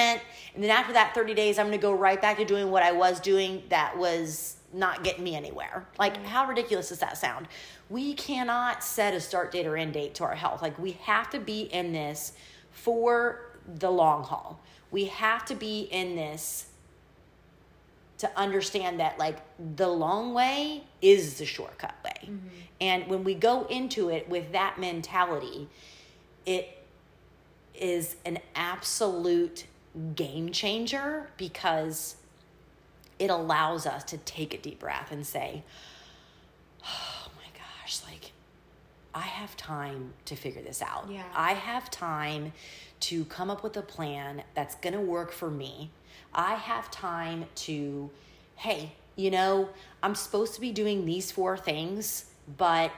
And 0.54 0.64
then 0.64 0.70
after 0.70 0.94
that 0.94 1.14
30 1.14 1.34
days, 1.34 1.58
I'm 1.58 1.66
going 1.66 1.78
to 1.78 1.82
go 1.82 1.92
right 1.92 2.20
back 2.20 2.38
to 2.38 2.44
doing 2.44 2.70
what 2.70 2.82
I 2.82 2.90
was 2.90 3.20
doing 3.20 3.62
that 3.68 3.96
was 3.96 4.56
not 4.72 5.04
getting 5.04 5.22
me 5.22 5.36
anywhere. 5.36 5.86
Like 5.98 6.16
mm. 6.16 6.24
how 6.24 6.46
ridiculous 6.46 6.88
does 6.88 6.98
that 7.00 7.18
sound? 7.18 7.46
We 7.90 8.14
cannot 8.14 8.82
set 8.82 9.14
a 9.14 9.20
start 9.20 9.52
date 9.52 9.66
or 9.66 9.76
end 9.76 9.92
date 9.92 10.14
to 10.16 10.24
our 10.24 10.34
health. 10.34 10.62
Like 10.62 10.78
we 10.78 10.92
have 11.02 11.30
to 11.30 11.38
be 11.38 11.62
in 11.62 11.92
this 11.92 12.32
for 12.70 13.50
the 13.66 13.90
long 13.90 14.24
haul. 14.24 14.60
We 14.90 15.06
have 15.06 15.44
to 15.46 15.54
be 15.54 15.82
in 15.82 16.16
this 16.16 16.66
to 18.22 18.38
understand 18.38 19.00
that 19.00 19.18
like 19.18 19.38
the 19.76 19.88
long 19.88 20.32
way 20.32 20.84
is 21.00 21.38
the 21.38 21.44
shortcut 21.44 21.96
way. 22.04 22.28
Mm-hmm. 22.30 22.48
And 22.80 23.08
when 23.08 23.24
we 23.24 23.34
go 23.34 23.64
into 23.66 24.10
it 24.10 24.28
with 24.28 24.52
that 24.52 24.78
mentality, 24.78 25.68
it 26.46 26.78
is 27.74 28.14
an 28.24 28.38
absolute 28.54 29.66
game 30.14 30.52
changer 30.52 31.30
because 31.36 32.14
it 33.18 33.28
allows 33.28 33.86
us 33.86 34.04
to 34.04 34.18
take 34.18 34.54
a 34.54 34.58
deep 34.58 34.78
breath 34.78 35.10
and 35.10 35.26
say, 35.26 35.64
"Oh 36.84 37.26
my 37.36 37.58
gosh, 37.58 38.02
like 38.06 38.30
I 39.12 39.22
have 39.22 39.56
time 39.56 40.14
to 40.26 40.36
figure 40.36 40.62
this 40.62 40.80
out. 40.80 41.08
Yeah. 41.10 41.24
I 41.34 41.54
have 41.54 41.90
time 41.90 42.52
to 43.00 43.24
come 43.24 43.50
up 43.50 43.64
with 43.64 43.76
a 43.76 43.82
plan 43.82 44.44
that's 44.54 44.76
going 44.76 44.94
to 44.94 45.00
work 45.00 45.32
for 45.32 45.50
me. 45.50 45.90
I 46.34 46.54
have 46.54 46.90
time 46.90 47.46
to, 47.56 48.10
hey, 48.56 48.92
you 49.16 49.30
know, 49.30 49.68
I'm 50.02 50.14
supposed 50.14 50.54
to 50.54 50.60
be 50.60 50.72
doing 50.72 51.04
these 51.04 51.30
four 51.30 51.56
things, 51.56 52.26
but 52.56 52.90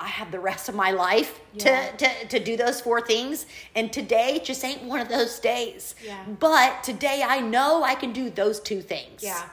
I 0.00 0.08
have 0.08 0.30
the 0.32 0.40
rest 0.40 0.68
of 0.68 0.74
my 0.74 0.90
life 0.90 1.40
Yeah. 1.54 1.90
to, 1.92 1.96
to, 1.98 2.28
to 2.28 2.44
do 2.44 2.56
those 2.56 2.80
four 2.80 3.00
things. 3.00 3.46
And 3.74 3.92
today 3.92 4.40
just 4.42 4.64
ain't 4.64 4.82
one 4.82 5.00
of 5.00 5.08
those 5.08 5.38
days. 5.38 5.94
Yeah. 6.04 6.24
But 6.40 6.82
today 6.82 7.22
I 7.26 7.40
know 7.40 7.82
I 7.82 7.94
can 7.94 8.12
do 8.12 8.28
those 8.30 8.60
two 8.60 8.80
things. 8.80 9.22
Yeah. 9.22 9.48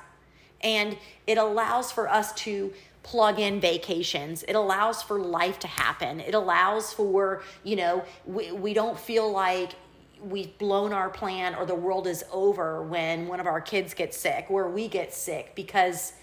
And 0.61 0.97
it 1.27 1.37
allows 1.37 1.91
for 1.91 2.09
us 2.09 2.33
to 2.33 2.73
plug 3.03 3.39
in 3.39 3.59
vacations. 3.59 4.43
It 4.43 4.53
allows 4.53 5.01
for 5.01 5.19
life 5.19 5.59
to 5.59 5.67
happen. 5.67 6.19
It 6.19 6.33
allows 6.35 6.93
for, 6.93 7.41
you 7.63 7.75
know, 7.75 8.03
we, 8.25 8.51
we 8.51 8.73
don't 8.73 8.99
feel 8.99 9.31
like 9.31 9.71
we've 10.21 10.57
blown 10.57 10.93
our 10.93 11.09
plan 11.09 11.55
or 11.55 11.65
the 11.65 11.75
world 11.75 12.07
is 12.07 12.23
over 12.31 12.83
when 12.83 13.27
one 13.27 13.39
of 13.39 13.47
our 13.47 13.61
kids 13.61 13.93
gets 13.93 14.17
sick 14.17 14.45
or 14.49 14.69
we 14.69 14.87
get 14.87 15.13
sick 15.13 15.53
because 15.55 16.13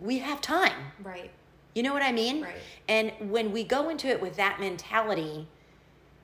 we 0.00 0.18
have 0.18 0.40
time. 0.40 0.92
Right. 1.02 1.30
You 1.74 1.82
know 1.82 1.92
what 1.92 2.02
I 2.02 2.12
mean? 2.12 2.42
Right. 2.42 2.54
And 2.88 3.12
when 3.30 3.52
we 3.52 3.64
go 3.64 3.88
into 3.88 4.08
it 4.08 4.20
with 4.20 4.36
that 4.36 4.60
mentality, 4.60 5.48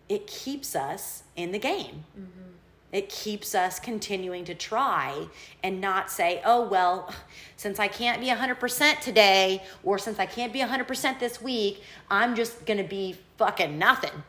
it 0.08 0.26
keeps 0.26 0.76
us 0.76 1.22
in 1.36 1.52
the 1.52 1.58
game. 1.58 2.04
Mm-hmm. 2.18 2.48
It 2.90 3.10
keeps 3.10 3.54
us 3.54 3.78
continuing 3.78 4.44
to 4.46 4.54
try 4.54 5.26
and 5.62 5.80
not 5.80 6.10
say, 6.10 6.40
oh, 6.44 6.66
well, 6.66 7.14
since 7.56 7.78
I 7.78 7.88
can't 7.88 8.20
be 8.20 8.28
100% 8.28 9.00
today 9.00 9.62
or 9.84 9.98
since 9.98 10.18
I 10.18 10.24
can't 10.24 10.54
be 10.54 10.60
100% 10.60 11.18
this 11.20 11.42
week, 11.42 11.82
I'm 12.10 12.34
just 12.34 12.64
going 12.64 12.78
to 12.78 12.88
be 12.88 13.16
fucking 13.36 13.78
nothing. 13.78 14.22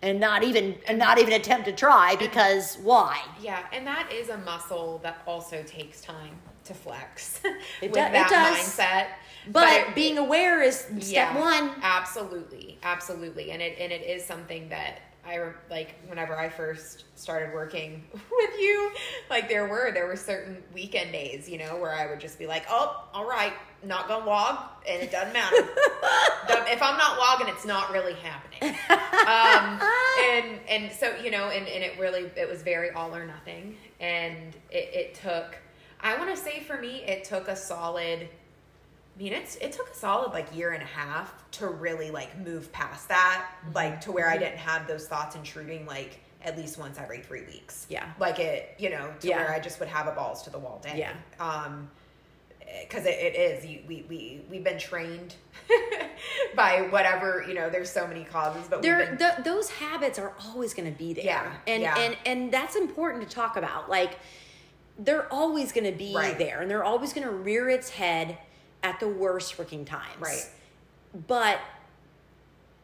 And 0.00 0.20
not 0.20 0.44
even 0.44 0.76
and 0.86 0.96
not 0.98 1.18
even 1.18 1.32
attempt 1.32 1.66
to 1.66 1.72
try 1.72 2.14
because 2.16 2.76
why? 2.82 3.20
Yeah, 3.40 3.64
and 3.72 3.84
that 3.86 4.12
is 4.12 4.28
a 4.28 4.38
muscle 4.38 5.00
that 5.02 5.22
also 5.26 5.62
takes 5.64 6.00
time 6.00 6.36
to 6.64 6.74
flex 6.74 7.40
It 7.82 7.90
with 7.90 7.94
do- 7.94 8.00
it 8.00 8.28
does. 8.28 8.56
mindset. 8.58 9.06
But, 9.50 9.72
it- 9.88 9.94
being 9.94 10.18
aware 10.18 10.62
is 10.62 10.86
step 11.00 11.34
one. 11.36 11.72
Absolutely, 11.82 12.78
absolutely, 12.82 13.50
and 13.50 13.60
it 13.62 13.76
and 13.80 13.90
it 13.92 14.02
is 14.02 14.24
something 14.24 14.68
that 14.68 15.00
I 15.28 15.52
like. 15.70 15.94
Whenever 16.06 16.36
I 16.36 16.48
first 16.48 17.04
started 17.14 17.52
working 17.52 18.04
with 18.12 18.50
you, 18.58 18.92
like 19.28 19.48
there 19.48 19.66
were 19.68 19.92
there 19.92 20.06
were 20.06 20.16
certain 20.16 20.62
weekend 20.72 21.12
days, 21.12 21.48
you 21.48 21.58
know, 21.58 21.76
where 21.76 21.92
I 21.94 22.06
would 22.08 22.20
just 22.20 22.38
be 22.38 22.46
like, 22.46 22.64
"Oh, 22.70 23.04
all 23.12 23.28
right, 23.28 23.52
not 23.84 24.08
gonna 24.08 24.24
log, 24.24 24.58
and 24.88 25.02
it 25.02 25.10
doesn't 25.10 25.32
matter. 25.32 25.56
If 26.70 26.82
I'm 26.82 26.98
not 26.98 27.18
logging, 27.18 27.48
it's 27.48 27.64
not 27.64 27.92
really 27.92 28.14
happening." 28.14 28.76
um, 28.90 29.80
and 30.22 30.60
and 30.68 30.92
so 30.92 31.14
you 31.22 31.30
know, 31.30 31.48
and 31.48 31.66
and 31.66 31.82
it 31.84 31.98
really 31.98 32.30
it 32.36 32.48
was 32.48 32.62
very 32.62 32.90
all 32.90 33.14
or 33.14 33.26
nothing, 33.26 33.76
and 34.00 34.54
it, 34.70 34.90
it 34.94 35.14
took. 35.14 35.56
I 36.00 36.16
want 36.16 36.34
to 36.34 36.40
say 36.40 36.60
for 36.60 36.78
me, 36.78 37.02
it 37.04 37.24
took 37.24 37.48
a 37.48 37.56
solid. 37.56 38.28
I 39.18 39.22
mean, 39.22 39.32
it's 39.32 39.56
it 39.56 39.72
took 39.72 39.90
a 39.90 39.94
solid 39.94 40.32
like 40.32 40.54
year 40.54 40.70
and 40.70 40.82
a 40.82 40.86
half 40.86 41.32
to 41.52 41.66
really 41.66 42.12
like 42.12 42.38
move 42.38 42.70
past 42.72 43.08
that, 43.08 43.46
like 43.74 44.00
to 44.02 44.12
where 44.12 44.30
I 44.30 44.38
didn't 44.38 44.58
have 44.58 44.86
those 44.86 45.08
thoughts 45.08 45.34
intruding 45.34 45.86
like 45.86 46.20
at 46.44 46.56
least 46.56 46.78
once 46.78 46.98
every 46.98 47.18
three 47.18 47.42
weeks. 47.42 47.86
Yeah. 47.90 48.08
like 48.20 48.38
it, 48.38 48.76
you 48.78 48.90
know, 48.90 49.10
to 49.20 49.26
Yeah. 49.28 49.38
where 49.38 49.52
I 49.52 49.58
just 49.58 49.80
would 49.80 49.88
have 49.88 50.06
a 50.06 50.12
balls 50.12 50.42
to 50.42 50.50
the 50.50 50.58
wall 50.58 50.80
day. 50.84 50.96
Yeah. 50.98 51.14
Um, 51.44 51.90
because 52.82 53.06
it, 53.06 53.14
it 53.18 53.34
is 53.34 53.66
you, 53.66 53.80
we 53.88 54.04
we 54.08 54.40
we've 54.50 54.62
been 54.62 54.78
trained 54.78 55.34
by 56.54 56.82
whatever 56.82 57.44
you 57.48 57.54
know. 57.54 57.70
There's 57.70 57.90
so 57.90 58.06
many 58.06 58.24
causes, 58.24 58.66
but 58.68 58.82
there 58.82 59.06
been, 59.06 59.18
th- 59.18 59.44
those 59.44 59.70
habits 59.70 60.18
are 60.18 60.32
always 60.46 60.74
going 60.74 60.90
to 60.92 60.96
be 60.96 61.12
there 61.14 61.24
Yeah, 61.24 61.52
and 61.66 61.82
yeah. 61.82 61.98
and 61.98 62.16
and 62.26 62.52
that's 62.52 62.76
important 62.76 63.26
to 63.28 63.34
talk 63.34 63.56
about 63.56 63.88
like 63.88 64.18
they're 64.98 65.32
always 65.32 65.72
going 65.72 65.84
to 65.90 65.96
be 65.96 66.14
Right. 66.14 66.36
there 66.38 66.60
and 66.60 66.70
they're 66.70 66.84
always 66.84 67.12
going 67.12 67.26
to 67.26 67.32
rear 67.32 67.68
its 67.70 67.88
head 67.90 68.36
at 68.82 69.00
the 69.00 69.08
worst 69.08 69.56
freaking 69.56 69.86
times. 69.86 70.20
Right. 70.20 70.46
but 71.26 71.58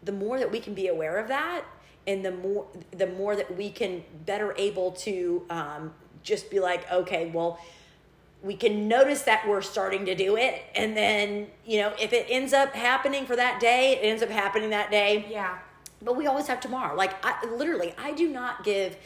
the 0.03 0.13
more 0.13 0.39
that 0.39 0.51
we 0.51 0.61
can 0.61 0.75
be 0.75 0.89
aware 0.89 1.17
of 1.19 1.29
that 1.29 1.65
and 2.07 2.25
the 2.25 2.31
more 2.31 2.67
the 2.91 3.07
more 3.07 3.37
that 3.37 3.57
we 3.57 3.71
can 3.71 4.05
better 4.27 4.55
able 4.59 4.93
to 4.93 5.47
um, 5.49 5.93
just 6.23 6.51
be 6.51 6.61
like 6.61 6.91
okay 6.93 7.31
well 7.33 7.59
we 8.43 8.55
can 8.55 8.87
notice 8.87 9.23
that 9.23 9.49
we're 9.49 9.63
starting 9.63 10.05
to 10.05 10.15
do 10.15 10.37
it. 10.37 10.63
And 10.77 10.97
then 10.97 11.49
you 11.65 11.81
know 11.81 11.95
if 11.99 12.13
it 12.13 12.27
ends 12.29 12.53
up 12.53 12.75
happening 12.75 13.27
for 13.27 13.35
that 13.37 13.59
day 13.59 13.93
it 13.93 14.05
ends 14.05 14.23
up 14.23 14.29
happening 14.29 14.71
that 14.71 14.91
day. 14.91 15.27
Yeah, 15.31 15.59
but 16.03 16.17
we 16.17 16.27
always 16.27 16.47
have 16.47 16.61
tomorrow. 16.61 16.95
Like 16.95 17.15
I 17.25 17.47
literally, 17.47 17.95
I 17.99 18.13
do 18.13 18.29
not 18.29 18.63
give 18.63 18.97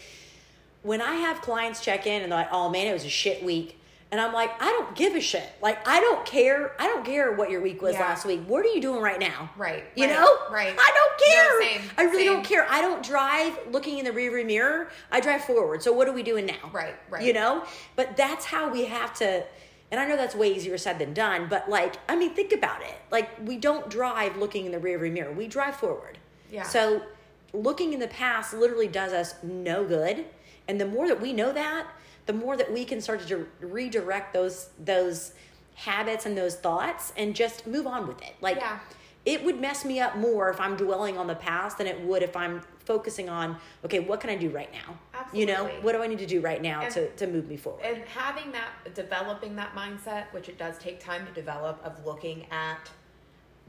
when 0.82 1.00
I 1.00 1.14
have 1.14 1.40
clients 1.40 1.80
check 1.80 2.06
in 2.06 2.22
and 2.22 2.32
they're 2.32 2.40
like, 2.40 2.52
"Oh 2.52 2.68
man, 2.68 2.86
it 2.88 2.92
was 2.92 3.04
a 3.04 3.08
shit 3.08 3.42
week," 3.44 3.77
and 4.10 4.20
I'm 4.20 4.32
like, 4.32 4.50
"I 4.62 4.66
don't 4.66 4.94
give 4.96 5.14
a 5.14 5.20
shit. 5.20 5.46
Like 5.60 5.86
I 5.86 6.00
don't 6.00 6.24
care. 6.24 6.72
I 6.78 6.86
don't 6.86 7.04
care 7.04 7.32
what 7.32 7.50
your 7.50 7.60
week 7.60 7.82
was 7.82 7.94
Yeah. 7.94 8.00
last 8.00 8.24
week. 8.24 8.40
What 8.46 8.64
are 8.64 8.68
you 8.68 8.80
doing 8.80 9.02
right 9.02 9.18
now? 9.20 9.50
Right, 9.56 9.84
You 9.94 10.06
right, 10.06 10.12
know? 10.14 10.38
right. 10.50 10.74
I 10.78 10.92
don't 10.94 11.28
care. 11.28 11.60
No, 11.60 11.66
same, 11.66 11.90
I 11.98 12.02
really 12.04 12.24
same. 12.24 12.32
don't 12.34 12.44
care. 12.44 12.66
I 12.70 12.80
don't 12.80 13.02
drive 13.04 13.58
looking 13.70 13.98
in 13.98 14.04
the 14.04 14.10
rearview 14.12 14.46
mirror. 14.46 14.90
I 15.10 15.20
drive 15.20 15.44
forward. 15.44 15.82
So 15.82 15.92
what 15.92 16.08
are 16.08 16.12
we 16.12 16.22
doing 16.22 16.46
now? 16.46 16.70
Right, 16.72 16.94
right. 17.10 17.22
You 17.22 17.32
know? 17.34 17.64
But 17.96 18.16
that's 18.16 18.44
how 18.46 18.70
we 18.70 18.86
have 18.86 19.12
to. 19.18 19.44
And 19.90 19.98
I 20.00 20.06
know 20.06 20.16
that's 20.16 20.34
way 20.34 20.54
easier 20.54 20.76
said 20.78 20.98
than 20.98 21.14
done, 21.14 21.46
but 21.48 21.68
like, 21.70 21.96
I 22.08 22.16
mean, 22.16 22.34
think 22.34 22.52
about 22.52 22.82
it. 22.82 22.94
Like, 23.10 23.30
we 23.46 23.56
don't 23.56 23.88
drive 23.88 24.36
looking 24.36 24.66
in 24.66 24.72
the 24.72 24.78
rearview 24.78 25.10
mirror. 25.12 25.32
We 25.32 25.46
drive 25.46 25.76
forward. 25.76 26.18
Yeah. 26.50 26.62
So 26.64 27.02
looking 27.54 27.94
in 27.94 28.00
the 28.00 28.08
past 28.08 28.52
literally 28.52 28.88
does 28.88 29.12
us 29.14 29.34
no 29.42 29.84
good. 29.86 30.26
And 30.66 30.78
the 30.78 30.84
more 30.86 31.08
that 31.08 31.20
we 31.22 31.32
know 31.32 31.52
that, 31.52 31.86
the 32.28 32.32
more 32.34 32.58
that 32.58 32.70
we 32.70 32.84
can 32.84 33.00
start 33.00 33.26
to 33.26 33.46
redirect 33.60 34.32
those 34.34 34.68
those 34.84 35.32
habits 35.74 36.26
and 36.26 36.36
those 36.36 36.56
thoughts 36.56 37.12
and 37.16 37.34
just 37.34 37.66
move 37.66 37.86
on 37.86 38.06
with 38.06 38.20
it. 38.22 38.34
Like 38.42 38.56
Yeah. 38.58 38.78
it 39.24 39.44
would 39.44 39.58
mess 39.60 39.84
me 39.84 39.98
up 39.98 40.16
more 40.16 40.50
if 40.50 40.60
I'm 40.60 40.76
dwelling 40.76 41.16
on 41.16 41.26
the 41.26 41.36
past 41.36 41.78
than 41.78 41.86
it 41.86 41.98
would 42.02 42.22
if 42.22 42.36
I'm 42.36 42.60
focusing 42.84 43.28
on 43.30 43.56
okay, 43.84 44.00
what 44.00 44.20
can 44.20 44.28
I 44.28 44.36
do 44.36 44.50
right 44.50 44.70
now? 44.72 44.98
Absolutely. 45.14 45.40
You 45.40 45.46
know, 45.46 45.64
what 45.80 45.92
do 45.92 46.02
I 46.02 46.06
need 46.06 46.18
to 46.18 46.26
do 46.26 46.40
right 46.42 46.60
now 46.60 46.82
And- 46.82 46.92
to 46.94 47.08
to 47.16 47.26
move 47.26 47.48
me 47.48 47.56
forward? 47.56 47.82
and 47.82 48.04
having 48.08 48.52
that 48.52 48.94
developing 48.94 49.56
that 49.56 49.74
mindset 49.74 50.24
which 50.32 50.50
it 50.50 50.58
does 50.58 50.76
take 50.78 51.00
time 51.00 51.24
to 51.26 51.32
develop 51.32 51.80
of 51.82 52.04
looking 52.04 52.46
at 52.50 52.90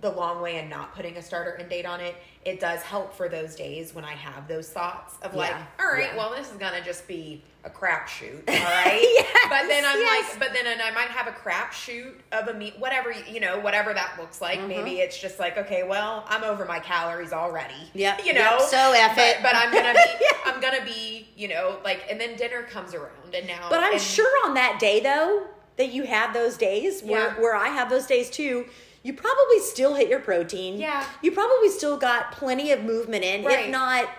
the 0.02 0.10
long 0.12 0.42
way 0.42 0.58
and 0.58 0.70
not 0.70 0.96
putting 0.96 1.18
a 1.18 1.22
starter 1.22 1.52
and 1.52 1.70
date 1.70 1.86
on 1.86 2.00
it 2.00 2.16
it 2.46 2.60
does 2.60 2.82
help 2.82 3.14
for 3.14 3.28
those 3.28 3.54
days 3.56 3.94
when 3.94 4.06
i 4.06 4.14
have 4.14 4.48
those 4.48 4.70
thoughts 4.70 5.16
of 5.24 5.34
like 5.36 5.50
Yeah, 5.50 5.64
all 5.80 5.88
right 5.92 6.10
yeah. 6.12 6.18
well 6.18 6.34
this 6.36 6.50
is 6.50 6.58
gonna 6.58 6.82
just 6.82 7.06
be 7.08 7.44
a 7.66 7.70
crapshoot 7.70 8.40
all 8.48 8.54
right 8.56 9.02
Yes, 9.02 9.38
but 9.50 9.68
then 9.68 9.84
i'm 9.86 10.00
yes. 10.00 10.30
like 10.32 10.40
but 10.40 10.54
then 10.54 10.66
and 10.72 10.82
i 10.82 10.92
might 10.92 11.10
have 11.10 11.28
a 11.28 11.32
crapshoot 11.32 12.14
of 12.32 12.48
a 12.48 12.54
meet 12.54 12.80
whatever 12.80 13.12
you 13.12 13.42
know 13.42 13.60
whatever 13.60 13.94
that 13.94 14.16
looks 14.18 14.40
like 14.42 14.60
Mm-hmm. 14.60 14.68
maybe 14.70 14.92
it's 15.00 15.20
just 15.20 15.38
like 15.38 15.58
okay 15.58 15.84
well 15.84 16.24
i'm 16.30 16.44
over 16.46 16.64
my 16.66 16.80
calories 16.80 17.34
already 17.34 17.74
Yeah, 17.94 18.18
you 18.20 18.34
yep, 18.34 18.36
know 18.36 18.66
so 18.66 18.94
F 18.96 19.16
but, 19.18 19.26
it. 19.26 19.38
but 19.44 19.56
i'm 19.56 19.74
gonna 19.74 19.94
be 19.94 20.26
i'm 20.46 20.62
gonna 20.62 20.86
be 20.86 21.28
you 21.36 21.50
know 21.50 21.78
like 21.84 22.06
and 22.10 22.20
then 22.22 22.38
dinner 22.38 22.64
comes 22.64 22.94
around 22.94 23.36
and 23.36 23.46
now 23.48 23.68
But 23.70 23.82
I'm 23.84 23.94
and- 23.94 24.02
sure 24.02 24.48
on 24.48 24.54
that 24.54 24.78
day 24.80 25.02
though 25.02 25.48
that 25.76 25.92
you 25.94 26.04
have 26.04 26.34
those 26.34 26.56
days 26.58 27.02
where 27.04 27.28
Yeah. 27.34 27.40
where 27.42 27.56
I 27.56 27.68
have 27.70 27.90
those 27.90 28.06
days 28.06 28.30
too. 28.30 28.66
You 29.04 29.14
probably 29.14 29.60
still 29.60 29.96
hit 29.96 30.10
your 30.10 30.20
protein. 30.20 30.80
Yeah. 30.80 31.06
You 31.22 31.32
probably 31.32 31.70
still 31.70 31.98
got 31.98 32.32
plenty 32.34 32.72
of 32.72 32.84
movement 32.84 33.24
in. 33.24 33.46
Right. 33.46 33.66
If 33.66 33.72
not, 33.72 34.10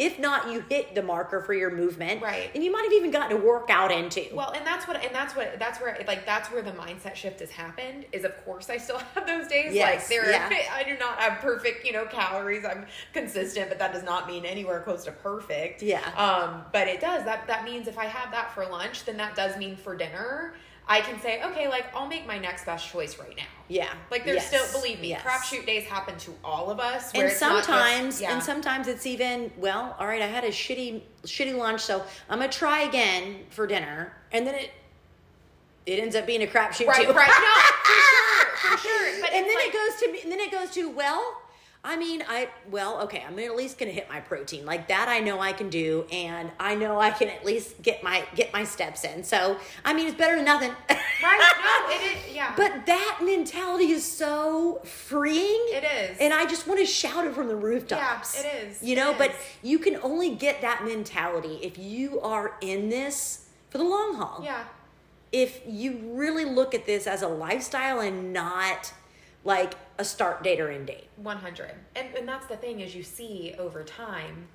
if 0.00 0.18
not, 0.18 0.50
you 0.50 0.64
hit 0.70 0.94
the 0.94 1.02
marker 1.02 1.42
for 1.42 1.52
your 1.52 1.70
movement. 1.70 2.22
Right. 2.22 2.50
And 2.54 2.64
you 2.64 2.72
might 2.72 2.84
have 2.84 2.92
even 2.94 3.10
gotten 3.10 3.36
a 3.36 3.40
workout 3.40 3.92
into. 3.92 4.24
Well, 4.32 4.50
and 4.52 4.66
that's 4.66 4.88
what, 4.88 5.04
and 5.04 5.14
that's 5.14 5.36
what, 5.36 5.58
that's 5.58 5.78
where, 5.78 6.02
like, 6.06 6.24
that's 6.24 6.50
where 6.50 6.62
the 6.62 6.70
mindset 6.70 7.16
shift 7.16 7.40
has 7.40 7.50
happened. 7.50 8.06
Is 8.10 8.24
of 8.24 8.34
course 8.46 8.70
I 8.70 8.78
still 8.78 8.96
have 9.14 9.26
those 9.26 9.46
days. 9.46 9.74
Yes, 9.74 10.00
like 10.00 10.08
there, 10.08 10.30
yeah. 10.30 10.48
I 10.72 10.84
do 10.84 10.96
not 10.98 11.18
have 11.18 11.40
perfect, 11.40 11.84
you 11.84 11.92
know, 11.92 12.06
calories. 12.06 12.64
I'm 12.64 12.86
consistent, 13.12 13.68
but 13.68 13.78
that 13.78 13.92
does 13.92 14.02
not 14.02 14.26
mean 14.26 14.46
anywhere 14.46 14.80
close 14.80 15.04
to 15.04 15.12
perfect. 15.12 15.82
Yeah. 15.82 16.00
Um, 16.16 16.62
but 16.72 16.88
it 16.88 17.02
does. 17.02 17.24
That 17.26 17.46
that 17.46 17.64
means 17.64 17.86
if 17.86 17.98
I 17.98 18.06
have 18.06 18.30
that 18.32 18.54
for 18.54 18.64
lunch, 18.64 19.04
then 19.04 19.18
that 19.18 19.36
does 19.36 19.58
mean 19.58 19.76
for 19.76 19.94
dinner. 19.94 20.54
I 20.90 21.00
can 21.02 21.20
say, 21.20 21.40
okay, 21.44 21.68
like 21.68 21.86
I'll 21.94 22.08
make 22.08 22.26
my 22.26 22.36
next 22.36 22.66
best 22.66 22.90
choice 22.90 23.16
right 23.18 23.36
now. 23.36 23.44
yeah. 23.68 23.92
Like 24.10 24.24
there's 24.24 24.38
Yes. 24.42 24.48
still, 24.48 24.80
believe 24.80 25.00
me, 25.00 25.10
Yes. 25.10 25.22
crapshoot 25.22 25.64
days 25.64 25.84
happen 25.84 26.18
to 26.18 26.34
all 26.42 26.68
of 26.68 26.80
us. 26.80 27.12
where 27.14 27.22
and 27.22 27.30
it's 27.32 27.40
not 27.40 27.52
just- 27.58 27.66
sometimes 27.68 28.20
yeah. 28.20 28.32
and 28.34 28.42
sometimes 28.42 28.88
it's 28.88 29.06
even 29.06 29.52
well 29.56 29.94
all 30.00 30.06
right 30.08 30.20
i 30.20 30.26
had 30.26 30.42
a 30.44 30.48
shitty 30.48 31.00
shitty 31.24 31.56
lunch 31.56 31.80
so 31.80 32.02
i'm 32.28 32.40
gonna 32.40 32.50
try 32.50 32.80
again 32.80 33.44
for 33.50 33.66
dinner 33.68 34.12
and 34.32 34.44
then 34.46 34.54
it 34.56 34.72
it 35.86 35.98
ends 36.00 36.14
up 36.16 36.26
being 36.26 36.42
a 36.42 36.46
crapshoot 36.46 36.86
right, 36.86 37.06
too. 37.06 37.12
right, 37.12 37.28
no, 37.28 37.54
for 37.82 37.96
sure, 38.10 38.46
for 38.56 38.78
sure. 38.88 39.20
But 39.20 39.32
and 39.32 39.46
then 39.46 39.54
like, 39.54 39.68
it 39.68 39.72
goes 39.72 40.00
to 40.00 40.12
me 40.12 40.20
and 40.22 40.30
then 40.32 40.40
it 40.40 40.50
goes 40.52 40.70
to 40.72 40.90
well 40.90 41.39
i 41.82 41.96
mean 41.96 42.22
i 42.28 42.48
well 42.70 43.00
okay 43.00 43.24
i'm 43.26 43.38
at 43.38 43.56
least 43.56 43.78
gonna 43.78 43.90
hit 43.90 44.08
my 44.08 44.20
protein 44.20 44.64
like 44.66 44.88
that 44.88 45.08
i 45.08 45.18
know 45.18 45.40
i 45.40 45.52
can 45.52 45.70
do 45.70 46.04
and 46.12 46.50
i 46.60 46.74
know 46.74 47.00
i 47.00 47.10
can 47.10 47.28
at 47.28 47.44
least 47.44 47.80
get 47.82 48.02
my 48.02 48.22
get 48.34 48.52
my 48.52 48.62
steps 48.64 49.04
in 49.04 49.24
so 49.24 49.56
i 49.84 49.92
mean 49.94 50.06
it's 50.06 50.16
better 50.16 50.36
than 50.36 50.44
nothing 50.44 50.70
right, 51.22 51.52
no, 51.88 51.94
it 51.94 52.16
is, 52.28 52.34
yeah. 52.34 52.52
but 52.56 52.84
that 52.86 53.20
mentality 53.22 53.90
is 53.92 54.04
so 54.04 54.80
freeing 54.84 55.66
It 55.70 55.84
is. 55.84 56.18
and 56.20 56.34
i 56.34 56.44
just 56.44 56.66
want 56.66 56.80
to 56.80 56.86
shout 56.86 57.26
it 57.26 57.34
from 57.34 57.48
the 57.48 57.56
rooftops 57.56 58.34
Yeah, 58.42 58.46
it 58.50 58.68
is. 58.68 58.82
you 58.82 58.94
know 58.96 59.12
It 59.12 59.18
but 59.18 59.34
you 59.62 59.78
can 59.78 59.96
only 60.02 60.34
get 60.34 60.60
that 60.60 60.84
mentality 60.84 61.60
if 61.62 61.78
you 61.78 62.20
are 62.20 62.56
in 62.60 62.90
this 62.90 63.46
for 63.70 63.78
the 63.78 63.84
long 63.84 64.16
haul 64.16 64.42
yeah. 64.44 64.64
if 65.32 65.62
you 65.66 65.98
really 66.12 66.44
look 66.44 66.74
at 66.74 66.84
this 66.84 67.06
as 67.06 67.22
a 67.22 67.28
lifestyle 67.28 68.00
and 68.00 68.32
not 68.34 68.92
like 69.44 69.74
a 69.98 70.04
start 70.04 70.42
date 70.42 70.60
or 70.60 70.70
end 70.70 70.86
date. 70.86 71.08
100 71.16 71.74
and, 71.96 72.08
and 72.16 72.28
that's 72.28 72.46
the 72.46 72.56
thing 72.56 72.80
is 72.80 72.94
you 72.94 73.02
see 73.02 73.54
over 73.58 73.82
time 73.82 74.46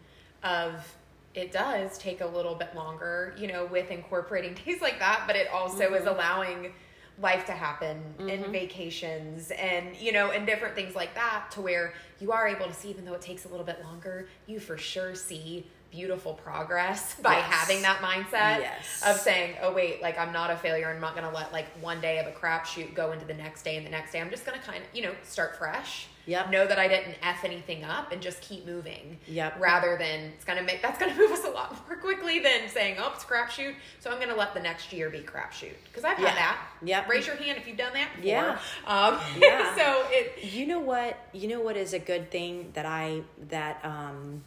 of 0.43 0.95
it 1.33 1.51
does 1.51 1.97
take 1.97 2.21
a 2.21 2.25
little 2.25 2.55
bit 2.55 2.73
longer 2.75 3.35
you 3.37 3.47
know 3.47 3.65
with 3.65 3.91
incorporating 3.91 4.53
days 4.65 4.81
like 4.81 4.99
that 4.99 5.23
but 5.27 5.35
it 5.35 5.47
also 5.49 5.93
is 5.93 6.03
mm-hmm. 6.03 6.09
allowing 6.09 6.73
life 7.21 7.45
to 7.45 7.53
happen 7.53 8.01
and 8.19 8.29
mm-hmm. 8.29 8.51
vacations 8.51 9.51
and 9.51 9.95
you 9.95 10.11
know 10.11 10.31
and 10.31 10.45
different 10.45 10.75
things 10.75 10.95
like 10.95 11.15
that 11.15 11.49
to 11.49 11.61
where 11.61 11.93
you 12.19 12.31
are 12.31 12.47
able 12.47 12.65
to 12.65 12.73
see 12.73 12.89
even 12.89 13.05
though 13.05 13.13
it 13.13 13.21
takes 13.21 13.45
a 13.45 13.47
little 13.47 13.65
bit 13.65 13.81
longer 13.83 14.27
you 14.47 14.59
for 14.59 14.77
sure 14.77 15.15
see 15.15 15.65
beautiful 15.95 16.33
progress 16.33 17.15
by 17.21 17.37
Yes. 17.37 17.45
having 17.53 17.81
that 17.83 17.99
mindset 17.99 18.59
Yes. 18.59 19.01
of 19.05 19.17
saying 19.17 19.55
oh 19.61 19.73
wait 19.73 20.01
like 20.01 20.17
i'm 20.17 20.33
not 20.33 20.51
a 20.51 20.57
failure 20.57 20.89
i'm 20.93 20.99
not 21.01 21.15
gonna 21.15 21.31
let 21.31 21.53
like 21.53 21.67
one 21.81 22.01
day 22.01 22.19
of 22.19 22.27
a 22.27 22.31
crapshoot 22.31 22.93
go 22.93 23.11
into 23.13 23.25
the 23.25 23.33
next 23.33 23.63
day 23.63 23.77
and 23.77 23.85
the 23.85 23.89
next 23.91 24.11
day 24.11 24.19
i'm 24.19 24.29
just 24.29 24.45
gonna 24.45 24.59
kind 24.59 24.79
of 24.83 24.89
you 24.93 25.01
know 25.03 25.13
start 25.23 25.55
fresh 25.57 26.07
Yep. 26.27 26.49
know 26.49 26.65
that 26.65 26.79
I 26.79 26.87
didn't 26.87 27.17
f 27.21 27.43
anything 27.45 27.83
up 27.83 28.11
and 28.11 28.19
just 28.19 28.41
keep 28.41 28.65
moving. 28.65 29.19
Yep. 29.27 29.59
Rather 29.59 29.95
than 29.95 30.31
it's 30.35 30.43
gonna 30.43 30.63
make 30.63 30.81
that's 30.81 30.97
gonna 30.97 31.13
move 31.21 31.29
us 31.31 31.45
a 31.45 31.49
lot 31.51 31.87
more 31.87 31.97
quickly 31.97 32.39
than 32.39 32.67
saying, 32.67 32.95
"Oh, 32.99 33.11
it's 33.13 33.23
crapshoot," 33.23 33.75
so 33.99 34.09
I'm 34.09 34.19
gonna 34.19 34.33
let 34.35 34.55
the 34.55 34.59
next 34.59 34.91
year 34.91 35.11
be 35.11 35.19
crapshoot 35.19 35.75
because 35.83 36.03
I've 36.03 36.17
Yeah. 36.19 36.29
had 36.29 36.37
that. 36.39 36.57
Yep. 36.81 37.09
Raise 37.09 37.27
your 37.27 37.35
hand 37.35 37.59
if 37.59 37.67
you've 37.67 37.77
done 37.77 37.93
that 37.93 38.07
before. 38.15 38.25
Yeah. 38.27 38.57
Um, 38.87 39.19
Yeah. 39.39 39.75
so 39.75 40.05
it. 40.09 40.43
You 40.51 40.65
know 40.65 40.79
what? 40.79 41.15
You 41.31 41.47
know 41.47 41.59
what 41.61 41.77
is 41.77 41.93
a 41.93 41.99
good 41.99 42.31
thing 42.31 42.71
that 42.73 42.87
I 42.87 43.21
that 43.49 43.85
um 43.85 44.43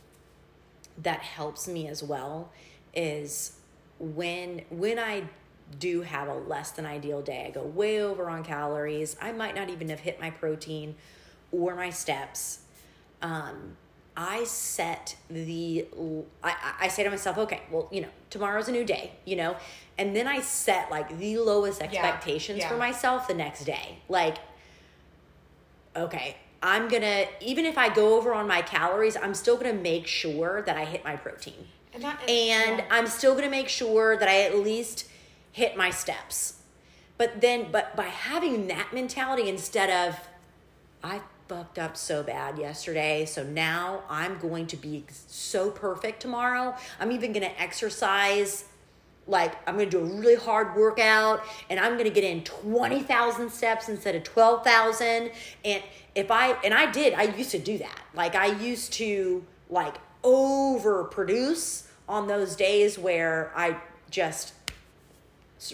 that 1.03 1.21
helps 1.21 1.69
me 1.69 1.89
as 1.89 2.03
well 2.03 2.51
is 2.95 3.59
when 3.99 4.63
when 4.71 4.99
I 4.99 5.25
do 5.79 6.03
have 6.03 6.29
a 6.29 6.35
less 6.35 6.71
than 6.71 6.87
ideal 6.87 7.21
day. 7.21 7.47
I 7.49 7.51
go 7.51 7.63
way 7.63 8.01
over 8.01 8.31
on 8.31 8.43
calories. 8.43 9.17
I 9.21 9.33
might 9.33 9.55
not 9.55 9.69
even 9.69 9.91
have 9.91 10.01
hit 10.01 10.21
my 10.21 10.31
protein 10.31 10.95
or 11.53 11.75
my 11.75 11.91
steps. 11.91 12.61
Um 13.23 13.77
I 14.17 14.43
set 14.45 15.17
the 15.31 15.87
I, 16.43 16.75
I- 16.81 16.89
say 16.89 17.05
to 17.05 17.11
myself, 17.11 17.39
okay, 17.39 17.63
well, 17.71 17.89
you 17.93 18.01
know, 18.01 18.09
tomorrow's 18.31 18.67
a 18.67 18.73
new 18.73 18.85
day, 18.85 19.13
you 19.25 19.37
know, 19.37 19.57
and 19.97 20.15
then 20.17 20.27
I 20.27 20.41
set 20.41 20.91
like 20.91 21.19
the 21.19 21.39
lowest 21.39 21.81
expectations 21.81 22.59
yeah. 22.59 22.69
for 22.69 22.77
myself 22.77 23.29
the 23.29 23.35
next 23.35 23.65
day. 23.65 24.01
Like, 24.09 24.39
okay, 25.95 26.37
I'm 26.63 26.89
gonna 26.89 27.27
even 27.41 27.65
if 27.65 27.79
I 27.79 27.93
go 27.93 28.17
over 28.17 28.35
on 28.35 28.49
my 28.49 28.63
calories, 28.63 29.17
I'm 29.17 29.35
still 29.35 29.57
gonna 29.57 29.73
make 29.73 30.07
sure 30.07 30.63
that 30.63 30.77
I 30.77 30.85
hit 30.85 31.05
my 31.05 31.17
protein. 31.17 31.67
And, 31.95 32.05
And 32.05 32.79
yeah. 32.79 32.85
I'm 32.91 33.07
still 33.07 33.35
gonna 33.35 33.51
make 33.51 33.69
sure 33.69 34.17
that 34.17 34.29
I 34.29 34.43
at 34.43 34.57
least 34.59 35.07
hit 35.53 35.77
my 35.77 35.91
steps. 35.91 36.55
But 37.17 37.41
then 37.41 37.71
but 37.71 37.95
by 37.97 38.07
having 38.07 38.67
that 38.69 38.93
mentality 38.93 39.49
instead 39.49 39.91
of 39.91 40.19
I 41.03 41.21
fucked 41.49 41.79
up 41.79 41.97
so 41.97 42.23
bad 42.23 42.59
yesterday, 42.59 43.25
so 43.25 43.43
now 43.43 44.03
I'm 44.11 44.39
going 44.39 44.67
to 44.69 44.77
be 44.77 45.05
so 45.09 45.71
perfect 45.71 46.21
tomorrow. 46.21 46.77
I'm 47.01 47.13
even 47.13 47.33
gonna 47.33 47.53
exercise 47.57 48.65
like 49.29 49.55
I'm 49.69 49.77
gonna 49.77 49.91
do 49.91 50.01
a 50.01 50.05
really 50.05 50.35
hard 50.35 50.75
workout 50.75 51.43
and 51.71 51.79
I'm 51.79 51.97
gonna 51.97 52.11
get 52.11 52.25
in 52.25 52.43
20,000 52.45 53.51
steps 53.51 53.89
instead 53.89 54.15
of 54.15 54.25
12,000. 54.25 55.31
And 55.65 55.83
if 56.19 56.33
I, 56.33 56.51
and 56.65 56.75
I 56.75 56.91
did, 56.91 57.15
I 57.15 57.23
used 57.23 57.53
to 57.53 57.61
do 57.61 57.79
that. 57.79 58.01
Like 58.13 58.35
I 58.35 58.47
used 58.47 58.93
to 58.95 59.45
like 59.71 59.95
overproduce 60.25 61.87
on 62.09 62.27
those 62.27 62.57
days 62.57 62.99
where 62.99 63.53
I 63.55 63.77
just 64.11 64.53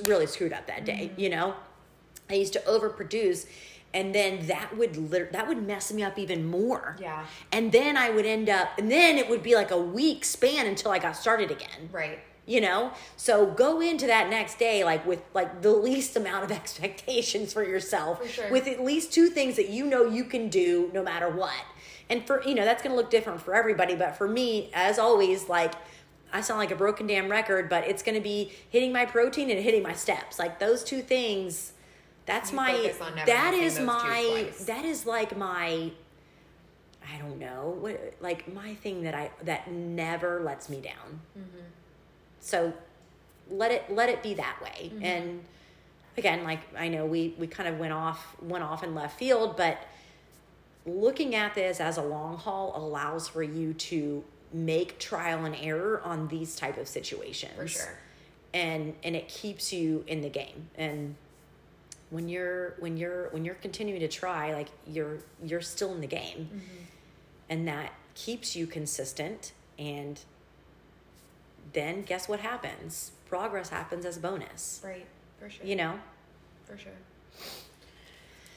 really 0.07 0.27
screwed 0.27 0.53
up 0.53 0.67
that 0.67 0.85
day, 0.85 1.11
mm-hmm. 1.13 1.21
you 1.21 1.31
know? 1.31 1.55
I 2.29 2.35
used 2.35 2.53
to 2.53 2.59
overproduce 2.61 3.47
and 3.95 4.15
then 4.15 4.47
that 4.49 4.77
would 4.77 4.97
lit- 4.99 5.33
that 5.33 5.49
would 5.49 5.67
mess 5.67 5.91
me 5.93 6.03
up 6.03 6.19
even 6.19 6.47
more. 6.47 6.97
Yeah. 7.01 7.25
And 7.51 7.73
then 7.73 7.97
I 7.97 8.11
would 8.11 8.27
end 8.27 8.51
up 8.51 8.77
and 8.77 8.91
then 8.91 9.17
it 9.17 9.31
would 9.31 9.43
be 9.43 9.55
like 9.55 9.71
a 9.71 9.81
week 9.81 10.27
span 10.27 10.67
until 10.67 10.91
I 10.91 10.99
got 10.99 11.17
started 11.17 11.51
again 11.51 11.89
right. 11.91 12.19
You 12.47 12.61
know? 12.61 12.93
So 13.17 13.47
go 13.47 13.81
into 13.81 14.07
that 14.07 14.29
next 14.29 14.59
day 14.59 14.85
like 14.85 15.07
with 15.07 15.23
like 15.35 15.63
the 15.63 15.71
least 15.71 16.17
amount 16.17 16.45
of 16.45 16.53
expectations 16.61 17.53
for 17.53 17.65
yourself 17.65 18.23
For 18.23 18.29
sure. 18.29 18.51
with 18.51 18.67
at 18.67 18.85
least 18.85 19.13
two 19.13 19.29
things 19.29 19.57
that 19.57 19.69
you 19.69 19.87
know 19.87 20.05
you 20.05 20.25
can 20.25 20.49
do 20.49 20.91
no 20.93 21.03
matter 21.03 21.29
what. 21.29 21.65
And 22.11 22.27
for 22.27 22.43
you 22.45 22.55
know 22.55 22.65
that's 22.65 22.83
going 22.83 22.95
to 22.95 23.01
look 23.01 23.11
different 23.11 23.41
for 23.41 23.55
everybody 23.55 23.95
but 23.95 24.17
for 24.17 24.29
me 24.29 24.71
as 24.75 24.99
always 24.99 25.49
like 25.49 25.73
i 26.35 26.43
sound 26.43 26.61
like 26.61 26.71
a 26.71 26.77
broken 26.77 27.07
damn 27.07 27.31
record 27.31 27.71
but 27.71 27.89
it's 27.89 28.03
going 28.03 28.15
to 28.15 28.21
be 28.21 28.53
hitting 28.69 28.93
my 28.93 29.07
protein 29.07 29.51
and 29.51 29.59
hitting 29.61 29.83
my 29.83 29.95
steps. 29.95 30.39
Like 30.39 30.59
those 30.59 30.85
two 30.85 31.01
things 31.01 31.73
that's 32.27 32.51
You 32.51 32.57
my 32.57 32.73
focus 32.73 33.01
on 33.01 33.15
never 33.15 33.27
that 33.27 33.55
is 33.55 33.81
my 33.81 34.49
that 34.67 34.85
is 34.85 35.07
like 35.07 35.37
my 35.37 35.91
i 37.07 37.19
don't 37.19 37.39
know 37.39 37.77
what 37.81 38.15
like 38.21 38.53
my 38.53 38.75
thing 38.77 39.03
that 39.03 39.15
i 39.15 39.31
that 39.43 39.71
never 39.71 40.41
lets 40.43 40.69
me 40.69 40.81
down 40.81 41.21
mm-hmm. 41.39 41.65
So 42.45 42.73
let 43.51 43.71
it 43.71 43.85
let 43.91 44.09
it 44.09 44.23
be 44.23 44.35
that 44.35 44.61
way. 44.63 44.93
And 45.01 45.45
again 46.17 46.45
like 46.45 46.61
i 46.79 46.87
know 46.87 47.05
we 47.05 47.35
we 47.39 47.47
kind 47.49 47.69
of 47.69 47.77
went 47.81 47.93
off 47.93 48.37
went 48.41 48.63
off 48.63 48.85
in 48.85 48.95
left 48.95 49.19
field 49.19 49.57
but 49.57 49.79
looking 50.87 51.35
at 51.35 51.55
this 51.55 51.81
as 51.81 51.97
a 51.97 52.03
long 52.03 52.37
haul 52.37 52.73
allows 52.77 53.27
for 53.27 53.43
you 53.43 53.73
to 53.75 54.23
make 54.53 54.99
trial 54.99 55.45
and 55.45 55.57
error 55.57 56.01
on 56.05 56.29
these 56.29 56.55
type 56.57 56.79
of 56.79 56.87
situations. 56.87 57.53
For 57.57 57.69
sure. 57.69 57.99
and 58.53 58.95
and 59.03 59.17
it 59.17 59.29
keeps 59.29 59.73
you 59.73 60.05
in 60.07 60.21
the 60.21 60.29
game. 60.29 60.69
And 60.77 61.17
when 62.11 62.29
you're 62.29 62.75
when 62.79 62.97
you're 62.97 63.29
when 63.31 63.45
you're 63.45 63.57
continuing 63.57 64.01
to 64.01 64.09
try 64.09 64.55
like 64.55 64.69
you're 64.87 65.19
you're 65.45 65.61
still 65.61 65.93
in 65.93 66.01
the 66.01 66.07
game. 66.07 66.49
Mm-hmm. 66.53 66.85
and 67.51 67.69
that 67.69 67.93
keeps 68.15 68.55
you 68.55 68.67
consistent 68.67 69.53
and 69.79 70.21
then 71.73 72.03
guess 72.03 72.29
what 72.29 72.41
happens 72.41 73.13
progress 73.29 73.69
happens 73.71 74.05
as 74.05 74.17
a 74.17 74.21
bonus 74.21 74.81
Right. 74.85 75.07
For 75.41 75.49
sure. 75.51 75.65
you 75.67 75.77
know 75.77 75.99
For 76.67 76.77
sure. 76.79 76.93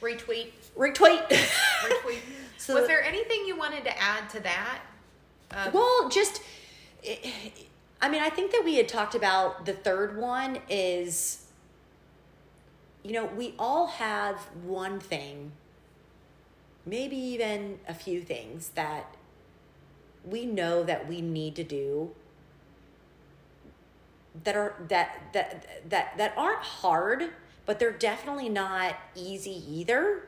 Retweet. 0.02 0.52
retweet 0.78 1.28
Retweet. 1.28 2.20
So- 2.58 2.76
Was 2.76 2.88
there 2.88 3.04
anything 3.04 3.46
you 3.46 3.58
wanted 3.58 3.84
to 3.86 3.98
add 4.02 4.30
to 4.32 4.40
that? 4.42 4.80
Uh, 5.52 5.70
Well, 5.74 6.10
just, 6.10 6.42
I 8.02 8.10
mean, 8.10 8.22
I 8.22 8.30
think 8.30 8.52
that 8.52 8.64
we 8.66 8.76
had 8.76 8.88
talked 8.90 9.16
about 9.16 9.66
the 9.66 9.74
third 9.74 10.18
one 10.18 10.60
is, 10.70 11.46
you 13.04 13.14
know, 13.14 13.26
we 13.26 13.54
all 13.58 13.88
have 13.88 14.36
one 14.64 15.00
thing, 15.00 15.54
maybe 16.86 17.16
even 17.16 17.80
a 17.88 17.94
few 17.94 18.22
things 18.22 18.70
that 18.76 19.16
we 20.26 20.46
know 20.46 20.84
that 20.84 21.08
we 21.08 21.22
need 21.22 21.56
to 21.56 21.64
do 21.64 22.12
that 24.44 24.56
are 24.56 24.76
that 24.90 25.22
that 25.34 25.90
that 25.90 26.18
that 26.18 26.34
aren't 26.38 26.64
hard 26.64 27.30
but 27.66 27.80
they're 27.80 27.92
definitely 27.92 28.50
not 28.50 28.96
easy 29.16 29.64
either. 29.70 30.28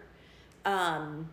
Um 0.65 1.29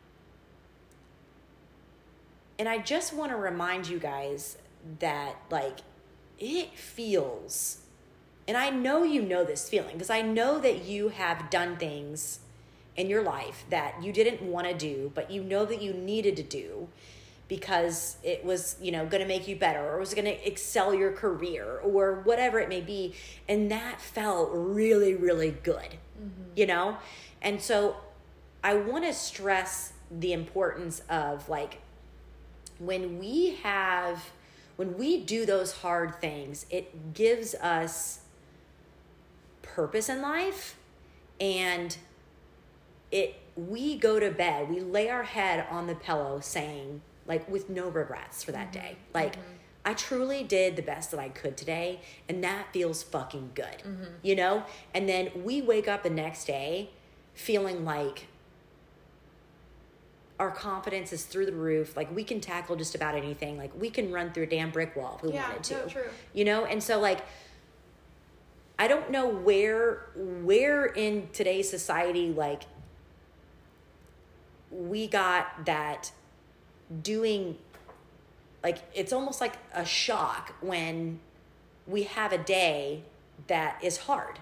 and 2.58 2.68
I 2.68 2.78
just 2.78 3.12
want 3.12 3.32
to 3.32 3.36
remind 3.36 3.88
you 3.88 3.98
guys 3.98 4.56
that, 4.98 5.36
like, 5.50 5.80
it 6.38 6.78
feels, 6.78 7.78
and 8.48 8.56
I 8.56 8.70
know 8.70 9.02
you 9.02 9.22
know 9.22 9.44
this 9.44 9.68
feeling 9.68 9.92
because 9.92 10.10
I 10.10 10.22
know 10.22 10.58
that 10.60 10.84
you 10.84 11.08
have 11.08 11.50
done 11.50 11.76
things 11.76 12.40
in 12.94 13.10
your 13.10 13.22
life 13.22 13.64
that 13.68 14.02
you 14.02 14.12
didn't 14.12 14.40
want 14.40 14.66
to 14.66 14.74
do, 14.74 15.12
but 15.14 15.30
you 15.30 15.42
know 15.42 15.66
that 15.66 15.82
you 15.82 15.92
needed 15.92 16.36
to 16.36 16.42
do 16.42 16.88
because 17.48 18.16
it 18.22 18.44
was, 18.44 18.76
you 18.80 18.90
know, 18.90 19.06
going 19.06 19.22
to 19.22 19.28
make 19.28 19.46
you 19.46 19.56
better 19.56 19.80
or 19.80 19.98
was 19.98 20.14
going 20.14 20.24
to 20.24 20.46
excel 20.46 20.94
your 20.94 21.12
career 21.12 21.78
or 21.82 22.20
whatever 22.24 22.58
it 22.58 22.68
may 22.68 22.80
be. 22.80 23.14
And 23.48 23.70
that 23.70 24.00
felt 24.00 24.50
really, 24.52 25.14
really 25.14 25.50
good, 25.50 25.96
mm-hmm. 26.20 26.50
you 26.56 26.66
know? 26.66 26.96
And 27.40 27.62
so 27.62 27.96
I 28.64 28.74
want 28.74 29.04
to 29.04 29.12
stress 29.12 29.92
the 30.10 30.32
importance 30.32 31.02
of 31.08 31.48
like, 31.48 31.80
when 32.78 33.18
we 33.18 33.56
have 33.62 34.30
when 34.76 34.96
we 34.98 35.22
do 35.22 35.46
those 35.46 35.72
hard 35.72 36.20
things 36.20 36.66
it 36.70 37.14
gives 37.14 37.54
us 37.56 38.20
purpose 39.62 40.08
in 40.08 40.20
life 40.20 40.76
and 41.40 41.96
it 43.10 43.36
we 43.56 43.96
go 43.96 44.20
to 44.20 44.30
bed 44.30 44.68
we 44.68 44.80
lay 44.80 45.08
our 45.08 45.22
head 45.22 45.66
on 45.70 45.86
the 45.86 45.94
pillow 45.94 46.38
saying 46.40 47.00
like 47.26 47.48
with 47.48 47.68
no 47.68 47.88
regrets 47.88 48.42
for 48.42 48.52
that 48.52 48.72
day 48.72 48.92
mm-hmm. 48.92 49.14
like 49.18 49.32
mm-hmm. 49.32 49.52
i 49.84 49.94
truly 49.94 50.42
did 50.42 50.76
the 50.76 50.82
best 50.82 51.10
that 51.10 51.20
i 51.20 51.28
could 51.28 51.56
today 51.56 52.00
and 52.28 52.42
that 52.42 52.72
feels 52.72 53.02
fucking 53.02 53.50
good 53.54 53.82
mm-hmm. 53.84 54.04
you 54.22 54.34
know 54.34 54.64
and 54.94 55.08
then 55.08 55.30
we 55.44 55.60
wake 55.62 55.88
up 55.88 56.02
the 56.02 56.10
next 56.10 56.46
day 56.46 56.90
feeling 57.34 57.84
like 57.84 58.26
our 60.38 60.50
confidence 60.50 61.12
is 61.12 61.24
through 61.24 61.46
the 61.46 61.52
roof. 61.52 61.96
Like 61.96 62.14
we 62.14 62.22
can 62.22 62.40
tackle 62.40 62.76
just 62.76 62.94
about 62.94 63.14
anything. 63.14 63.56
Like 63.56 63.72
we 63.78 63.90
can 63.90 64.12
run 64.12 64.32
through 64.32 64.44
a 64.44 64.46
damn 64.48 64.70
brick 64.70 64.94
wall 64.96 65.16
if 65.16 65.22
we 65.22 65.32
Yeah, 65.34 65.48
wanted 65.48 65.64
to. 65.64 65.74
no, 65.74 65.86
true. 65.86 66.10
You 66.34 66.44
know, 66.44 66.64
and 66.66 66.82
so 66.82 67.00
like 67.00 67.20
I 68.78 68.88
don't 68.88 69.10
know 69.10 69.26
where 69.26 70.06
where 70.14 70.84
in 70.84 71.28
today's 71.32 71.70
society 71.70 72.32
like 72.32 72.64
we 74.70 75.06
got 75.06 75.64
that 75.64 76.12
doing 77.02 77.56
like 78.62 78.78
it's 78.94 79.12
almost 79.12 79.40
like 79.40 79.54
a 79.74 79.84
shock 79.84 80.54
when 80.60 81.20
we 81.86 82.04
have 82.04 82.32
a 82.32 82.38
day 82.38 83.02
that 83.46 83.78
is 83.82 83.98
hard. 83.98 84.40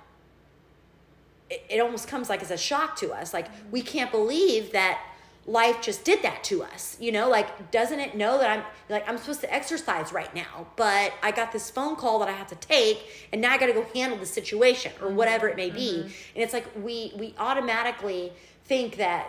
It, 1.51 1.62
it 1.68 1.80
almost 1.80 2.09
comes 2.09 2.30
like 2.30 2.42
as 2.42 2.51
a 2.51 2.57
shock 2.57 2.97
to 2.97 3.12
us. 3.12 3.34
Like 3.34 3.49
we 3.70 3.82
can't 3.82 4.11
believe 4.11 4.72
that 4.72 5.01
life 5.47 5.82
just 5.82 6.05
did 6.05 6.22
that 6.22 6.42
to 6.42 6.62
us 6.62 6.97
you 6.99 7.12
know? 7.12 7.28
Like 7.28 7.70
doesn't 7.70 8.01
it 8.01 8.16
know 8.16 8.38
that 8.38 8.49
i'm 8.49 8.64
like 8.88 9.07
i'm 9.09 9.18
supposed 9.18 9.40
to 9.42 9.53
exercise 9.53 10.12
right 10.12 10.34
now 10.34 10.66
but 10.76 11.12
i 11.22 11.30
got 11.30 11.53
this 11.53 11.68
phone 11.70 11.97
call 11.97 12.18
that 12.20 12.28
i 12.28 12.32
have 12.32 12.47
to 12.47 12.55
take 12.57 13.28
and 13.32 13.42
now 13.42 13.53
i 13.53 13.59
got 13.59 13.66
to 13.66 13.72
go 13.72 13.84
handle 13.95 14.18
the 14.18 14.26
situation 14.26 14.92
or 15.01 15.09
mm-hmm. 15.09 15.16
whatever 15.16 15.49
it 15.49 15.57
may 15.57 15.68
be. 15.68 15.92
Mm-hmm. 15.92 16.09
And 16.34 16.42
it's 16.42 16.53
like 16.53 16.66
we 16.82 17.12
we 17.18 17.34
automatically 17.38 18.32
think 18.64 18.97
that 18.97 19.26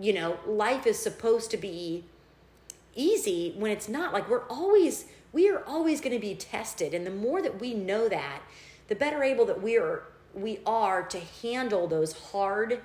you 0.00 0.12
know 0.12 0.38
life 0.46 0.86
is 0.86 0.98
supposed 0.98 1.50
to 1.50 1.56
be 1.56 2.04
easy 2.94 3.54
when 3.56 3.70
it's 3.70 3.88
not. 3.88 4.12
Like 4.12 4.28
we're 4.28 4.46
always 4.48 5.06
we 5.32 5.48
are 5.50 5.62
always 5.66 6.00
going 6.00 6.14
to 6.14 6.18
be 6.18 6.34
tested 6.34 6.94
and 6.94 7.06
the 7.06 7.10
more 7.10 7.42
that 7.42 7.60
we 7.60 7.74
know 7.74 8.08
that 8.08 8.40
the 8.88 8.94
better 8.94 9.22
able 9.22 9.44
that 9.44 9.62
we 9.62 9.76
are 9.76 10.04
we 10.34 10.60
are 10.64 11.02
to 11.02 11.20
handle 11.42 11.86
those 11.86 12.12
hard 12.30 12.80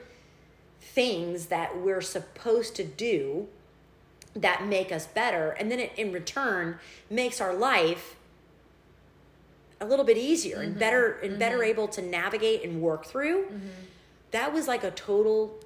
things 0.81 1.47
that 1.47 1.77
we're 1.77 2.01
supposed 2.01 2.75
to 2.75 2.83
do 2.83 3.47
that 4.35 4.65
make 4.65 4.91
us 4.91 5.07
better 5.07 5.51
and 5.51 5.71
then 5.71 5.79
it 5.79 5.91
in 5.95 6.11
return 6.11 6.77
makes 7.09 7.39
our 7.39 7.53
life 7.53 8.15
a 9.83 9.85
little 9.85 10.05
bit 10.05 10.17
easier 10.17 10.61
and 10.61 10.71
mm-hmm. 10.71 10.79
better 10.79 11.11
and 11.23 11.37
better 11.37 11.57
mm-hmm. 11.57 11.69
able 11.69 11.87
to 11.89 12.01
navigate 12.01 12.63
and 12.63 12.81
work 12.81 13.05
through. 13.05 13.43
Mm-hmm. 13.43 13.67
That 14.31 14.53
was 14.53 14.67
like 14.67 14.83
a 14.83 14.91
total 14.91 15.59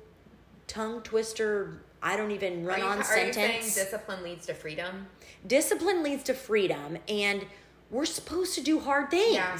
tongue 0.68 1.02
twister 1.02 1.82
i 2.02 2.16
don't 2.16 2.32
even 2.32 2.66
run 2.66 2.80
are 2.80 2.84
you, 2.84 2.90
on 2.90 3.00
are 3.00 3.04
sentence 3.04 3.38
you 3.38 3.44
saying 3.72 3.86
discipline 3.86 4.24
leads 4.24 4.46
to 4.46 4.54
freedom? 4.54 5.08
discipline 5.46 6.04
leads 6.04 6.24
to 6.24 6.34
freedom 6.34 6.98
and 7.08 7.46
we're 7.90 8.06
supposed 8.06 8.54
to 8.56 8.62
do 8.62 8.82
hard 8.82 9.10
things. 9.10 9.34
Yeah. 9.34 9.58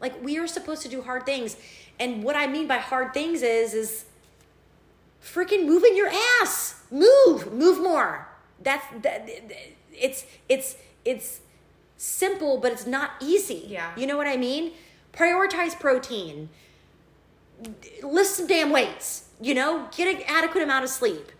like 0.00 0.22
we 0.22 0.38
are 0.38 0.46
supposed 0.46 0.82
to 0.82 0.88
do 0.88 1.02
hard 1.02 1.26
things 1.26 1.56
and 1.98 2.22
what 2.22 2.36
i 2.36 2.46
mean 2.46 2.66
by 2.66 2.78
hard 2.78 3.12
things 3.12 3.42
is 3.42 3.74
is 3.74 4.04
freaking 5.24 5.66
moving 5.66 5.96
your 5.96 6.10
ass. 6.42 6.82
Move 6.90 7.52
move 7.52 7.80
more. 7.80 8.28
That's 8.62 8.84
that 9.02 9.28
it's 9.92 10.26
it's 10.48 10.76
it's 11.04 11.40
simple 11.96 12.58
but 12.58 12.72
it's 12.72 12.86
not 12.86 13.12
easy. 13.20 13.64
Yeah. 13.68 13.92
you 13.96 14.06
know 14.06 14.16
what 14.16 14.26
i 14.26 14.36
mean? 14.36 14.72
Prioritize 15.12 15.78
protein. 15.78 16.50
Lift 18.02 18.30
some 18.30 18.46
damn 18.46 18.70
weights 18.70 19.22
you 19.40 19.54
know? 19.54 19.88
Get 19.96 20.14
an 20.14 20.22
adequate 20.28 20.62
amount 20.62 20.84
of 20.84 20.90
sleep 20.90 21.30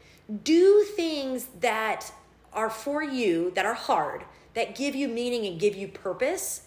do 0.43 0.83
things 0.97 1.47
that 1.61 2.13
are 2.53 2.71
for 2.71 3.03
you 3.03 3.51
that 3.55 3.67
are 3.67 3.75
hard 3.75 4.25
that 4.55 4.75
give 4.75 4.95
you 4.95 5.09
meaning 5.09 5.45
and 5.47 5.59
give 5.61 5.75
you 5.77 5.87
purpose 5.89 6.63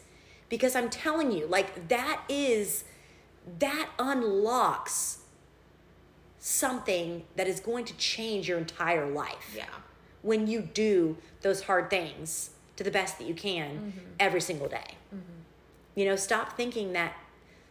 because 0.49 0.75
i'm 0.75 0.89
telling 0.89 1.31
you 1.31 1.47
like 1.47 1.87
that 1.87 2.21
is 2.29 2.83
that 3.59 3.89
unlocks 3.97 5.19
something 6.39 7.23
that 7.35 7.47
is 7.47 7.59
going 7.59 7.85
to 7.85 7.93
change 7.97 8.47
your 8.47 8.57
entire 8.57 9.09
life 9.09 9.53
Yeah. 9.55 9.65
when 10.21 10.47
you 10.47 10.61
do 10.61 11.17
those 11.41 11.63
hard 11.63 11.89
things 11.89 12.51
to 12.75 12.83
the 12.83 12.91
best 12.91 13.17
that 13.17 13.27
you 13.27 13.33
can 13.33 13.77
Mm-hmm. 13.77 13.99
every 14.19 14.41
single 14.41 14.67
day. 14.67 14.95
You 15.95 16.05
know, 16.05 16.15
stop 16.15 16.55
thinking 16.55 16.93
that 16.93 17.13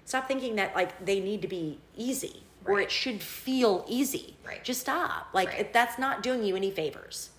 stop 0.05 0.27
thinking 0.27 0.57
that 0.57 0.75
like 0.75 1.05
they 1.05 1.21
need 1.21 1.43
to 1.43 1.49
be 1.49 1.79
easy 1.97 2.43
or 2.69 2.81
it 2.81 2.91
should 2.91 3.21
feel 3.23 3.85
easy. 3.89 4.37
Right. 4.47 4.63
Just 4.65 4.81
stop. 4.81 5.29
Like 5.33 5.49
Right. 5.49 5.73
that's 5.73 5.99
not 5.99 6.23
doing 6.23 6.45
you 6.45 6.57
any 6.57 6.71
favors. 6.71 7.31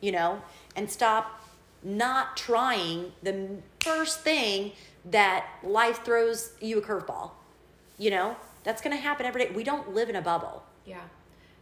You 0.00 0.12
know, 0.12 0.42
and 0.76 0.90
stop 0.90 1.42
not 1.82 2.36
trying 2.36 3.12
the 3.22 3.48
first 3.82 4.20
thing 4.20 4.72
that 5.10 5.46
life 5.62 6.04
throws 6.04 6.52
you 6.60 6.78
a 6.78 6.82
curveball. 6.82 7.32
You 7.98 8.10
know, 8.10 8.36
that's 8.64 8.80
going 8.82 8.96
to 8.96 9.02
happen 9.02 9.26
every 9.26 9.44
day. 9.46 9.52
We 9.54 9.64
don't 9.64 9.94
live 9.94 10.08
in 10.08 10.16
a 10.16 10.22
bubble. 10.22 10.62
Yeah. 10.86 11.00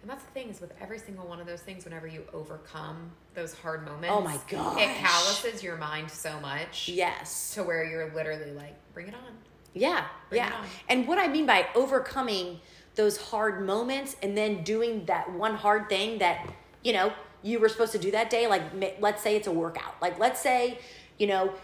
And 0.02 0.08
that's 0.10 0.22
the 0.22 0.30
thing 0.30 0.48
is 0.50 0.60
with 0.60 0.72
every 0.80 0.98
single 1.00 1.26
one 1.26 1.40
of 1.40 1.46
those 1.46 1.60
things, 1.62 1.84
whenever 1.84 2.06
you 2.06 2.22
overcome 2.32 3.10
those 3.34 3.52
hard 3.54 3.84
moments, 3.84 4.08
Oh 4.10 4.20
my 4.20 4.38
god, 4.48 4.80
it 4.80 4.88
calluses 4.96 5.62
your 5.62 5.76
mind 5.76 6.08
so 6.10 6.38
much 6.40 6.88
Yes. 6.88 7.54
to 7.54 7.64
where 7.64 7.84
you're 7.84 8.12
literally 8.14 8.52
like, 8.52 8.74
bring 8.94 9.08
it 9.08 9.14
on. 9.14 9.32
Yeah, 9.74 10.06
Bring 10.30 10.42
yeah. 10.42 10.54
on. 10.54 10.66
And 10.88 11.06
what 11.08 11.18
I 11.18 11.26
mean 11.28 11.46
by 11.46 11.66
overcoming 11.74 12.60
those 12.98 13.16
hard 13.16 13.64
moments 13.64 14.16
and 14.22 14.36
then 14.36 14.62
doing 14.64 15.04
that 15.06 15.32
one 15.32 15.54
hard 15.54 15.88
thing 15.88 16.18
that, 16.18 16.46
you 16.82 16.92
know, 16.92 17.12
you 17.42 17.60
were 17.60 17.68
supposed 17.68 17.92
to 17.92 17.98
do 17.98 18.10
that 18.10 18.28
day, 18.28 18.48
like 18.48 18.62
let's 19.00 19.22
say 19.22 19.36
it's 19.36 19.46
a 19.46 19.52
workout. 19.52 19.94
Like 20.02 20.18
let's 20.18 20.40
say, 20.40 20.78
you 21.16 21.28
know, 21.28 21.54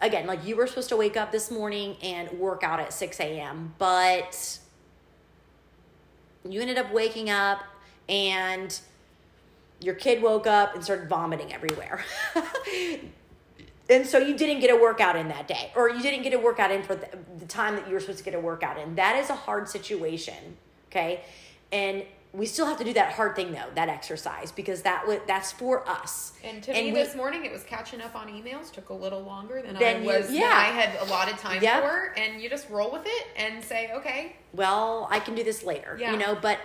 again, 0.00 0.26
like 0.26 0.46
you 0.46 0.54
were 0.54 0.66
supposed 0.66 0.90
to 0.90 0.96
wake 0.96 1.16
up 1.16 1.32
this 1.32 1.50
morning 1.50 1.96
and 2.02 2.30
work 2.38 2.62
out 2.62 2.80
at 2.80 2.92
6 2.92 3.18
a.m., 3.18 3.74
but 3.78 4.58
you 6.48 6.60
ended 6.60 6.76
up 6.76 6.92
waking 6.92 7.30
up 7.30 7.64
and 8.06 8.78
your 9.80 9.94
kid 9.94 10.22
woke 10.22 10.46
up 10.46 10.74
and 10.74 10.84
started 10.84 11.08
vomiting 11.08 11.52
everywhere. 11.52 12.04
and 13.90 14.06
so 14.06 14.18
you 14.18 14.36
didn't 14.36 14.60
get 14.60 14.70
a 14.70 14.76
workout 14.76 15.16
in 15.16 15.28
that 15.28 15.48
day 15.48 15.72
or 15.74 15.88
you 15.90 16.02
didn't 16.02 16.22
get 16.22 16.34
a 16.34 16.38
workout 16.38 16.70
in 16.70 16.82
for 16.82 16.94
the, 16.94 17.08
the 17.38 17.46
time 17.46 17.74
that 17.76 17.86
you 17.88 17.94
were 17.94 18.00
supposed 18.00 18.18
to 18.18 18.24
get 18.24 18.34
a 18.34 18.40
workout 18.40 18.78
in 18.78 18.94
that 18.96 19.16
is 19.16 19.30
a 19.30 19.34
hard 19.34 19.68
situation 19.68 20.56
okay 20.90 21.20
and 21.72 22.02
we 22.34 22.44
still 22.44 22.66
have 22.66 22.76
to 22.76 22.84
do 22.84 22.92
that 22.92 23.12
hard 23.14 23.34
thing 23.34 23.52
though 23.52 23.64
that 23.74 23.88
exercise 23.88 24.52
because 24.52 24.82
that 24.82 25.06
would 25.06 25.22
that's 25.26 25.50
for 25.52 25.88
us 25.88 26.34
And 26.44 26.62
to 26.64 26.72
me, 26.72 26.92
we- 26.92 26.98
this 27.02 27.14
morning 27.16 27.44
it 27.46 27.50
was 27.52 27.62
catching 27.64 28.02
up 28.02 28.14
on 28.14 28.28
emails. 28.28 28.70
Took 28.70 28.90
a 28.90 28.94
little 28.94 29.22
longer 29.22 29.62
than 29.62 29.74
Then 29.76 29.96
I 29.96 30.00
you- 30.00 30.06
was. 30.06 30.26
than 30.26 30.36
yeah. 30.36 30.52
I 30.54 30.64
had 30.80 30.90
allotted 31.08 31.38
time 31.38 31.62
Yep. 31.62 31.82
for, 31.82 32.12
and 32.18 32.40
you 32.40 32.50
just 32.50 32.68
roll 32.68 32.90
with 32.92 33.06
it 33.06 33.26
and 33.36 33.64
say, 33.64 33.90
okay, 33.94 34.36
well 34.52 35.08
i 35.10 35.18
can 35.20 35.34
do 35.34 35.42
this 35.44 35.62
later 35.62 35.96
Yeah. 36.00 36.12
you 36.12 36.18
know 36.18 36.34
but 36.34 36.58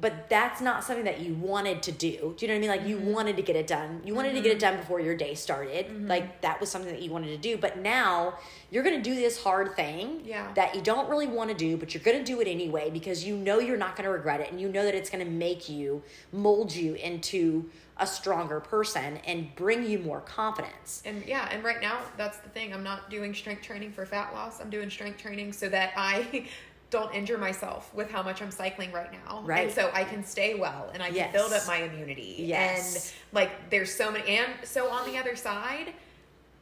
but 0.00 0.28
that's 0.30 0.60
not 0.60 0.82
something 0.84 1.04
that 1.04 1.20
you 1.20 1.34
wanted 1.34 1.82
to 1.84 1.92
do. 1.92 2.34
Do 2.36 2.46
you 2.46 2.48
know 2.48 2.54
what 2.54 2.56
I 2.56 2.60
mean? 2.60 2.70
Like 2.70 2.86
you 2.88 2.96
Mm-hmm. 2.96 3.12
wanted 3.12 3.36
to 3.36 3.42
get 3.42 3.56
it 3.56 3.66
done. 3.66 4.00
You 4.04 4.14
wanted 4.14 4.32
to 4.34 4.40
get 4.40 4.52
it 4.52 4.58
done 4.58 4.76
before 4.78 5.00
your 5.00 5.14
day 5.16 5.34
started. 5.34 6.08
Like 6.08 6.40
that 6.40 6.60
was 6.60 6.70
something 6.70 6.90
that 6.92 7.02
you 7.02 7.10
wanted 7.10 7.28
to 7.28 7.36
do. 7.36 7.56
But 7.56 7.78
now 7.78 8.38
you're 8.70 8.82
going 8.82 8.96
to 8.96 9.02
do 9.02 9.14
this 9.14 9.42
hard 9.42 9.76
thing 9.76 10.22
Yeah. 10.24 10.50
that 10.54 10.74
you 10.74 10.80
don't 10.80 11.08
really 11.10 11.26
want 11.26 11.50
to 11.50 11.56
do, 11.56 11.76
but 11.76 11.92
you're 11.94 12.02
going 12.02 12.18
to 12.18 12.24
do 12.24 12.40
it 12.40 12.48
anyway 12.48 12.90
because 12.90 13.24
you 13.24 13.36
know 13.36 13.58
you're 13.58 13.76
not 13.76 13.94
going 13.96 14.04
to 14.04 14.10
regret 14.10 14.40
it 14.40 14.50
and 14.50 14.60
you 14.60 14.68
know 14.68 14.84
that 14.84 14.94
it's 14.94 15.10
going 15.10 15.24
to 15.24 15.30
make 15.30 15.68
you 15.68 16.02
mold 16.32 16.74
you 16.74 16.94
into 16.94 17.68
a 17.98 18.06
stronger 18.06 18.58
person 18.58 19.18
and 19.26 19.54
bring 19.54 19.84
you 19.86 19.98
more 19.98 20.20
confidence. 20.22 21.02
And 21.04 21.22
yeah, 21.26 21.48
and 21.52 21.62
right 21.62 21.80
now 21.80 21.98
that's 22.16 22.38
the 22.38 22.48
thing. 22.48 22.72
I'm 22.72 22.82
not 22.82 23.10
doing 23.10 23.34
strength 23.34 23.62
training 23.62 23.92
for 23.92 24.06
fat 24.06 24.32
loss. 24.32 24.60
I'm 24.60 24.70
doing 24.70 24.88
strength 24.90 25.18
training 25.20 25.52
so 25.52 25.68
that 25.68 25.92
I 25.96 26.46
don't 26.92 27.12
injure 27.14 27.38
myself 27.38 27.92
with 27.94 28.08
how 28.10 28.22
much 28.22 28.40
I'm 28.40 28.50
cycling 28.52 28.92
right 28.92 29.10
now. 29.10 29.42
Right. 29.44 29.64
And 29.64 29.72
so 29.72 29.90
I 29.92 30.04
can 30.04 30.24
stay 30.24 30.54
well 30.54 30.90
and 30.94 31.02
I 31.02 31.06
can 31.06 31.16
Yes. 31.16 31.32
build 31.32 31.52
up 31.52 31.66
my 31.66 31.78
immunity. 31.78 32.36
Yes. 32.38 33.12
And 33.30 33.34
like 33.34 33.70
there's 33.70 33.92
so 33.92 34.12
many 34.12 34.36
and 34.36 34.52
so 34.62 34.88
on 34.88 35.10
the 35.10 35.18
other 35.18 35.34
side, 35.34 35.94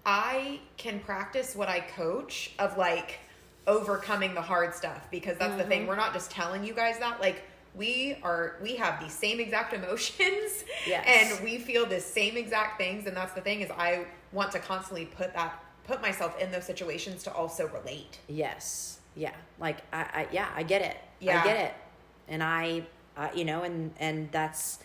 I 0.06 0.60
can 0.76 1.00
practice 1.00 1.54
what 1.54 1.68
I 1.68 1.80
coach 1.80 2.52
of 2.58 2.78
like 2.78 3.18
overcoming 3.66 4.34
the 4.34 4.40
hard 4.40 4.74
stuff 4.74 5.06
because 5.10 5.36
that's 5.36 5.54
the 5.56 5.60
Mm-hmm. 5.62 5.68
thing. 5.68 5.86
We're 5.86 5.96
not 5.96 6.14
just 6.14 6.30
telling 6.30 6.64
you 6.64 6.72
guys 6.74 6.98
that 7.00 7.20
like 7.20 7.42
we 7.74 8.16
are 8.22 8.56
we 8.62 8.76
have 8.76 9.02
the 9.02 9.08
same 9.10 9.38
exact 9.40 9.72
emotions 9.80 10.64
Yes. 10.86 11.04
and 11.06 11.44
we 11.44 11.58
feel 11.58 11.86
the 11.86 12.00
same 12.00 12.36
exact 12.36 12.78
things 12.78 13.06
and 13.06 13.16
that's 13.16 13.32
the 13.32 13.40
thing 13.40 13.60
is 13.60 13.70
i 13.70 14.04
want 14.32 14.50
to 14.52 14.58
constantly 14.58 15.04
put 15.04 15.32
that 15.34 15.62
put 15.86 16.02
myself 16.02 16.36
in 16.40 16.50
those 16.50 16.64
situations 16.64 17.22
to 17.24 17.32
also 17.32 17.68
relate 17.68 18.18
Yes. 18.26 18.98
Yeah. 19.14 19.34
Like 19.58 19.78
I, 19.92 20.00
I 20.00 20.28
yeah, 20.32 20.48
I 20.54 20.62
get 20.62 20.82
it. 20.82 20.96
Yeah. 21.20 21.40
I 21.40 21.44
get 21.44 21.56
it. 21.56 21.74
And 22.28 22.42
I 22.42 22.86
uh, 23.16 23.28
you 23.34 23.44
know, 23.44 23.62
and 23.62 23.92
and 23.98 24.30
that's 24.32 24.78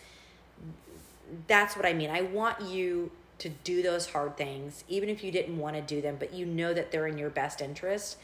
that's 1.46 1.76
what 1.76 1.86
I 1.86 1.92
mean. 1.92 2.10
I 2.10 2.22
want 2.22 2.60
you 2.62 3.10
to 3.38 3.48
do 3.48 3.82
those 3.82 4.10
hard 4.10 4.36
things 4.38 4.82
even 4.88 5.10
if 5.10 5.22
you 5.22 5.30
didn't 5.30 5.58
want 5.58 5.76
to 5.76 5.82
do 5.82 6.00
them, 6.00 6.16
but 6.18 6.32
you 6.32 6.46
know 6.46 6.72
that 6.72 6.90
they're 6.90 7.06
in 7.06 7.18
your 7.18 7.30
best 7.30 7.60
interest. 7.60 8.16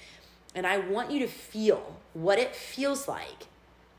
And 0.54 0.66
I 0.66 0.78
want 0.78 1.10
you 1.10 1.18
to 1.20 1.26
feel 1.26 1.96
what 2.12 2.38
it 2.38 2.54
feels 2.54 3.08
like 3.08 3.46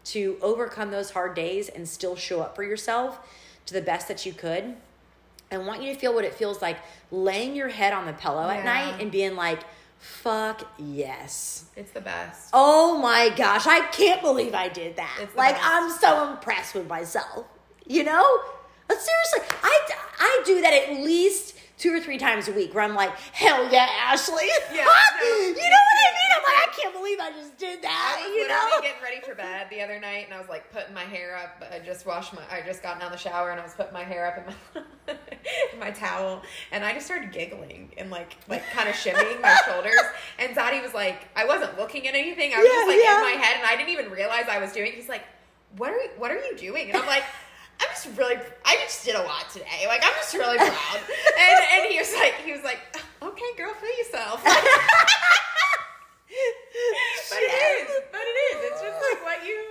to 0.06 0.38
overcome 0.41 0.91
those 0.91 1.12
hard 1.12 1.36
days 1.36 1.70
and 1.70 1.88
still 1.88 2.16
show 2.16 2.41
up 2.41 2.56
for 2.56 2.64
yourself 2.64 3.20
to 3.66 3.74
the 3.74 3.82
best 3.82 4.08
that 4.08 4.26
you 4.26 4.34
could. 4.34 4.76
I 5.51 5.58
want 5.58 5.82
you 5.82 5.93
to 5.93 5.99
feel 5.99 6.14
what 6.14 6.26
it 6.26 6.34
feels 6.34 6.62
like 6.62 6.78
laying 7.12 7.56
your 7.56 7.70
head 7.70 7.93
on 7.93 8.06
the 8.06 8.14
pillow 8.14 8.49
at 8.49 8.66
night 8.66 8.99
and 8.99 9.12
being 9.12 9.36
like, 9.36 9.62
fuck 10.04 10.68
yes. 10.78 11.66
it's 11.76 11.91
the 11.91 12.01
best 12.01 12.49
Oh 12.54 12.97
my 12.97 13.30
gosh, 13.36 13.66
I 13.66 13.88
can't 13.88 14.22
believe 14.22 14.54
I 14.54 14.68
did 14.68 14.97
that. 14.97 15.30
Like, 15.36 15.56
best. 15.56 15.66
I'm 15.66 15.89
so 15.91 16.32
impressed 16.32 16.76
with 16.76 16.88
myself. 16.88 17.45
You 17.86 18.04
know? 18.04 18.39
But 18.88 18.97
seriously, 18.99 19.58
I, 19.64 19.80
I 20.20 20.43
do 20.45 20.62
that 20.62 20.74
at 20.74 21.04
least 21.04 21.58
two 21.84 21.93
or 21.93 21.99
three 21.99 22.17
times 22.17 22.47
a 22.47 22.53
week 22.53 22.73
where 22.73 22.81
I'm 22.81 22.95
like, 22.95 23.13
hell 23.34 23.69
yeah, 23.69 23.89
Ashley. 24.03 24.47
Yeah, 24.73 24.77
you 24.77 24.86
know 24.86 24.86
what 24.86 25.57
I 25.59 26.13
mean? 26.15 26.31
I'm 26.38 26.43
like, 26.43 26.69
I 26.69 26.71
can't 26.81 26.93
believe 26.93 27.19
I 27.19 27.31
just 27.31 27.57
did 27.57 27.81
that. 27.81 28.21
I 28.23 28.29
was 28.29 28.36
you 28.38 28.47
know? 28.47 28.81
getting 28.81 29.03
ready 29.03 29.19
for 29.19 29.36
bed 29.36 29.67
the 29.69 29.81
other 29.81 29.99
night, 29.99 30.23
and 30.23 30.34
I 30.34 30.39
was 30.39 30.47
like 30.47 30.71
putting 30.71 30.93
my 30.93 31.03
hair 31.03 31.36
up. 31.36 31.61
I 31.69 31.79
just 31.79 32.05
washed 32.05 32.34
my. 32.34 32.41
I 32.49 32.61
just 32.65 32.81
gotten 32.81 33.01
out 33.01 33.07
of 33.07 33.11
the 33.11 33.17
shower, 33.17 33.51
and 33.51 33.59
I 33.59 33.63
was 33.63 33.73
putting 33.73 33.91
my 33.91 34.03
hair 34.05 34.25
up 34.25 34.38
in 34.38 34.45
my 34.47 35.13
in 35.73 35.79
my 35.79 35.91
towel, 35.91 36.41
and 36.71 36.86
I 36.86 36.93
just 36.93 37.05
started 37.05 37.34
giggling 37.34 37.91
and 37.97 38.09
like 38.09 38.38
like 38.47 38.63
kind 38.71 38.88
of 38.88 38.95
shimmying 38.95 39.41
my 39.41 39.53
shoulders. 39.65 39.99
And 40.39 40.55
Zaddy 40.55 40.81
was 40.81 40.93
like, 40.93 41.27
I 41.36 41.43
wasn't 41.45 41.77
looking 41.77 42.07
at 42.07 42.15
anything. 42.15 42.53
I 42.53 42.59
was 42.59 42.65
Yeah, 42.65 42.75
just 42.75 42.88
like 42.88 42.99
yeah. 43.03 43.17
in 43.17 43.23
my 43.39 43.43
head, 43.45 43.57
and 43.57 43.65
I 43.69 43.75
didn't 43.75 43.89
even 43.89 44.09
realize 44.09 44.45
I 44.49 44.59
was 44.59 44.71
doing. 44.71 44.93
He's 44.93 45.09
like, 45.09 45.23
What 45.75 45.89
are 45.91 45.97
you, 45.97 46.11
What 46.17 46.31
are 46.31 46.38
you 46.39 46.55
doing? 46.55 46.88
And 46.91 46.97
I'm 46.97 47.07
like. 47.07 47.23
I'm 47.84 47.89
just 47.89 48.17
really, 48.17 48.36
I 48.65 48.77
just 48.84 49.03
did 49.05 49.15
a 49.15 49.21
lot 49.23 49.49
today. 49.51 49.86
Like, 49.88 50.01
I'm 50.03 50.13
just 50.15 50.34
really 50.34 50.57
proud. 50.57 50.99
and, 51.39 51.65
and 51.73 51.91
he 51.91 51.99
was 51.99 52.13
like, 52.13 52.36
he 52.45 52.51
was 52.53 52.63
like, 52.63 52.79
okay, 53.21 53.45
girl, 53.57 53.73
feel 53.73 53.97
yourself. 53.97 54.43
But 57.29 57.38
it 57.39 57.88
is. 57.89 57.89
But 58.11 58.21
it 58.21 58.55
is. 58.57 58.71
It's 58.71 58.81
just 58.81 58.97
like 59.11 59.23
what 59.23 59.45
you. 59.45 59.63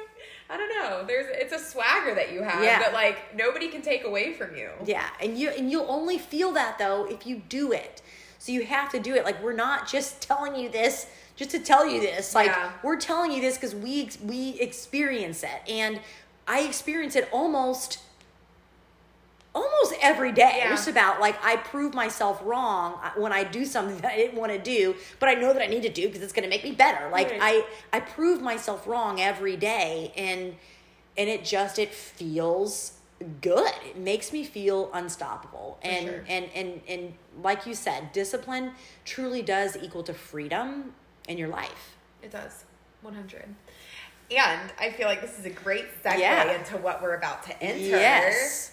I 0.50 0.56
don't 0.56 0.68
know. 0.68 1.04
There's. 1.06 1.26
It's 1.30 1.52
a 1.52 1.58
swagger 1.58 2.14
that 2.14 2.32
you 2.32 2.42
have 2.42 2.62
Yeah. 2.62 2.78
that 2.78 2.92
like 2.92 3.36
nobody 3.36 3.68
can 3.68 3.82
take 3.82 4.04
away 4.04 4.32
from 4.32 4.56
you. 4.56 4.70
Yeah, 4.84 5.06
and 5.20 5.36
you 5.38 5.50
and 5.50 5.70
you'll 5.70 5.90
only 5.90 6.18
feel 6.18 6.52
that 6.52 6.78
though 6.78 7.04
if 7.06 7.26
you 7.26 7.42
do 7.48 7.72
it. 7.72 8.02
So 8.38 8.52
you 8.52 8.64
have 8.66 8.90
to 8.92 9.00
do 9.00 9.14
it. 9.14 9.24
Like 9.24 9.42
we're 9.42 9.52
not 9.54 9.88
just 9.88 10.20
telling 10.22 10.54
you 10.56 10.68
this 10.68 11.06
just 11.36 11.50
to 11.50 11.58
tell 11.58 11.86
you 11.86 12.00
this. 12.00 12.34
Like 12.34 12.46
Yeah. 12.48 12.72
we're 12.82 12.98
telling 12.98 13.32
you 13.32 13.40
this 13.40 13.56
because 13.56 13.74
we 13.74 14.10
we 14.22 14.58
experience 14.60 15.42
it, 15.42 15.68
and 15.68 16.00
I 16.52 16.60
experience 16.60 17.16
it 17.16 17.30
almost 17.32 17.98
almost 19.54 19.94
every 20.02 20.32
day. 20.32 20.56
Yeah. 20.58 20.68
Just 20.68 20.86
about 20.86 21.18
like 21.18 21.42
I 21.42 21.56
prove 21.56 21.94
myself 21.94 22.42
wrong 22.44 22.98
uh, 23.02 23.12
when 23.16 23.32
I 23.32 23.42
do 23.42 23.64
something 23.64 23.96
that 24.02 24.12
I 24.12 24.16
didn't 24.16 24.38
want 24.38 24.52
to 24.52 24.58
do, 24.58 24.94
but 25.18 25.30
I 25.30 25.34
know 25.34 25.54
that 25.54 25.62
I 25.62 25.66
need 25.66 25.82
to 25.82 25.88
do 25.88 26.06
because 26.06 26.20
it's 26.22 26.32
going 26.34 26.44
to 26.44 26.50
make 26.50 26.62
me 26.62 26.72
better. 26.72 27.08
Like 27.08 27.30
Right. 27.30 27.64
I 27.92 27.96
I 27.96 28.00
prove 28.00 28.42
myself 28.42 28.86
wrong 28.86 29.18
every 29.18 29.56
day, 29.56 30.12
and 30.14 30.54
and 31.16 31.30
it 31.30 31.42
just 31.42 31.78
it 31.78 31.94
feels 31.94 32.98
good. 33.40 33.72
It 33.88 33.96
makes 33.96 34.30
me 34.30 34.44
feel 34.44 34.90
unstoppable. 34.92 35.78
and 35.80 36.06
sure. 36.06 36.24
and 36.28 36.50
and 36.54 36.80
and 36.86 37.14
like 37.42 37.66
you 37.66 37.74
said, 37.74 38.12
discipline 38.12 38.72
truly 39.06 39.40
does 39.40 39.74
equal 39.76 40.02
to 40.02 40.12
freedom 40.12 40.92
in 41.26 41.38
your 41.38 41.48
life. 41.48 41.96
It 42.22 42.30
does. 42.30 42.64
100. 43.00 43.54
And 44.36 44.72
I 44.78 44.90
feel 44.90 45.06
like 45.08 45.20
this 45.20 45.38
is 45.38 45.44
a 45.44 45.50
great 45.50 45.86
segue 46.02 46.18
Yeah. 46.18 46.52
into 46.52 46.76
what 46.76 47.02
we're 47.02 47.14
about 47.16 47.42
to 47.44 47.62
enter. 47.62 47.78
Yes. 47.80 48.72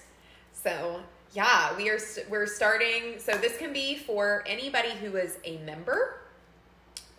So 0.53 1.01
yeah, 1.31 1.75
we 1.77 1.89
are 1.89 1.99
we're 2.29 2.45
starting. 2.47 3.19
So 3.19 3.33
this 3.33 3.57
can 3.57 3.71
be 3.73 3.95
for 3.95 4.43
anybody 4.47 4.89
who 5.01 5.15
is 5.17 5.37
a 5.43 5.57
member, 5.59 6.18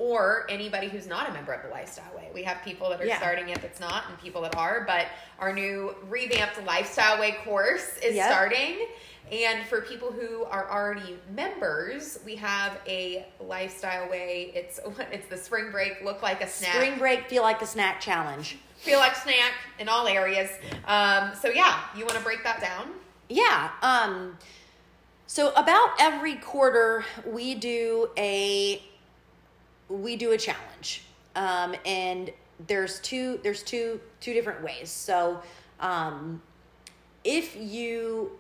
or 0.01 0.47
anybody 0.49 0.89
who's 0.89 1.07
not 1.07 1.29
a 1.29 1.33
member 1.35 1.53
of 1.53 1.63
the 1.63 1.69
Lifestyle 1.69 2.11
Way. 2.17 2.31
We 2.33 2.43
have 2.45 2.63
people 2.65 2.89
that 2.89 3.03
are 3.03 3.05
Yeah. 3.05 3.19
starting 3.19 3.51
it 3.51 3.61
that's 3.61 3.81
not, 3.81 4.05
and 4.09 4.19
people 4.19 4.41
that 4.41 4.57
are. 4.57 4.81
But 4.87 5.09
our 5.39 5.53
new 5.53 5.95
revamped 6.09 6.65
Lifestyle 6.65 7.21
Way 7.21 7.33
course 7.45 7.99
is 8.03 8.15
Yep. 8.17 8.27
starting. 8.27 8.87
And 9.31 9.67
for 9.67 9.83
people 9.83 10.11
who 10.11 10.45
are 10.45 10.71
already 10.71 11.19
members, 11.29 12.19
we 12.25 12.35
have 12.37 12.79
a 12.87 13.27
Lifestyle 13.41 14.09
Way. 14.09 14.53
It's 14.55 14.81
it's 15.13 15.27
the 15.29 15.37
spring 15.37 15.71
break. 15.71 16.01
Look 16.03 16.23
like 16.23 16.41
a 16.43 16.49
snack 16.49 16.77
Spring 16.77 16.99
break 16.99 17.29
feel 17.29 17.43
like 17.43 17.61
a 17.61 17.67
snack 17.67 18.01
challenge. 18.01 18.57
feel 18.79 18.99
like 19.01 19.15
snack 19.15 19.53
in 19.79 19.91
all 19.91 20.09
areas. 20.09 20.49
Um, 20.87 21.33
so 21.39 21.49
yeah, 21.51 21.79
you 21.95 22.07
want 22.07 22.17
to 22.17 22.25
break 22.25 22.43
that 22.45 22.63
down? 22.63 22.95
Yeah. 23.29 23.71
Um 23.83 24.39
so 25.27 25.53
about 25.53 25.91
every 26.01 26.37
quarter 26.37 27.05
we 27.27 27.55
do 27.55 28.09
a 28.17 28.83
we 29.91 30.17
do 30.17 30.33
a 30.33 30.39
challenge. 30.39 31.03
Um 31.37 31.75
and 31.85 32.31
there's 32.67 33.01
two 33.01 33.41
there's 33.43 33.63
two 33.63 34.01
two 34.21 34.33
different 34.33 34.63
ways. 34.63 34.91
So 34.91 35.43
um 35.81 36.41
if 37.25 37.55
you 37.57 38.33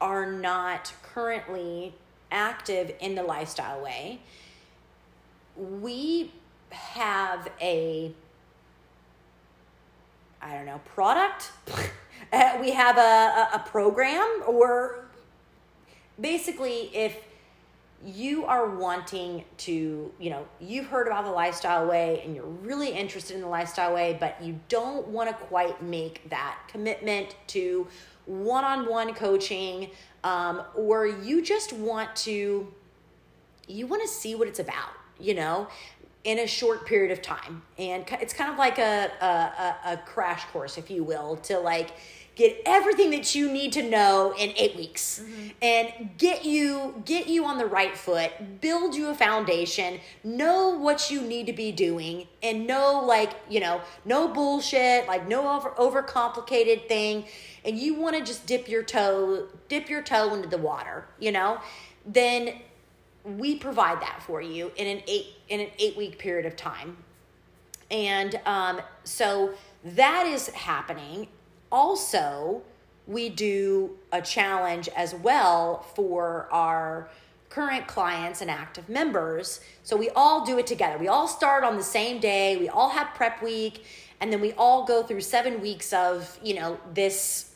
are 0.00 0.30
not 0.30 0.92
currently 1.02 1.94
active 2.30 2.94
in 3.00 3.14
the 3.14 3.22
lifestyle 3.22 3.82
way, 3.82 4.20
we 5.56 6.32
have 6.70 7.48
a 7.60 8.12
I 10.42 10.54
don't 10.54 10.66
know, 10.66 10.80
product. 10.84 11.52
Uh, 12.32 12.56
we 12.60 12.70
have 12.70 12.96
a, 12.96 13.00
a, 13.00 13.50
a 13.56 13.58
program, 13.66 14.42
or 14.46 15.04
basically, 16.18 16.88
if 16.94 17.16
you 18.04 18.44
are 18.44 18.68
wanting 18.68 19.44
to, 19.58 20.12
you 20.18 20.30
know, 20.30 20.46
you've 20.60 20.86
heard 20.86 21.06
about 21.06 21.24
the 21.24 21.30
lifestyle 21.30 21.86
way 21.86 22.22
and 22.24 22.34
you're 22.34 22.44
really 22.44 22.90
interested 22.90 23.34
in 23.34 23.42
the 23.42 23.48
lifestyle 23.48 23.94
way, 23.94 24.16
but 24.18 24.42
you 24.42 24.58
don't 24.68 25.06
want 25.08 25.28
to 25.28 25.34
quite 25.46 25.82
make 25.82 26.28
that 26.30 26.58
commitment 26.68 27.36
to 27.48 27.86
one 28.26 28.64
on 28.64 28.88
one 28.88 29.14
coaching, 29.14 29.90
um, 30.24 30.62
or 30.74 31.06
you 31.06 31.42
just 31.42 31.72
want 31.72 32.14
to, 32.14 32.72
you 33.68 33.86
want 33.86 34.02
to 34.02 34.08
see 34.08 34.34
what 34.34 34.48
it's 34.48 34.60
about, 34.60 34.90
you 35.18 35.34
know? 35.34 35.68
in 36.24 36.38
a 36.38 36.46
short 36.46 36.86
period 36.86 37.10
of 37.10 37.20
time 37.20 37.62
and 37.78 38.04
it's 38.20 38.32
kind 38.32 38.48
of 38.48 38.56
like 38.56 38.78
a, 38.78 39.10
a, 39.20 39.26
a, 39.26 39.92
a 39.94 39.96
crash 40.06 40.44
course 40.52 40.78
if 40.78 40.88
you 40.88 41.02
will 41.02 41.34
to 41.38 41.58
like 41.58 41.90
get 42.34 42.62
everything 42.64 43.10
that 43.10 43.34
you 43.34 43.50
need 43.50 43.72
to 43.72 43.82
know 43.82 44.34
in 44.38 44.50
eight 44.56 44.74
weeks 44.74 45.22
and 45.60 46.10
get 46.16 46.44
you 46.44 47.02
get 47.04 47.26
you 47.26 47.44
on 47.44 47.58
the 47.58 47.66
right 47.66 47.96
foot 47.96 48.60
build 48.60 48.94
you 48.94 49.08
a 49.08 49.14
foundation 49.14 50.00
know 50.24 50.70
what 50.70 51.10
you 51.10 51.20
need 51.20 51.46
to 51.46 51.52
be 51.52 51.70
doing 51.70 52.26
and 52.42 52.66
know 52.66 53.02
like 53.04 53.34
you 53.48 53.60
know 53.60 53.80
no 54.04 54.28
bullshit 54.28 55.06
like 55.06 55.28
no 55.28 55.48
over 55.56 55.70
overcomplicated 55.70 56.88
thing. 56.88 57.24
And 57.64 57.78
you 57.78 57.94
want 57.94 58.16
to 58.16 58.24
just 58.24 58.46
dip 58.46 58.68
your 58.68 58.82
toe 58.82 59.48
dip 59.68 59.88
your 59.88 60.02
toe 60.02 60.34
into 60.34 60.48
the 60.48 60.58
water 60.58 61.06
you 61.18 61.32
know? 61.32 61.60
Then 62.04 62.54
we 63.24 63.56
provide 63.56 64.00
that 64.00 64.22
for 64.26 64.42
you 64.42 64.72
in 64.76 64.86
an 64.86 65.02
eight 65.06 65.26
in 65.48 65.60
an 65.60 65.68
eight 65.78 65.96
week 65.96 66.18
period 66.18 66.46
of 66.46 66.56
time. 66.56 66.96
And 67.90 68.40
um, 68.46 68.80
so 69.04 69.54
that 69.84 70.26
is 70.26 70.48
happening 70.48 71.28
also 71.72 72.62
we 73.06 73.28
do 73.28 73.98
a 74.12 74.22
challenge 74.22 74.88
as 74.94 75.14
well 75.14 75.84
for 75.96 76.48
our 76.52 77.08
current 77.48 77.86
clients 77.86 78.40
and 78.40 78.50
active 78.50 78.88
members. 78.88 79.60
So 79.82 79.96
we 79.96 80.08
all 80.10 80.44
do 80.44 80.58
it 80.58 80.66
together. 80.66 80.96
We 80.98 81.08
all 81.08 81.26
start 81.26 81.64
on 81.64 81.76
the 81.76 81.82
same 81.82 82.20
day. 82.20 82.56
We 82.56 82.68
all 82.68 82.90
have 82.90 83.08
prep 83.14 83.42
week 83.42 83.84
and 84.20 84.32
then 84.32 84.40
we 84.40 84.52
all 84.52 84.84
go 84.84 85.02
through 85.02 85.22
seven 85.22 85.60
weeks 85.60 85.92
of 85.92 86.38
you 86.42 86.54
know 86.54 86.78
this 86.94 87.52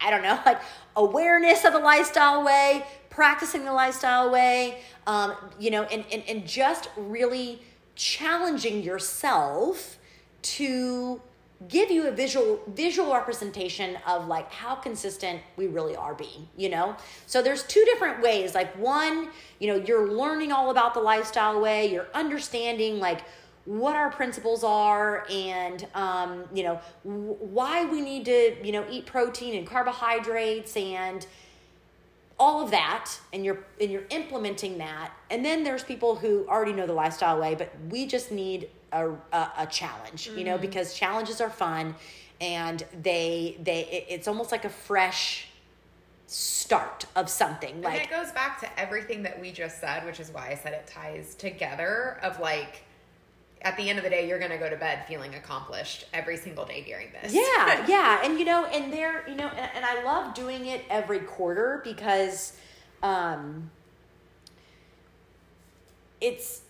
I 0.00 0.10
don't 0.10 0.22
know, 0.22 0.38
like 0.46 0.60
awareness 0.96 1.64
of 1.64 1.72
the 1.72 1.78
lifestyle 1.78 2.44
way, 2.44 2.84
practicing 3.10 3.64
the 3.64 3.72
lifestyle 3.72 4.30
way, 4.30 4.82
um, 5.06 5.34
you 5.58 5.70
know, 5.70 5.84
and, 5.84 6.04
and, 6.12 6.22
and 6.28 6.46
just 6.46 6.90
really 6.96 7.62
challenging 7.94 8.82
yourself 8.82 9.98
to 10.42 11.22
give 11.68 11.90
you 11.90 12.08
a 12.08 12.10
visual 12.10 12.60
visual 12.74 13.12
representation 13.12 13.96
of 14.06 14.26
like 14.26 14.50
how 14.50 14.74
consistent 14.74 15.40
we 15.56 15.66
really 15.66 15.96
are 15.96 16.14
being 16.14 16.48
you 16.56 16.68
know? 16.68 16.96
So 17.26 17.42
there's 17.42 17.62
two 17.62 17.84
different 17.84 18.22
ways. 18.22 18.54
Like 18.54 18.74
one 18.76 19.30
you 19.60 19.68
know 19.68 19.76
you're 19.76 20.10
learning 20.10 20.52
all 20.52 20.70
about 20.70 20.94
the 20.94 21.00
lifestyle 21.00 21.60
way 21.60 21.90
you're 21.90 22.08
understanding 22.14 22.98
like 22.98 23.22
what 23.64 23.96
our 23.96 24.10
principles 24.10 24.62
are 24.62 25.26
and 25.30 25.86
um, 25.94 26.44
you 26.52 26.62
know 26.62 26.80
why 27.02 27.84
we 27.86 28.00
need 28.00 28.24
to 28.26 28.56
you 28.62 28.72
know 28.72 28.84
eat 28.90 29.06
protein 29.06 29.54
and 29.54 29.66
carbohydrates 29.66 30.76
and 30.76 31.26
all 32.38 32.62
of 32.62 32.70
that 32.70 33.10
and 33.32 33.44
you're 33.44 33.64
and 33.80 33.90
you're 33.90 34.04
implementing 34.10 34.78
that. 34.78 35.12
And 35.30 35.44
then 35.44 35.64
there's 35.64 35.84
people 35.84 36.16
who 36.16 36.46
already 36.48 36.72
know 36.72 36.86
the 36.86 36.92
lifestyle 36.92 37.40
way 37.40 37.54
but 37.54 37.72
we 37.90 38.06
just 38.06 38.30
need 38.30 38.68
a, 38.94 39.10
a, 39.32 39.52
a 39.58 39.66
challenge 39.66 40.30
you 40.36 40.44
know 40.44 40.56
because 40.56 40.94
challenges 40.94 41.40
are 41.40 41.50
fun 41.50 41.94
and 42.40 42.84
they 43.02 43.56
they 43.62 43.80
it- 43.86 44.06
it's 44.08 44.28
almost 44.28 44.50
like 44.52 44.64
a 44.64 44.70
fresh 44.70 45.48
start 46.26 47.04
of 47.14 47.28
something 47.28 47.74
And 47.74 47.84
like 47.84 48.04
it 48.04 48.10
goes 48.10 48.32
back 48.32 48.58
to 48.60 48.80
everything 48.80 49.22
that 49.24 49.38
we 49.40 49.52
just 49.52 49.78
said, 49.80 50.04
which 50.06 50.18
is 50.18 50.30
why 50.32 50.48
I 50.50 50.54
said 50.54 50.72
it 50.72 50.86
ties 50.86 51.34
together 51.34 52.18
of 52.22 52.40
like 52.40 52.82
at 53.62 53.76
the 53.76 53.88
end 53.88 53.98
of 53.98 54.04
the 54.04 54.10
day, 54.10 54.28
you're 54.28 54.38
gonna 54.38 54.58
go 54.58 54.68
to 54.68 54.76
bed 54.76 55.04
feeling 55.08 55.34
accomplished 55.34 56.06
every 56.12 56.36
single 56.36 56.64
day 56.66 56.82
during 56.82 57.08
this. 57.12 57.32
Yeah, 57.32 57.86
yeah, 57.88 58.20
and 58.24 58.38
you 58.38 58.44
know, 58.44 58.66
and 58.66 58.92
there, 58.92 59.26
you 59.28 59.34
know, 59.36 59.48
and, 59.48 59.70
and 59.76 59.84
I 59.84 60.02
love 60.04 60.34
doing 60.34 60.66
it 60.66 60.82
every 60.90 61.20
quarter 61.20 61.80
because, 61.84 62.54
um, 63.02 63.70
it's, 66.20 66.62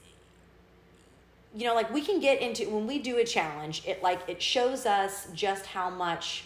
you 1.55 1.67
know, 1.67 1.75
like 1.75 1.93
we 1.93 2.01
can 2.01 2.21
get 2.21 2.41
into 2.41 2.69
when 2.69 2.87
we 2.87 2.99
do 2.99 3.19
a 3.19 3.25
challenge, 3.25 3.83
it 3.87 4.03
like 4.03 4.21
it 4.29 4.43
shows 4.43 4.87
us 4.87 5.29
just 5.33 5.67
how 5.67 5.89
much 5.89 6.45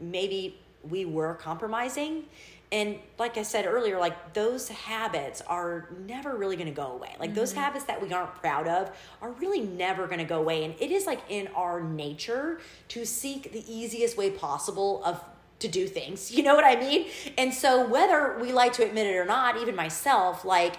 maybe 0.00 0.58
we 0.82 1.04
were 1.04 1.34
compromising. 1.34 2.24
And 2.70 2.98
like 3.18 3.38
I 3.38 3.42
said 3.42 3.66
earlier, 3.66 3.98
like 3.98 4.34
those 4.34 4.68
habits 4.68 5.40
are 5.42 5.88
never 6.06 6.36
really 6.36 6.56
going 6.56 6.68
to 6.68 6.74
go 6.74 6.92
away. 6.92 7.14
Like 7.18 7.34
those 7.34 7.52
mm-hmm. 7.52 7.60
habits 7.60 7.84
that 7.86 8.02
we 8.02 8.12
aren't 8.12 8.34
proud 8.34 8.68
of 8.68 8.90
are 9.22 9.30
really 9.32 9.60
never 9.60 10.06
going 10.06 10.18
to 10.18 10.24
go 10.24 10.40
away. 10.40 10.64
And 10.64 10.74
it 10.78 10.90
is 10.90 11.06
like 11.06 11.20
in 11.28 11.48
our 11.54 11.80
nature 11.80 12.60
to 12.88 13.06
seek 13.06 13.52
the 13.52 13.64
easiest 13.72 14.18
way 14.18 14.30
possible 14.30 15.02
of 15.04 15.22
to 15.60 15.68
do 15.68 15.86
things. 15.86 16.30
You 16.38 16.42
know 16.42 16.54
what 16.54 16.64
I 16.64 16.76
mean? 16.76 17.06
And 17.38 17.54
so 17.54 17.86
whether 17.86 18.38
we 18.40 18.52
like 18.52 18.74
to 18.74 18.84
admit 18.84 19.06
it 19.06 19.16
or 19.16 19.24
not, 19.24 19.56
even 19.56 19.74
myself, 19.74 20.44
like 20.44 20.76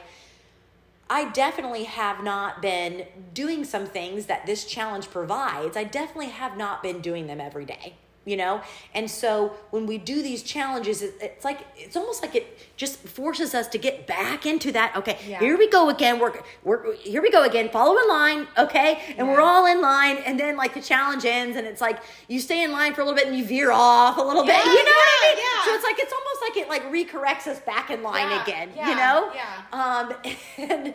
I 1.11 1.29
definitely 1.29 1.85
have 1.85 2.23
not 2.23 2.61
been 2.61 3.07
doing 3.33 3.63
some 3.63 3.87
things 3.87 4.27
that 4.27 4.45
this 4.45 4.65
challenge 4.65 5.09
provides. 5.09 5.75
I 5.75 5.83
definitely 5.83 6.27
have 6.27 6.55
not 6.55 6.83
been 6.83 7.01
doing 7.01 7.25
them 7.25 7.41
every 7.41 7.65
day, 7.65 7.95
you 8.25 8.37
know? 8.37 8.61
And 8.93 9.09
so 9.09 9.53
when 9.71 9.85
we 9.87 9.97
do 9.97 10.21
these 10.21 10.43
challenges, 10.43 11.01
it's 11.01 11.43
like, 11.45 11.59
it's 11.75 11.95
almost 11.95 12.21
like 12.21 12.35
it 12.35 12.57
just 12.77 12.99
forces 12.99 13.55
us 13.55 13.67
to 13.69 13.77
get 13.77 14.05
back 14.07 14.45
into 14.45 14.71
that. 14.73 14.95
Okay, 14.95 15.17
Yeah. 15.27 15.39
here 15.39 15.57
we 15.57 15.69
go 15.69 15.89
again. 15.89 16.19
We're, 16.19 16.33
we're, 16.63 16.95
here 16.95 17.21
we 17.21 17.31
go 17.31 17.43
again. 17.43 17.69
Follow 17.69 17.97
in 17.97 18.07
line. 18.07 18.47
Okay. 18.57 19.15
And 19.17 19.27
we're 19.27 19.41
all 19.41 19.65
in 19.65 19.81
line. 19.81 20.17
And 20.17 20.39
then 20.39 20.57
like 20.57 20.73
the 20.73 20.81
challenge 20.81 21.25
ends 21.25 21.57
and 21.57 21.65
it's 21.65 21.81
like 21.81 21.99
you 22.27 22.39
stay 22.39 22.63
in 22.63 22.71
line 22.71 22.93
for 22.93 23.01
a 23.01 23.05
little 23.05 23.17
bit 23.17 23.27
and 23.27 23.37
you 23.37 23.45
veer 23.45 23.71
off 23.71 24.17
a 24.17 24.21
little 24.21 24.45
bit. 24.45 24.57
You 24.65 24.85
know 24.85 24.91
what 24.91 25.09
I 25.09 25.33
mean? 25.35 25.43
yeah. 25.43 25.65
So 25.65 25.73
it's 25.75 25.83
like, 25.83 25.95
it's 25.99 26.13
almost 26.13 26.41
like 26.41 26.57
it 26.57 26.69
like 26.69 26.91
recorrects 26.91 27.47
us 27.47 27.59
back 27.61 27.89
in 27.89 28.03
line 28.03 28.29
Yeah, 28.29 28.43
again, 28.43 28.69
yeah, 28.75 28.89
you 28.89 28.95
know? 28.95 29.31
yeah. 29.33 29.71
um, 29.71 30.13
and 30.69 30.93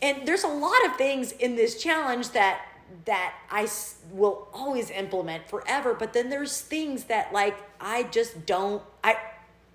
and 0.00 0.26
there's 0.26 0.42
a 0.42 0.48
lot 0.48 0.84
of 0.86 0.96
things 0.96 1.30
in 1.32 1.54
this 1.54 1.80
challenge 1.80 2.30
that 2.30 2.60
that 3.04 3.34
I 3.50 3.64
s- 3.64 3.96
will 4.10 4.48
always 4.52 4.90
implement 4.90 5.48
forever 5.48 5.94
but 5.94 6.12
then 6.12 6.28
there's 6.30 6.60
things 6.60 7.04
that 7.04 7.32
like 7.32 7.56
I 7.80 8.04
just 8.04 8.46
don't 8.46 8.82
I 9.02 9.16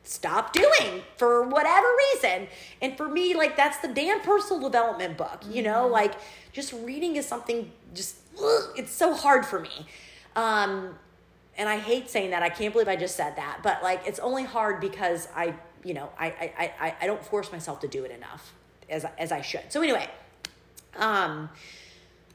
stop 0.03 0.53
doing 0.53 1.01
for 1.18 1.43
whatever 1.43 1.88
reason 2.13 2.47
and 2.82 2.95
for 2.95 3.09
me 3.09 3.36
like 3.36 3.57
that's 3.57 3.80
the 3.80 3.89
damn 3.89 4.22
personal 4.22 4.61
development 4.61 5.18
book 5.18 5.41
you 5.49 5.61
know 5.63 5.88
like 5.88 6.13
just 6.53 6.72
reading 6.74 7.15
is 7.18 7.26
something 7.28 7.72
just 7.93 8.15
ugh, 8.41 8.63
it's 8.78 8.91
so 8.91 9.13
hard 9.13 9.45
for 9.45 9.59
me 9.59 9.86
um 10.36 10.95
and 11.59 11.68
I 11.68 11.80
hate 11.80 12.07
saying 12.07 12.30
that. 12.30 12.43
I 12.43 12.49
can't 12.49 12.72
believe 12.72 12.88
I 12.88 12.95
just 12.95 13.15
said 13.15 13.36
that. 13.38 13.61
But 13.63 13.82
like, 13.82 14.03
it's 14.05 14.20
only 14.20 14.43
hard 14.43 14.80
because 14.80 15.28
I, 15.36 15.55
you 15.84 15.95
know, 15.95 16.07
I, 16.20 16.28
I, 16.28 16.72
I, 16.80 16.95
I 17.01 17.07
don't 17.07 17.26
force 17.26 17.51
myself 17.51 17.80
to 17.80 17.88
do 17.88 18.03
it 18.03 18.11
enough 18.11 18.53
as 18.91 19.07
as 19.18 19.32
I 19.32 19.41
should. 19.41 19.63
So 19.74 19.82
anyway, 19.82 20.07
um, 20.97 21.49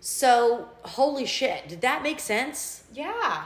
so 0.04 0.68
holy 0.82 1.26
shit, 1.26 1.68
did 1.68 1.80
that 1.82 2.02
make 2.02 2.18
sense? 2.18 2.82
Yeah. 2.92 3.44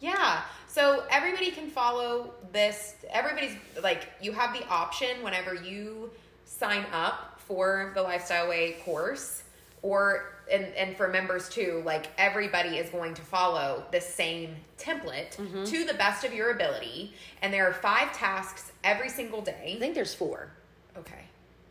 Yeah. 0.00 0.42
So 0.66 1.04
everybody 1.08 1.52
can 1.52 1.70
follow 1.70 2.32
this. 2.52 2.96
Everybody's 3.10 3.56
like, 3.80 4.08
you 4.20 4.32
have 4.32 4.52
the 4.52 4.66
option 4.66 5.22
whenever 5.22 5.54
you 5.54 6.10
sign 6.44 6.84
up 6.92 7.40
for 7.46 7.92
the 7.94 8.02
Lifestyle 8.02 8.48
Way 8.48 8.72
course, 8.84 9.44
or 9.82 10.32
and 10.50 10.64
and 10.74 10.96
for 10.96 11.06
members 11.06 11.48
too. 11.48 11.80
Like 11.84 12.06
everybody 12.18 12.78
is 12.78 12.90
going 12.90 13.14
to 13.14 13.22
follow 13.22 13.84
the 13.92 14.00
same 14.00 14.56
template 14.78 15.36
mm-hmm. 15.36 15.62
to 15.62 15.84
the 15.84 15.94
best 15.94 16.24
of 16.24 16.34
your 16.34 16.50
ability, 16.50 17.14
and 17.40 17.54
there 17.54 17.68
are 17.68 17.72
five 17.72 18.12
tasks 18.12 18.72
every 18.82 19.10
single 19.10 19.42
day. 19.42 19.74
I 19.76 19.78
think 19.78 19.94
there's 19.94 20.14
four. 20.14 20.50
Okay. 20.98 21.23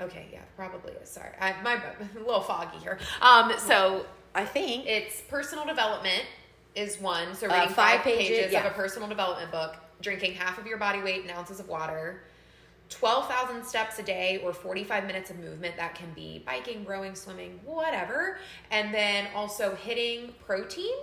Okay. 0.04 0.28
Yeah. 0.32 0.40
Probably 0.56 0.94
is. 0.94 1.10
Sorry. 1.10 1.32
I, 1.40 1.54
my 1.62 1.76
a 2.16 2.20
little 2.20 2.42
foggy 2.42 2.78
here. 2.80 2.98
Um. 3.22 3.54
So 3.58 4.06
I 4.36 4.46
think 4.46 4.86
it's 4.88 5.22
personal 5.22 5.66
development 5.66 6.24
is 6.76 7.00
one. 7.00 7.36
So 7.36 7.48
Uh, 7.48 7.54
reading 7.54 7.68
five 7.70 7.76
five, 7.76 8.02
pages, 8.02 8.30
pages, 8.38 8.52
yeah. 8.52 8.66
of 8.66 8.72
a 8.72 8.76
personal 8.76 9.08
development 9.08 9.52
book, 9.52 9.76
drinking 10.02 10.34
half 10.34 10.58
of 10.58 10.66
your 10.66 10.78
body 10.78 11.02
weight 11.02 11.24
in 11.24 11.30
ounces 11.30 11.60
of 11.60 11.68
water, 11.68 12.24
12,000 12.90 13.64
steps 13.64 14.00
a 14.00 14.04
day 14.04 14.40
or 14.44 14.54
45 14.54 15.06
minutes 15.06 15.30
of 15.30 15.40
movement. 15.40 15.76
That 15.78 15.96
can 15.96 16.12
be 16.14 16.44
biking, 16.46 16.86
rowing, 16.86 17.16
swimming, 17.16 17.60
whatever. 17.64 18.38
And 18.72 18.94
then 18.94 19.28
also 19.36 19.76
hitting 19.76 20.34
protein 20.46 20.94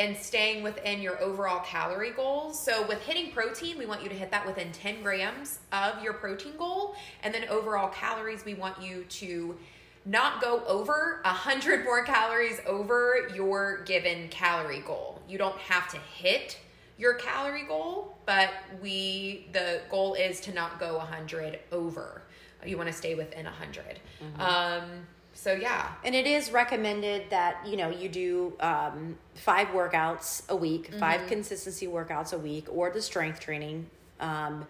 and 0.00 0.16
staying 0.16 0.62
within 0.62 1.02
your 1.02 1.20
overall 1.20 1.60
calorie 1.60 2.12
goals. 2.12 2.58
So 2.58 2.86
with 2.88 3.02
hitting 3.02 3.32
protein, 3.32 3.76
we 3.76 3.84
want 3.84 4.02
you 4.02 4.08
to 4.08 4.14
hit 4.14 4.30
that 4.30 4.46
within 4.46 4.72
10 4.72 5.02
grams 5.02 5.58
of 5.72 6.02
your 6.02 6.14
protein 6.14 6.56
goal. 6.56 6.94
And 7.22 7.34
then 7.34 7.46
overall 7.50 7.90
calories, 7.90 8.42
we 8.46 8.54
want 8.54 8.80
you 8.80 9.04
to 9.04 9.58
not 10.06 10.40
go 10.40 10.64
over 10.66 11.20
100 11.24 11.84
more 11.84 12.02
calories 12.02 12.60
over 12.66 13.28
your 13.34 13.82
given 13.84 14.28
calorie 14.28 14.80
goal. 14.80 15.20
You 15.28 15.36
don't 15.36 15.58
have 15.58 15.90
to 15.90 15.98
hit 15.98 16.58
your 16.96 17.14
calorie 17.14 17.66
goal, 17.66 18.16
but 18.24 18.50
we 18.82 19.48
the 19.52 19.82
goal 19.90 20.14
is 20.14 20.40
to 20.40 20.54
not 20.54 20.80
go 20.80 20.96
100 20.96 21.60
over. 21.72 22.22
You 22.64 22.78
want 22.78 22.88
to 22.88 22.94
stay 22.94 23.14
within 23.14 23.44
100. 23.44 24.00
Um 24.38 25.06
so 25.32 25.52
yeah. 25.52 25.92
And 26.04 26.14
it 26.14 26.26
is 26.26 26.50
recommended 26.50 27.30
that 27.30 27.66
you 27.66 27.76
know 27.76 27.88
you 27.90 28.08
do 28.08 28.52
um, 28.60 29.16
five 29.34 29.68
workouts 29.68 30.48
a 30.48 30.56
week, 30.56 30.92
5 30.94 31.26
consistency 31.28 31.86
workouts 31.86 32.32
a 32.32 32.38
week, 32.38 32.66
or 32.70 32.90
the 32.90 33.02
strength 33.02 33.40
training, 33.40 33.86
um, 34.20 34.66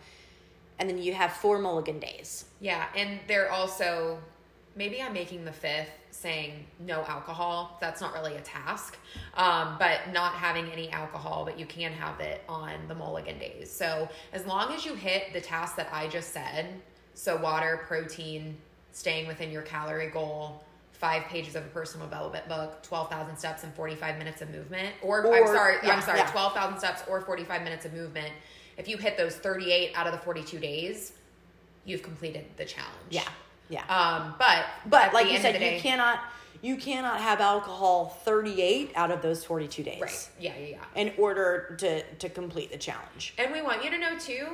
and 0.79 0.89
then 0.89 0.99
you 0.99 1.15
have 1.15 1.33
four 1.33 1.59
mulligan 1.59 1.99
days. 1.99 2.45
Yeah, 2.61 2.87
and 2.97 3.21
they're 3.27 3.51
also 3.51 4.19
maybe 4.77 5.03
I'm 5.03 5.13
making 5.13 5.45
the 5.45 5.53
fifth 5.53 5.91
saying 6.11 6.65
no 6.79 7.03
alcohol. 7.05 7.79
That's 7.81 8.01
not 8.01 8.13
really 8.13 8.37
a 8.37 8.41
task, 8.41 8.99
um, 9.35 9.77
but 9.79 10.13
not 10.13 10.33
having 10.35 10.71
any 10.71 10.91
alcohol, 10.91 11.45
but 11.45 11.59
you 11.59 11.67
can 11.67 11.93
have 11.93 12.21
it 12.21 12.43
on 12.49 12.75
the 12.89 12.95
mulligan 12.95 13.39
days. 13.39 13.71
So 13.71 14.09
as 14.33 14.47
long 14.47 14.73
as 14.73 14.85
you 14.85 14.95
hit 14.95 15.33
the 15.33 15.41
task 15.41 15.77
that 15.77 15.89
I 15.93 16.09
just 16.09 16.33
said, 16.33 16.67
so 17.15 17.37
water, 17.37 17.85
protein, 17.87 18.57
staying 18.93 19.27
within 19.27 19.51
your 19.51 19.63
calorie 19.63 20.11
goal, 20.11 20.65
five 20.93 21.25
pages 21.25 21.57
of 21.57 21.65
a 21.65 21.69
personal 21.69 22.07
development 22.07 22.47
book, 22.49 22.83
12,000 22.83 23.37
steps 23.37 23.65
and 23.65 23.73
45 23.75 24.19
minutes 24.19 24.43
of 24.43 24.51
movement, 24.51 24.95
or, 25.03 25.27
I'm 25.35 25.47
sorry, 25.47 25.77
yeah, 25.83 25.95
I'm 25.95 26.03
sorry, 26.03 26.19
yeah. 26.19 26.31
12,000 26.31 26.79
steps 26.79 27.03
or 27.09 27.21
45 27.23 27.63
minutes 27.63 27.87
of 27.87 27.95
movement. 27.95 28.33
If 28.77 28.89
you 28.89 28.97
hit 28.97 29.17
those 29.17 29.37
38 29.37 29.93
out 29.95 30.07
of 30.07 30.13
the 30.13 30.19
42 30.19 30.59
days, 30.59 31.13
you've 31.85 32.03
completed 32.03 32.45
the 32.57 32.65
challenge. 32.65 32.95
Yeah. 33.11 33.23
Yeah. 33.69 33.85
Um, 33.87 34.35
but 34.39 34.67
but 34.87 35.15
like 35.15 35.31
you 35.31 35.39
said, 35.39 35.55
the 35.55 35.75
you 35.75 35.81
cannot 35.81 36.21
you 36.61 36.77
cannot 36.77 37.21
have 37.21 37.41
alcohol 37.41 38.21
38 38.25 38.93
out 38.97 39.11
of 39.11 39.23
those 39.23 39.45
42 39.45 39.83
days. 39.83 40.01
Right. 40.01 40.31
Yeah, 40.39 40.53
yeah, 40.59 40.67
yeah. 40.67 41.01
In 41.01 41.13
order 41.17 41.77
to 41.79 42.03
to 42.03 42.29
complete 42.29 42.73
the 42.73 42.79
challenge. 42.79 43.35
And 43.39 43.53
we 43.53 43.63
want 43.63 43.85
you 43.85 43.91
to 43.91 43.99
know 43.99 44.19
too, 44.19 44.49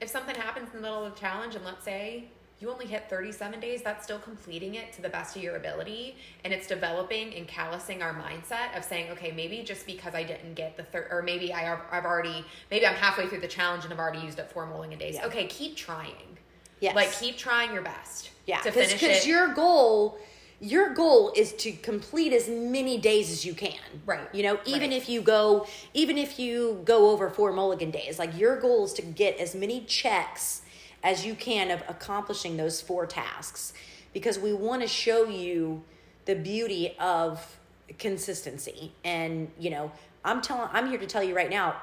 if 0.00 0.08
something 0.10 0.34
happens 0.34 0.68
in 0.70 0.76
the 0.76 0.82
middle 0.82 1.04
of 1.04 1.14
the 1.14 1.20
challenge, 1.20 1.54
and 1.54 1.64
let's 1.64 1.84
say 1.84 2.24
you 2.58 2.70
only 2.70 2.86
hit 2.86 3.10
37 3.10 3.60
days, 3.60 3.82
that's 3.82 4.04
still 4.04 4.18
completing 4.18 4.76
it 4.76 4.92
to 4.94 5.02
the 5.02 5.10
best 5.10 5.36
of 5.36 5.42
your 5.42 5.56
ability. 5.56 6.16
And 6.42 6.54
it's 6.54 6.66
developing 6.66 7.34
and 7.34 7.46
callousing 7.46 8.02
our 8.02 8.14
mindset 8.14 8.76
of 8.76 8.82
saying, 8.82 9.10
okay, 9.10 9.30
maybe 9.30 9.62
just 9.62 9.84
because 9.86 10.14
I 10.14 10.22
didn't 10.22 10.54
get 10.54 10.76
the 10.76 10.84
third, 10.84 11.08
or 11.10 11.20
maybe 11.20 11.52
I, 11.52 11.78
I've 11.90 12.06
already, 12.06 12.44
maybe 12.70 12.86
I'm 12.86 12.94
halfway 12.94 13.26
through 13.26 13.40
the 13.40 13.48
challenge 13.48 13.84
and 13.84 13.92
I've 13.92 13.98
already 13.98 14.20
used 14.20 14.40
up 14.40 14.50
four 14.50 14.64
mulligan 14.66 14.98
days. 14.98 15.16
Yeah. 15.16 15.26
Okay, 15.26 15.46
keep 15.46 15.76
trying. 15.76 16.38
Yes. 16.80 16.94
Like, 16.94 17.12
keep 17.12 17.36
trying 17.36 17.72
your 17.74 17.82
best. 17.82 18.30
Yeah, 18.46 18.60
To 18.60 18.70
finish 18.70 18.94
because 18.94 19.26
your 19.26 19.52
goal, 19.52 20.18
your 20.60 20.94
goal 20.94 21.32
is 21.36 21.52
to 21.54 21.72
complete 21.72 22.32
as 22.32 22.48
many 22.48 22.96
days 22.96 23.30
as 23.30 23.44
you 23.44 23.52
can. 23.52 23.78
Right, 24.06 24.28
You 24.32 24.42
know, 24.42 24.58
even 24.64 24.90
right. 24.90 24.96
if 24.96 25.10
you 25.10 25.20
go, 25.20 25.66
even 25.92 26.16
if 26.16 26.38
you 26.38 26.80
go 26.86 27.10
over 27.10 27.28
four 27.28 27.52
mulligan 27.52 27.90
days, 27.90 28.18
like 28.18 28.38
your 28.38 28.58
goal 28.58 28.84
is 28.86 28.94
to 28.94 29.02
get 29.02 29.38
as 29.38 29.54
many 29.54 29.82
checks 29.84 30.62
as 31.06 31.24
you 31.24 31.36
can 31.36 31.70
of 31.70 31.80
accomplishing 31.88 32.56
those 32.56 32.80
four 32.80 33.06
tasks, 33.06 33.72
because 34.12 34.40
we 34.40 34.52
want 34.52 34.82
to 34.82 34.88
show 34.88 35.24
you 35.28 35.84
the 36.24 36.34
beauty 36.34 36.96
of 36.98 37.58
consistency. 37.96 38.92
And 39.04 39.48
you 39.56 39.70
know, 39.70 39.92
I'm 40.24 40.42
telling, 40.42 40.68
I'm 40.72 40.88
here 40.88 40.98
to 40.98 41.06
tell 41.06 41.22
you 41.22 41.36
right 41.36 41.48
now, 41.48 41.76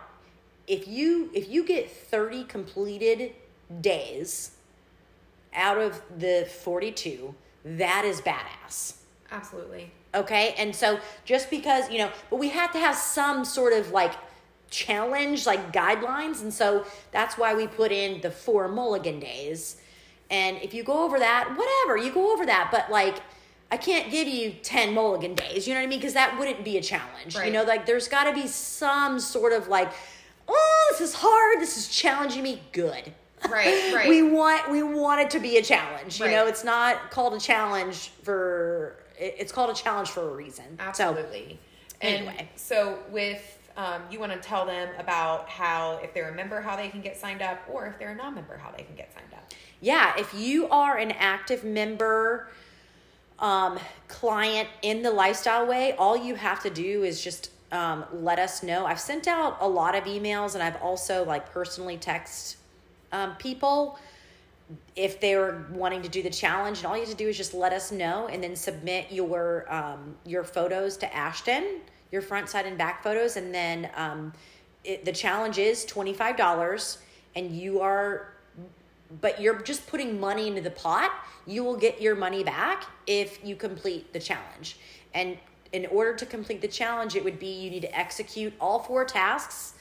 if 0.67 0.89
you 0.89 1.29
if 1.33 1.49
you 1.49 1.63
get 1.63 1.89
30 1.89 2.43
completed 2.43 3.31
days 3.79 4.51
out 5.53 5.77
of 5.77 6.01
the 6.17 6.47
42 6.61 7.33
that 7.63 8.05
is 8.05 8.21
badass 8.21 8.95
Absolutely. 9.31 9.91
okay 10.13 10.53
and 10.57 10.75
so 10.75 10.99
just 11.25 11.49
because 11.49 11.89
you 11.89 11.97
know 11.97 12.11
but 12.29 12.37
we 12.37 12.49
have 12.49 12.71
to 12.71 12.79
have 12.79 12.95
some 12.95 13.43
sort 13.43 13.73
of 13.73 13.91
like 13.91 14.13
challenge 14.73 15.45
like 15.45 15.71
guidelines 15.71 16.41
and 16.41 16.51
so 16.51 16.85
that's 17.11 17.37
why 17.37 17.53
we 17.53 17.67
put 17.67 17.91
in 17.91 18.19
the 18.21 18.31
four 18.31 18.67
mulligan 18.67 19.19
days. 19.19 19.77
And 20.31 20.57
if 20.57 20.73
you 20.73 20.83
go 20.83 21.03
over 21.03 21.19
that 21.19 21.55
whatever 21.55 21.95
you 21.95 22.11
go 22.11 22.33
over 22.33 22.45
that 22.47 22.69
but 22.71 22.89
like 22.89 23.21
i 23.71 23.77
can't 23.77 24.09
give 24.09 24.27
you 24.27 24.51
10 24.63 24.93
mulligan 24.93 25.35
days 25.35 25.67
you 25.67 25.73
know 25.73 25.79
what 25.79 25.85
i 25.85 25.89
mean? 25.89 25.99
Because 25.99 26.15
that 26.15 26.37
wouldn't 26.39 26.65
be 26.65 26.77
a 26.77 26.81
challenge 26.81 27.35
you 27.35 27.51
know? 27.51 27.63
Like 27.63 27.85
there's 27.85 28.07
got 28.07 28.23
to 28.25 28.33
be 28.33 28.47
some 28.47 29.19
sort 29.19 29.53
of 29.53 29.67
like 29.67 29.91
oh 30.47 30.87
this 30.91 31.01
is 31.09 31.15
hard 31.15 31.61
this 31.61 31.77
is 31.77 31.87
challenging 31.87 32.43
me. 32.43 32.61
Good. 32.71 33.13
Right, 33.47 33.93
right. 33.95 34.09
we 34.09 34.23
want 34.23 34.71
we 34.71 34.81
want 34.81 35.21
it 35.21 35.29
to 35.31 35.39
be 35.39 35.57
a 35.57 35.61
challenge 35.61 36.19
you 36.19 36.27
know? 36.27 36.47
It's 36.47 36.63
not 36.63 37.11
called 37.11 37.33
a 37.35 37.39
challenge 37.39 38.09
for 38.23 38.95
it's 39.17 39.51
called 39.51 39.69
a 39.69 39.75
challenge 39.75 40.09
for 40.09 40.31
a 40.31 40.33
reason 40.33 40.65
so. 40.77 40.83
Absolutely. 40.83 41.59
and 42.01 42.27
anyway. 42.27 42.49
so 42.55 42.97
with 43.11 43.59
um, 43.77 44.01
you 44.11 44.19
want 44.19 44.31
to 44.31 44.37
tell 44.37 44.65
them 44.65 44.89
about 44.99 45.49
how 45.49 45.99
if 46.03 46.13
they're 46.13 46.29
a 46.29 46.35
member 46.35 46.61
how 46.61 46.75
they 46.75 46.89
can 46.89 47.01
get 47.01 47.17
signed 47.17 47.41
up 47.41 47.59
or 47.71 47.87
if 47.87 47.97
they're 47.97 48.11
a 48.11 48.15
non-member 48.15 48.57
how 48.57 48.71
they 48.71 48.83
can 48.83 48.95
get 48.95 49.13
signed 49.13 49.33
up. 49.33 49.51
Yeah 49.81 50.13
if 50.17 50.33
you 50.33 50.67
are 50.69 50.97
an 50.97 51.11
active 51.11 51.63
member 51.63 52.49
um, 53.39 53.79
client 54.07 54.69
in 54.81 55.01
the 55.01 55.11
lifestyle 55.11 55.65
way 55.65 55.93
all 55.97 56.15
you 56.15 56.35
have 56.35 56.61
to 56.63 56.69
do 56.69 57.03
is 57.03 57.21
just 57.21 57.49
um, 57.71 58.05
let 58.13 58.37
us 58.37 58.61
know. 58.61 58.85
I've 58.85 58.99
sent 58.99 59.27
out 59.27 59.57
a 59.59 59.67
lot 59.67 59.95
of 59.95 60.03
emails 60.03 60.53
and 60.53 60.63
i've 60.63 60.81
also 60.81 61.25
like 61.25 61.51
personally 61.51 61.97
text 61.97 62.57
um, 63.11 63.35
people 63.35 63.97
if 64.95 65.19
they're 65.19 65.65
wanting 65.71 66.01
to 66.01 66.09
do 66.09 66.21
the 66.21 66.29
challenge 66.29 66.79
and 66.79 66.87
all 66.87 66.95
you 66.95 67.01
have 67.01 67.09
to 67.09 67.15
do 67.15 67.27
is 67.27 67.37
just 67.37 67.53
let 67.53 67.73
us 67.73 67.91
know 67.91 68.27
and 68.27 68.43
then 68.43 68.55
submit 68.55 69.11
your 69.11 69.71
um, 69.73 70.15
your 70.25 70.43
photos 70.43 70.97
to 70.97 71.15
ashton 71.15 71.81
your 72.13 72.21
front 72.21 72.47
side 72.47 72.67
and 72.67 72.77
back 72.77 73.03
photos 73.03 73.35
and 73.37 73.53
then 73.53 73.89
um, 73.95 74.31
it, 74.83 75.03
the 75.03 75.11
challenge 75.11 75.57
is 75.57 75.83
$25 75.85 76.97
and 77.35 77.51
you 77.51 77.81
are 77.81 78.29
but 79.19 79.41
you're 79.41 79.61
just 79.61 79.85
putting 79.87 80.19
money 80.19 80.47
into 80.47 80.61
the 80.61 80.71
pot 80.71 81.11
you 81.47 81.63
will 81.63 81.75
get 81.75 81.99
your 81.99 82.15
money 82.15 82.43
back 82.43 82.85
if 83.05 83.43
you 83.43 83.55
complete 83.55 84.13
the 84.13 84.19
challenge. 84.19 84.77
And 85.13 85.37
in 85.73 85.87
order 85.87 86.13
to 86.13 86.25
complete 86.25 86.61
the 86.61 86.67
challenge 86.67 87.15
it 87.15 87.23
would 87.23 87.39
be 87.39 87.47
you 87.47 87.71
need 87.71 87.81
to 87.81 87.97
execute 87.97 88.53
all 88.61 88.79
four 88.79 89.05
tasks 89.05 89.73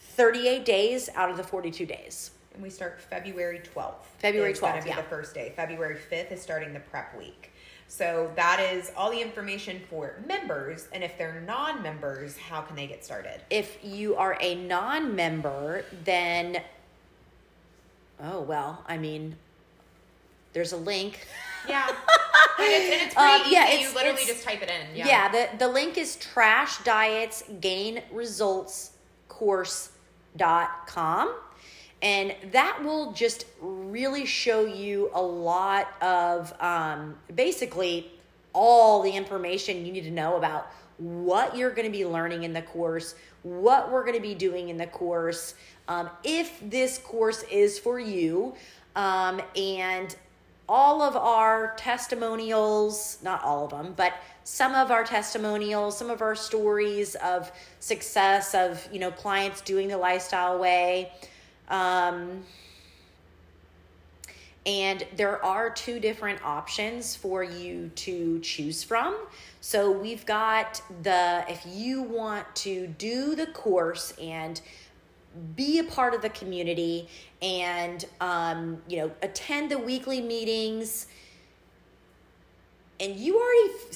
38 0.00 0.64
days 0.64 1.10
out 1.14 1.30
of 1.30 1.36
the 1.36 1.44
42 1.44 1.84
days. 1.84 2.30
And 2.54 2.62
we 2.62 2.70
start 2.70 2.98
february 2.98 3.60
12th 3.74 4.06
February 4.18 4.52
is 4.52 4.60
gonna 4.60 4.78
12th, 4.78 4.84
be 4.84 4.88
yeah. 4.88 4.96
the 4.96 5.02
first 5.02 5.34
day. 5.34 5.52
February 5.54 5.98
5th 6.10 6.32
is 6.32 6.40
starting 6.40 6.72
the 6.72 6.80
prep 6.80 7.16
week 7.18 7.49
so 7.92 8.30
that 8.36 8.60
is 8.72 8.92
all 8.96 9.10
the 9.10 9.20
information 9.20 9.80
for 9.90 10.14
members 10.24 10.86
and 10.92 11.02
if 11.02 11.18
they're 11.18 11.42
non-members 11.44 12.36
how 12.38 12.60
can 12.60 12.76
they 12.76 12.86
get 12.86 13.04
started? 13.04 13.40
If 13.50 13.78
you 13.82 14.14
are 14.14 14.38
a 14.40 14.54
non-member 14.54 15.84
then 16.04 16.62
oh 18.22 18.42
well 18.42 18.84
i 18.86 18.96
mean 18.96 19.34
there's 20.52 20.72
a 20.72 20.76
link. 20.76 21.26
Yeah. 21.68 21.88
And 22.58 22.68
it's, 22.68 22.92
and 22.92 23.02
it's 23.06 23.14
pretty 23.14 23.32
Um, 23.32 23.40
easy. 23.40 23.50
Yeah, 23.52 23.72
you 23.88 23.94
literally 23.94 24.24
just 24.26 24.44
type 24.44 24.60
it 24.60 24.68
in. 24.68 24.94
Yeah, 24.94 25.30
the, 25.30 25.48
the 25.56 25.66
link 25.68 25.96
is 25.96 26.16
trash 26.16 26.76
diets 26.84 27.42
gain 27.58 28.02
results 28.12 28.90
course.com 29.28 31.32
and 32.02 32.34
that 32.52 32.82
will 32.82 33.12
just 33.12 33.46
really 33.60 34.24
show 34.24 34.64
you 34.64 35.10
a 35.14 35.22
lot 35.22 35.88
of 36.02 36.52
um, 36.60 37.16
basically 37.34 38.10
all 38.52 39.02
the 39.02 39.10
information 39.10 39.84
you 39.84 39.92
need 39.92 40.04
to 40.04 40.10
know 40.10 40.36
about 40.36 40.70
what 40.98 41.56
you're 41.56 41.70
going 41.70 41.86
to 41.86 41.92
be 41.92 42.04
learning 42.04 42.44
in 42.44 42.52
the 42.52 42.62
course 42.62 43.14
what 43.42 43.90
we're 43.90 44.04
going 44.04 44.16
to 44.16 44.22
be 44.22 44.34
doing 44.34 44.68
in 44.68 44.76
the 44.76 44.86
course 44.86 45.54
um, 45.88 46.10
if 46.24 46.58
this 46.68 46.98
course 46.98 47.42
is 47.50 47.78
for 47.78 47.98
you 47.98 48.54
um, 48.96 49.40
and 49.56 50.16
all 50.72 51.02
of 51.02 51.16
our 51.16 51.74
testimonials, 51.76 53.18
not 53.24 53.42
all 53.42 53.64
of 53.64 53.70
them, 53.70 53.92
but 53.96 54.12
some 54.44 54.72
of 54.72 54.92
our 54.92 55.02
testimonials, 55.02 55.98
some 55.98 56.10
of 56.10 56.22
our 56.22 56.36
stories 56.36 57.16
of 57.16 57.50
success 57.80 58.54
of, 58.54 58.88
you 58.92 59.00
know, 59.00 59.10
clients 59.10 59.60
doing 59.62 59.88
the 59.88 59.98
lifestyle 59.98 60.60
way. 60.60 61.10
Um, 61.70 62.42
and 64.66 65.06
there 65.16 65.42
are 65.44 65.70
two 65.70 65.98
different 66.00 66.44
options 66.44 67.16
for 67.16 67.42
you 67.42 67.90
to 67.96 68.38
choose 68.40 68.84
from. 68.84 69.16
So 69.62 69.90
we've 69.90 70.26
got 70.26 70.82
the, 71.02 71.44
if 71.48 71.62
you 71.66 72.02
want 72.02 72.54
to 72.56 72.86
do 72.86 73.34
the 73.34 73.46
course 73.46 74.12
and 74.20 74.60
be 75.54 75.78
a 75.78 75.84
part 75.84 76.14
of 76.14 76.22
the 76.22 76.28
community 76.30 77.08
and 77.40 78.04
um, 78.20 78.82
you 78.88 78.98
know 78.98 79.12
attend 79.22 79.70
the 79.70 79.78
weekly 79.78 80.20
meetings 80.20 81.06
and 82.98 83.16
you 83.16 83.38
already 83.40 83.94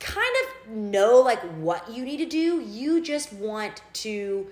kind 0.00 0.34
of 0.42 0.72
know 0.72 1.20
like 1.20 1.40
what 1.58 1.88
you 1.90 2.04
need 2.04 2.16
to 2.16 2.26
do 2.26 2.60
you 2.60 3.00
just 3.00 3.32
want 3.32 3.82
to 3.92 4.46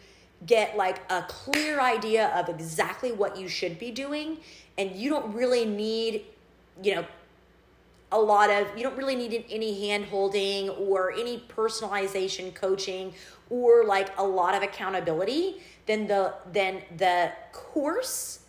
get 0.47 0.76
like 0.76 1.01
a 1.11 1.22
clear 1.22 1.80
idea 1.80 2.28
of 2.28 2.49
exactly 2.49 3.12
what 3.12 3.36
you 3.36 3.49
should 3.49 3.78
be 3.78 3.90
doing 3.90 4.38
and 4.78 4.97
you 4.97 5.11
don't 5.11 5.32
really 5.34 5.64
need 5.64 6.24
you 6.82 6.95
know 6.95 7.05
a 8.11 8.18
lot 8.18 8.51
of 8.51 8.66
you 8.76 8.82
don't 8.82 8.97
really 8.97 9.16
need 9.16 9.45
any 9.51 9.86
hand 9.86 10.05
holding 10.07 10.68
or 10.70 11.12
any 11.12 11.38
personalization 11.49 12.55
coaching 12.55 13.14
or 13.51 13.84
like 13.84 14.16
a 14.18 14.24
lot 14.24 14.55
of 14.55 14.62
accountability 14.62 15.61
then 15.86 16.07
the 16.07 16.32
then 16.53 16.82
the 16.97 17.30
course 17.53 18.40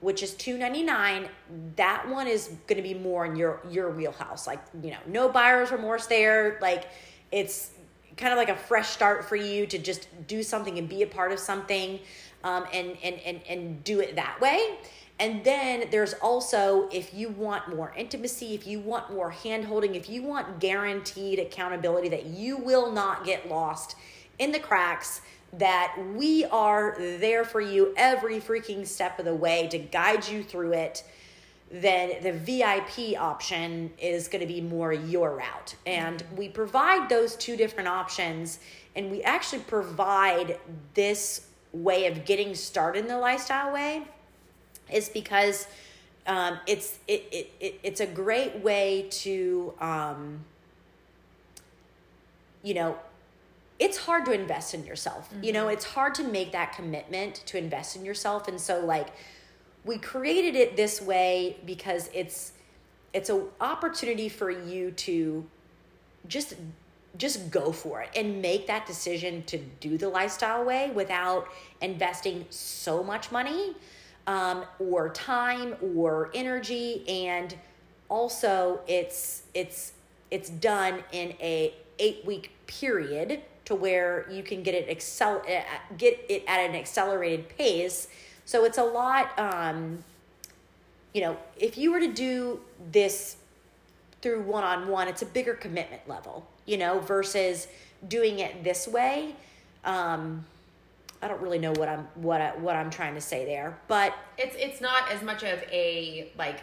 which 0.00 0.22
is 0.22 0.34
299 0.34 1.28
that 1.76 2.08
one 2.08 2.28
is 2.28 2.50
going 2.66 2.76
to 2.76 2.82
be 2.82 2.94
more 2.94 3.26
in 3.26 3.36
your 3.36 3.60
your 3.68 3.90
wheelhouse. 3.90 4.46
Like 4.46 4.60
you 4.82 4.90
know 4.90 4.98
no 5.06 5.28
buyer's 5.28 5.70
remorse 5.70 6.06
there. 6.06 6.58
Like 6.60 6.88
it's 7.32 7.70
kind 8.18 8.32
of 8.32 8.36
like 8.36 8.48
a 8.50 8.56
fresh 8.56 8.88
start 8.88 9.24
for 9.24 9.36
you 9.36 9.66
to 9.66 9.78
just 9.78 10.08
do 10.26 10.42
something 10.42 10.78
and 10.78 10.88
be 10.88 11.02
a 11.02 11.06
part 11.06 11.32
of 11.32 11.38
something 11.38 12.00
um, 12.44 12.66
and, 12.72 12.96
and 13.02 13.16
and 13.20 13.40
and 13.48 13.84
do 13.84 14.00
it 14.00 14.16
that 14.16 14.40
way. 14.40 14.78
And 15.20 15.42
then 15.42 15.88
there's 15.90 16.14
also 16.14 16.88
if 16.92 17.12
you 17.12 17.28
want 17.30 17.74
more 17.74 17.92
intimacy, 17.96 18.54
if 18.54 18.66
you 18.66 18.78
want 18.78 19.12
more 19.12 19.30
hand 19.30 19.64
holding, 19.64 19.94
if 19.94 20.08
you 20.08 20.22
want 20.22 20.60
guaranteed 20.60 21.38
accountability 21.38 22.08
that 22.10 22.26
you 22.26 22.56
will 22.56 22.92
not 22.92 23.24
get 23.24 23.48
lost 23.48 23.96
in 24.38 24.52
the 24.52 24.60
cracks, 24.60 25.20
that 25.54 25.96
we 26.14 26.44
are 26.44 26.96
there 26.98 27.44
for 27.44 27.60
you 27.60 27.92
every 27.96 28.40
freaking 28.40 28.86
step 28.86 29.18
of 29.18 29.24
the 29.24 29.34
way 29.34 29.66
to 29.68 29.78
guide 29.78 30.28
you 30.28 30.42
through 30.42 30.72
it, 30.72 31.02
then 31.70 32.22
the 32.22 32.32
VIP 32.32 33.20
option 33.20 33.92
is 33.98 34.28
going 34.28 34.40
to 34.40 34.46
be 34.46 34.60
more 34.60 34.92
your 34.92 35.36
route. 35.36 35.74
And 35.84 36.22
we 36.36 36.48
provide 36.48 37.08
those 37.08 37.36
two 37.36 37.56
different 37.56 37.88
options, 37.88 38.58
and 38.96 39.10
we 39.10 39.22
actually 39.22 39.62
provide 39.62 40.58
this 40.94 41.46
way 41.72 42.06
of 42.06 42.24
getting 42.24 42.54
started 42.54 43.00
in 43.00 43.08
the 43.08 43.18
lifestyle 43.18 43.72
way 43.72 44.02
is 44.90 45.08
because 45.08 45.66
um, 46.26 46.58
it's 46.66 46.98
it, 47.06 47.26
it, 47.32 47.50
it 47.60 47.80
it's 47.82 48.00
a 48.00 48.06
great 48.06 48.56
way 48.60 49.06
to 49.10 49.74
um, 49.80 50.44
you 52.62 52.74
know 52.74 52.98
it's 53.78 53.96
hard 53.96 54.24
to 54.26 54.32
invest 54.32 54.74
in 54.74 54.84
yourself 54.84 55.30
mm-hmm. 55.30 55.44
you 55.44 55.52
know 55.52 55.68
it's 55.68 55.84
hard 55.84 56.14
to 56.14 56.24
make 56.24 56.52
that 56.52 56.74
commitment 56.74 57.36
to 57.46 57.58
invest 57.58 57.96
in 57.96 58.04
yourself 58.04 58.48
and 58.48 58.60
so 58.60 58.84
like 58.84 59.08
we 59.84 59.98
created 59.98 60.54
it 60.54 60.76
this 60.76 61.00
way 61.00 61.56
because 61.64 62.10
it's 62.12 62.52
it's 63.12 63.30
an 63.30 63.44
opportunity 63.60 64.28
for 64.28 64.50
you 64.50 64.90
to 64.92 65.46
just 66.26 66.54
just 67.16 67.50
go 67.50 67.72
for 67.72 68.02
it 68.02 68.10
and 68.14 68.40
make 68.40 68.66
that 68.66 68.86
decision 68.86 69.42
to 69.44 69.58
do 69.80 69.98
the 69.98 70.08
lifestyle 70.08 70.64
way 70.64 70.90
without 70.94 71.48
investing 71.80 72.46
so 72.50 73.02
much 73.02 73.32
money 73.32 73.74
um, 74.26 74.64
or 74.78 75.08
time 75.08 75.74
or 75.96 76.30
energy. 76.34 77.04
And 77.08 77.54
also 78.08 78.80
it's 78.86 79.42
it's 79.54 79.94
it's 80.30 80.50
done 80.50 81.02
in 81.12 81.34
a 81.40 81.74
eight 81.98 82.24
week 82.24 82.52
period 82.66 83.40
to 83.64 83.74
where 83.74 84.26
you 84.30 84.42
can 84.42 84.62
get 84.62 84.74
it 84.74 84.88
excel 84.88 85.42
uh, 85.48 85.60
get 85.96 86.18
it 86.28 86.44
at 86.46 86.60
an 86.60 86.74
accelerated 86.74 87.48
pace 87.50 88.08
so 88.48 88.64
it's 88.64 88.78
a 88.78 88.82
lot 88.82 89.38
um, 89.38 90.02
you 91.12 91.20
know 91.20 91.36
if 91.58 91.76
you 91.76 91.92
were 91.92 92.00
to 92.00 92.12
do 92.12 92.58
this 92.90 93.36
through 94.22 94.40
one-on-one 94.42 95.06
it's 95.06 95.20
a 95.20 95.26
bigger 95.26 95.52
commitment 95.52 96.00
level 96.08 96.46
you 96.64 96.78
know 96.78 96.98
versus 97.00 97.68
doing 98.08 98.38
it 98.38 98.64
this 98.64 98.88
way 98.88 99.34
um, 99.84 100.44
I 101.20 101.28
don't 101.28 101.42
really 101.42 101.58
know 101.58 101.72
what 101.72 101.88
I'm 101.88 102.06
what 102.14 102.40
I, 102.40 102.50
what 102.56 102.76
I'm 102.76 102.90
trying 102.90 103.14
to 103.14 103.20
say 103.20 103.44
there, 103.44 103.76
but 103.88 104.14
it's 104.36 104.54
it's 104.56 104.80
not 104.80 105.10
as 105.10 105.22
much 105.22 105.42
of 105.42 105.62
a 105.70 106.30
like 106.38 106.60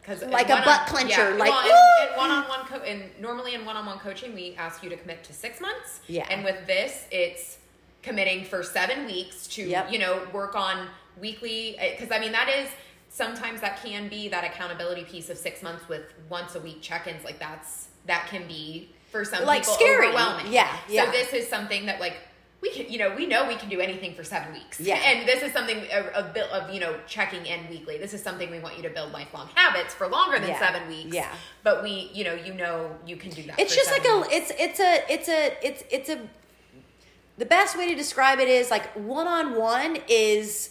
because 0.00 0.22
like 0.22 0.48
a 0.48 0.62
butt 0.64 0.86
clencher, 0.86 1.08
yeah, 1.08 1.36
like 1.36 1.50
in, 1.50 2.16
one-on-one 2.16 2.66
co- 2.66 2.82
and 2.82 3.02
normally 3.20 3.54
in 3.54 3.64
one-on-one 3.64 3.98
coaching 3.98 4.32
we 4.32 4.54
ask 4.56 4.84
you 4.84 4.90
to 4.90 4.96
commit 4.96 5.24
to 5.24 5.32
six 5.32 5.60
months. 5.60 6.00
Yeah, 6.06 6.26
and 6.30 6.44
with 6.44 6.66
this 6.66 7.06
it's 7.10 7.58
committing 8.02 8.44
for 8.44 8.62
seven 8.62 9.06
weeks 9.06 9.48
to 9.48 9.62
yep. 9.62 9.90
you 9.90 9.98
know 9.98 10.22
work 10.32 10.54
on 10.54 10.86
weekly 11.20 11.78
eh, 11.78 11.96
because 11.98 12.10
I 12.10 12.20
mean 12.20 12.32
that 12.32 12.48
is 12.48 12.68
sometimes 13.08 13.60
that 13.60 13.82
can 13.82 14.08
be 14.08 14.28
that 14.28 14.44
accountability 14.44 15.04
piece 15.04 15.30
of 15.30 15.38
six 15.38 15.62
months 15.62 15.88
with 15.88 16.02
once 16.28 16.54
a 16.54 16.60
week 16.60 16.82
check-ins 16.82 17.24
like 17.24 17.38
that's 17.38 17.88
that 18.06 18.26
can 18.28 18.46
be 18.46 18.90
for 19.10 19.24
some 19.24 19.44
like 19.44 19.62
people 19.62 19.74
scary. 19.74 20.08
overwhelming. 20.08 20.52
Yeah, 20.52 20.74
yeah. 20.88 21.06
So 21.06 21.10
this 21.10 21.32
is 21.32 21.48
something 21.48 21.86
that 21.86 22.00
like 22.00 22.16
we 22.60 22.70
can, 22.70 22.90
you 22.90 22.98
know, 22.98 23.14
we 23.14 23.26
know 23.26 23.46
we 23.46 23.56
can 23.56 23.68
do 23.68 23.80
anything 23.80 24.14
for 24.14 24.24
seven 24.24 24.52
weeks. 24.52 24.80
Yeah. 24.80 24.96
And 24.96 25.28
this 25.28 25.42
is 25.42 25.52
something 25.52 25.76
a, 25.92 26.22
bit 26.22 26.48
of, 26.50 26.72
you 26.72 26.80
know, 26.80 26.96
checking 27.06 27.44
in 27.44 27.68
weekly. 27.68 27.98
This 27.98 28.14
is 28.14 28.22
something 28.22 28.50
we 28.50 28.60
want 28.60 28.76
you 28.76 28.82
to 28.84 28.88
build 28.88 29.12
lifelong 29.12 29.48
habits 29.54 29.94
for 29.94 30.08
longer 30.08 30.38
than 30.38 30.48
yeah. 30.48 30.58
seven 30.58 30.88
weeks. 30.88 31.14
Yeah. 31.14 31.30
But 31.62 31.82
we, 31.82 32.10
you 32.14 32.24
know, 32.24 32.34
you 32.34 32.54
know, 32.54 32.96
you 33.06 33.16
can 33.16 33.30
do 33.30 33.42
that. 33.42 33.60
It's 33.60 33.76
just 33.76 33.90
like 33.90 34.04
weeks. 34.04 34.28
a, 34.28 34.36
it's, 34.36 34.50
it's 34.58 34.80
a, 34.80 35.12
it's 35.12 35.28
a, 35.28 35.66
it's, 35.66 35.84
it's 35.90 36.08
a, 36.08 36.20
the 37.36 37.44
best 37.44 37.76
way 37.76 37.88
to 37.90 37.94
describe 37.94 38.38
it 38.38 38.48
is 38.48 38.70
like 38.70 38.86
one 38.94 39.26
on 39.26 39.56
one 39.56 39.98
is 40.08 40.70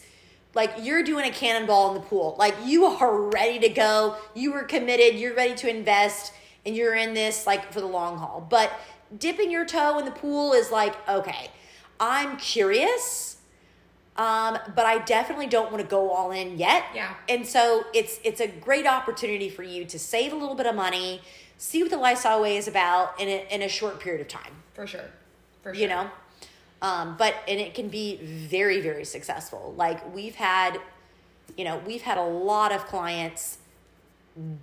like 0.56 0.74
you're 0.80 1.04
doing 1.04 1.26
a 1.26 1.32
cannonball 1.32 1.90
in 1.90 2.02
the 2.02 2.08
pool. 2.08 2.36
Like 2.40 2.56
you 2.64 2.86
are 2.86 3.30
ready 3.30 3.60
to 3.60 3.70
go. 3.70 4.16
You 4.34 4.54
were 4.54 4.64
committed. 4.64 5.20
You're 5.20 5.36
ready 5.36 5.54
to 5.56 5.70
invest 5.70 6.34
and 6.66 6.76
you're 6.76 6.96
in 6.96 7.14
this 7.14 7.46
like 7.46 7.72
for 7.72 7.82
the 7.82 7.88
long 7.88 8.18
haul. 8.18 8.46
But 8.50 8.72
dipping 9.16 9.52
your 9.52 9.66
toe 9.66 10.00
in 10.00 10.06
the 10.06 10.12
pool 10.12 10.54
is 10.54 10.72
like, 10.72 10.96
okay 11.08 11.52
I'm 12.00 12.38
curious, 12.38 13.38
um, 14.18 14.58
but 14.76 14.86
I 14.86 15.00
definitely 15.00 15.48
don't 15.48 15.72
want 15.72 15.84
to 15.84 15.90
go 15.90 16.12
all 16.12 16.32
in 16.32 16.58
yet. 16.58 16.86
Yeah. 16.94 17.14
And 17.30 17.46
so 17.46 17.86
it's 17.94 18.20
it's 18.24 18.42
a 18.42 18.48
great 18.48 18.86
opportunity 18.86 19.50
for 19.50 19.64
you 19.64 19.86
to 19.86 20.00
save 20.00 20.34
a 20.34 20.36
little 20.36 20.56
bit 20.56 20.66
of 20.66 20.76
money, 20.76 21.22
see 21.58 21.82
what 21.82 21.92
the 21.92 21.98
lifestyle 21.98 22.42
way 22.42 22.58
is 22.58 22.68
about 22.68 23.20
in 23.20 23.28
a, 23.28 23.54
in 23.54 23.62
a 23.62 23.70
short 23.70 24.00
period 24.00 24.22
of 24.22 24.28
time. 24.28 24.54
For 24.74 24.88
sure. 24.88 25.10
For 25.64 25.74
sure. 25.74 25.82
You 25.82 25.88
know, 25.88 26.10
um, 26.86 27.16
but 27.18 27.34
and 27.48 27.60
it 27.60 27.74
can 27.74 27.90
be 27.90 28.18
very 28.18 28.80
very 28.80 29.06
successful. 29.06 29.74
Like 29.76 30.14
we've 30.14 30.36
had, 30.36 30.80
you 31.58 31.64
know, 31.64 31.82
we've 31.84 32.04
had 32.04 32.20
a 32.20 32.24
lot 32.24 32.72
of 32.72 32.86
clients 32.86 33.58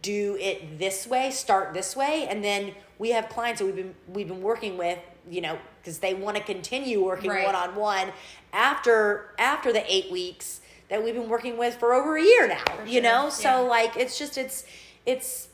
do 0.02 0.36
it 0.38 0.78
this 0.78 1.06
way, 1.06 1.32
start 1.32 1.74
this 1.74 1.96
way, 1.96 2.28
and 2.28 2.44
then 2.44 2.74
we 2.98 3.10
have 3.10 3.28
clients 3.28 3.60
that 3.60 3.66
we've 3.66 3.74
been 3.74 3.94
we've 4.06 4.28
been 4.28 4.42
working 4.42 4.78
with, 4.78 5.00
you 5.28 5.40
know, 5.40 5.58
because 5.80 5.98
they 5.98 6.14
want 6.14 6.36
to 6.36 6.42
continue 6.44 7.04
working 7.04 7.28
one 7.28 7.56
on 7.56 7.74
one 7.74 8.12
after 8.52 9.34
after 9.40 9.72
the 9.72 9.92
eight 9.92 10.12
weeks 10.12 10.60
that 10.90 11.02
we've 11.02 11.14
been 11.14 11.28
working 11.28 11.58
with 11.58 11.74
for 11.74 11.92
over 11.92 12.16
a 12.16 12.22
year 12.22 12.46
now. 12.46 12.62
For 12.76 12.84
you 12.86 12.92
sure. 12.92 13.02
know, 13.02 13.30
so 13.30 13.48
yeah. 13.48 13.58
like 13.58 13.96
it's 13.96 14.16
just 14.16 14.38
it's 14.38 14.64
it's 15.06 15.48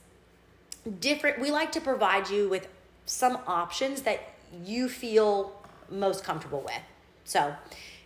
different. 1.00 1.40
We 1.40 1.50
like 1.50 1.72
to 1.72 1.80
provide 1.80 2.28
you 2.28 2.50
with 2.50 2.68
some 3.06 3.38
options 3.46 4.02
that 4.02 4.34
you 4.66 4.90
feel 4.90 5.57
most 5.91 6.24
comfortable 6.24 6.61
with. 6.61 6.80
So 7.24 7.55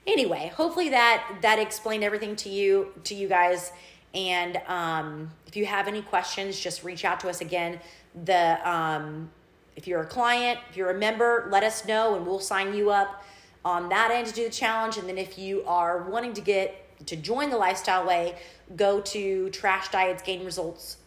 anyway, 0.07 0.53
hopefully 0.55 0.91
that 0.91 1.39
that 1.43 1.59
explained 1.59 2.05
everything 2.05 2.37
to 2.37 2.49
you 2.49 2.93
to 3.05 3.15
you 3.15 3.29
guys. 3.29 3.73
And 4.15 4.61
um, 4.67 5.31
if 5.47 5.57
you 5.57 5.65
have 5.67 5.89
any 5.89 6.03
questions, 6.03 6.59
just 6.59 6.85
reach 6.85 7.05
out 7.05 7.21
to 7.21 7.29
us 7.29 7.41
again. 7.41 7.81
The 8.25 8.59
um, 8.69 9.31
if 9.77 9.87
you're 9.87 10.03
a 10.03 10.07
client, 10.07 10.59
if 10.71 10.77
you're 10.77 10.91
a 10.91 10.99
member, 10.99 11.49
let 11.51 11.63
us 11.63 11.87
know 11.87 12.15
and 12.15 12.27
we'll 12.27 12.41
sign 12.41 12.75
you 12.75 12.91
up 12.91 13.25
on 13.65 13.89
that 13.89 14.11
end 14.11 14.27
to 14.27 14.35
do 14.35 14.45
the 14.45 14.51
challenge. 14.51 14.99
And 14.99 15.09
then 15.09 15.19
if 15.19 15.39
you 15.39 15.65
are 15.67 16.03
wanting 16.03 16.35
to 16.35 16.41
get 16.41 16.79
to 17.07 17.17
join 17.17 17.51
the 17.51 17.57
lifestyle 17.57 18.07
way, 18.07 18.37
go 18.77 19.01
to 19.01 19.51
trash 19.51 19.89
diets 19.89 20.23
gain 20.23 20.45
results 20.45 20.99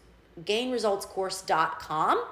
gainresultscourse.com. 0.43 2.23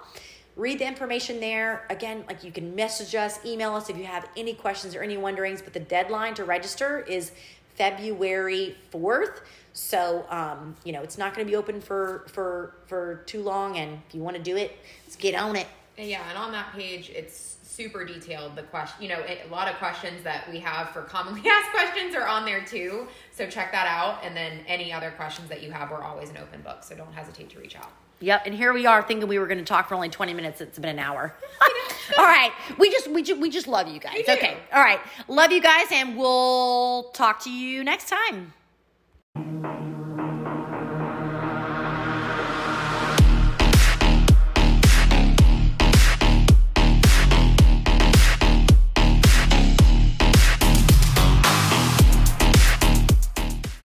Read 0.55 0.79
the 0.79 0.87
information 0.87 1.39
there. 1.39 1.85
Again, 1.89 2.23
like 2.27 2.43
you 2.43 2.51
can 2.51 2.75
message 2.75 3.15
us, 3.15 3.43
email 3.43 3.73
us 3.73 3.89
if 3.89 3.97
you 3.97 4.05
have 4.05 4.29
any 4.37 4.53
questions 4.53 4.95
or 4.95 5.01
any 5.01 5.17
wonderings, 5.17 5.61
but 5.61 5.73
the 5.73 5.79
deadline 5.79 6.35
to 6.35 6.43
register 6.43 6.99
is 6.99 7.31
February 7.75 8.77
4th. 8.91 9.41
So, 9.73 10.25
um, 10.29 10.75
you 10.83 10.91
know, 10.91 11.01
it's 11.01 11.17
not 11.17 11.33
going 11.33 11.47
to 11.47 11.51
be 11.51 11.55
open 11.55 11.81
for, 11.81 12.25
for, 12.27 12.75
for 12.85 13.23
too 13.25 13.41
long. 13.41 13.77
And 13.77 13.99
if 14.07 14.13
you 14.13 14.21
want 14.21 14.37
to 14.37 14.43
do 14.43 14.55
it, 14.55 14.77
let's 15.05 15.15
get 15.15 15.33
on 15.33 15.55
it. 15.55 15.67
Yeah, 15.97 16.27
and 16.29 16.37
on 16.37 16.51
that 16.51 16.73
page, 16.73 17.09
it's 17.09 17.57
super 17.63 18.05
detailed. 18.05 18.55
The 18.55 18.63
question, 18.63 19.01
you 19.01 19.09
know, 19.09 19.23
a 19.27 19.47
lot 19.49 19.67
of 19.67 19.77
questions 19.77 20.23
that 20.23 20.49
we 20.51 20.59
have 20.59 20.89
for 20.91 21.01
commonly 21.01 21.41
asked 21.49 21.71
questions 21.71 22.15
are 22.15 22.27
on 22.27 22.45
there 22.45 22.63
too. 22.63 23.07
So 23.31 23.47
check 23.47 23.71
that 23.71 23.87
out. 23.87 24.23
And 24.23 24.37
then 24.37 24.59
any 24.67 24.93
other 24.93 25.11
questions 25.11 25.49
that 25.49 25.63
you 25.63 25.71
have, 25.71 25.89
we're 25.89 26.03
always 26.03 26.29
an 26.29 26.37
open 26.37 26.61
book. 26.61 26.83
So 26.83 26.95
don't 26.95 27.13
hesitate 27.13 27.49
to 27.51 27.59
reach 27.59 27.75
out. 27.75 27.91
Yep, 28.23 28.43
and 28.45 28.55
here 28.55 28.71
we 28.71 28.85
are 28.85 29.03
thinking 29.03 29.27
we 29.27 29.37
were 29.37 29.47
going 29.47 29.57
to 29.57 29.65
talk 29.65 29.89
for 29.89 29.95
only 29.95 30.07
20 30.07 30.33
minutes. 30.33 30.61
It's 30.61 30.79
been 30.79 30.91
an 30.91 30.99
hour. 30.99 31.35
all 32.17 32.25
right. 32.25 32.51
We 32.77 32.89
just 32.89 33.09
we 33.09 33.21
just 33.21 33.39
we 33.41 33.49
just 33.49 33.67
love 33.67 33.87
you 33.87 33.99
guys. 33.99 34.23
Okay. 34.27 34.57
All 34.73 34.81
right. 34.81 34.99
Love 35.27 35.51
you 35.51 35.61
guys 35.61 35.87
and 35.91 36.17
we'll 36.17 37.11
talk 37.11 37.43
to 37.43 37.51
you 37.51 37.83
next 37.83 38.09
time. 38.09 38.53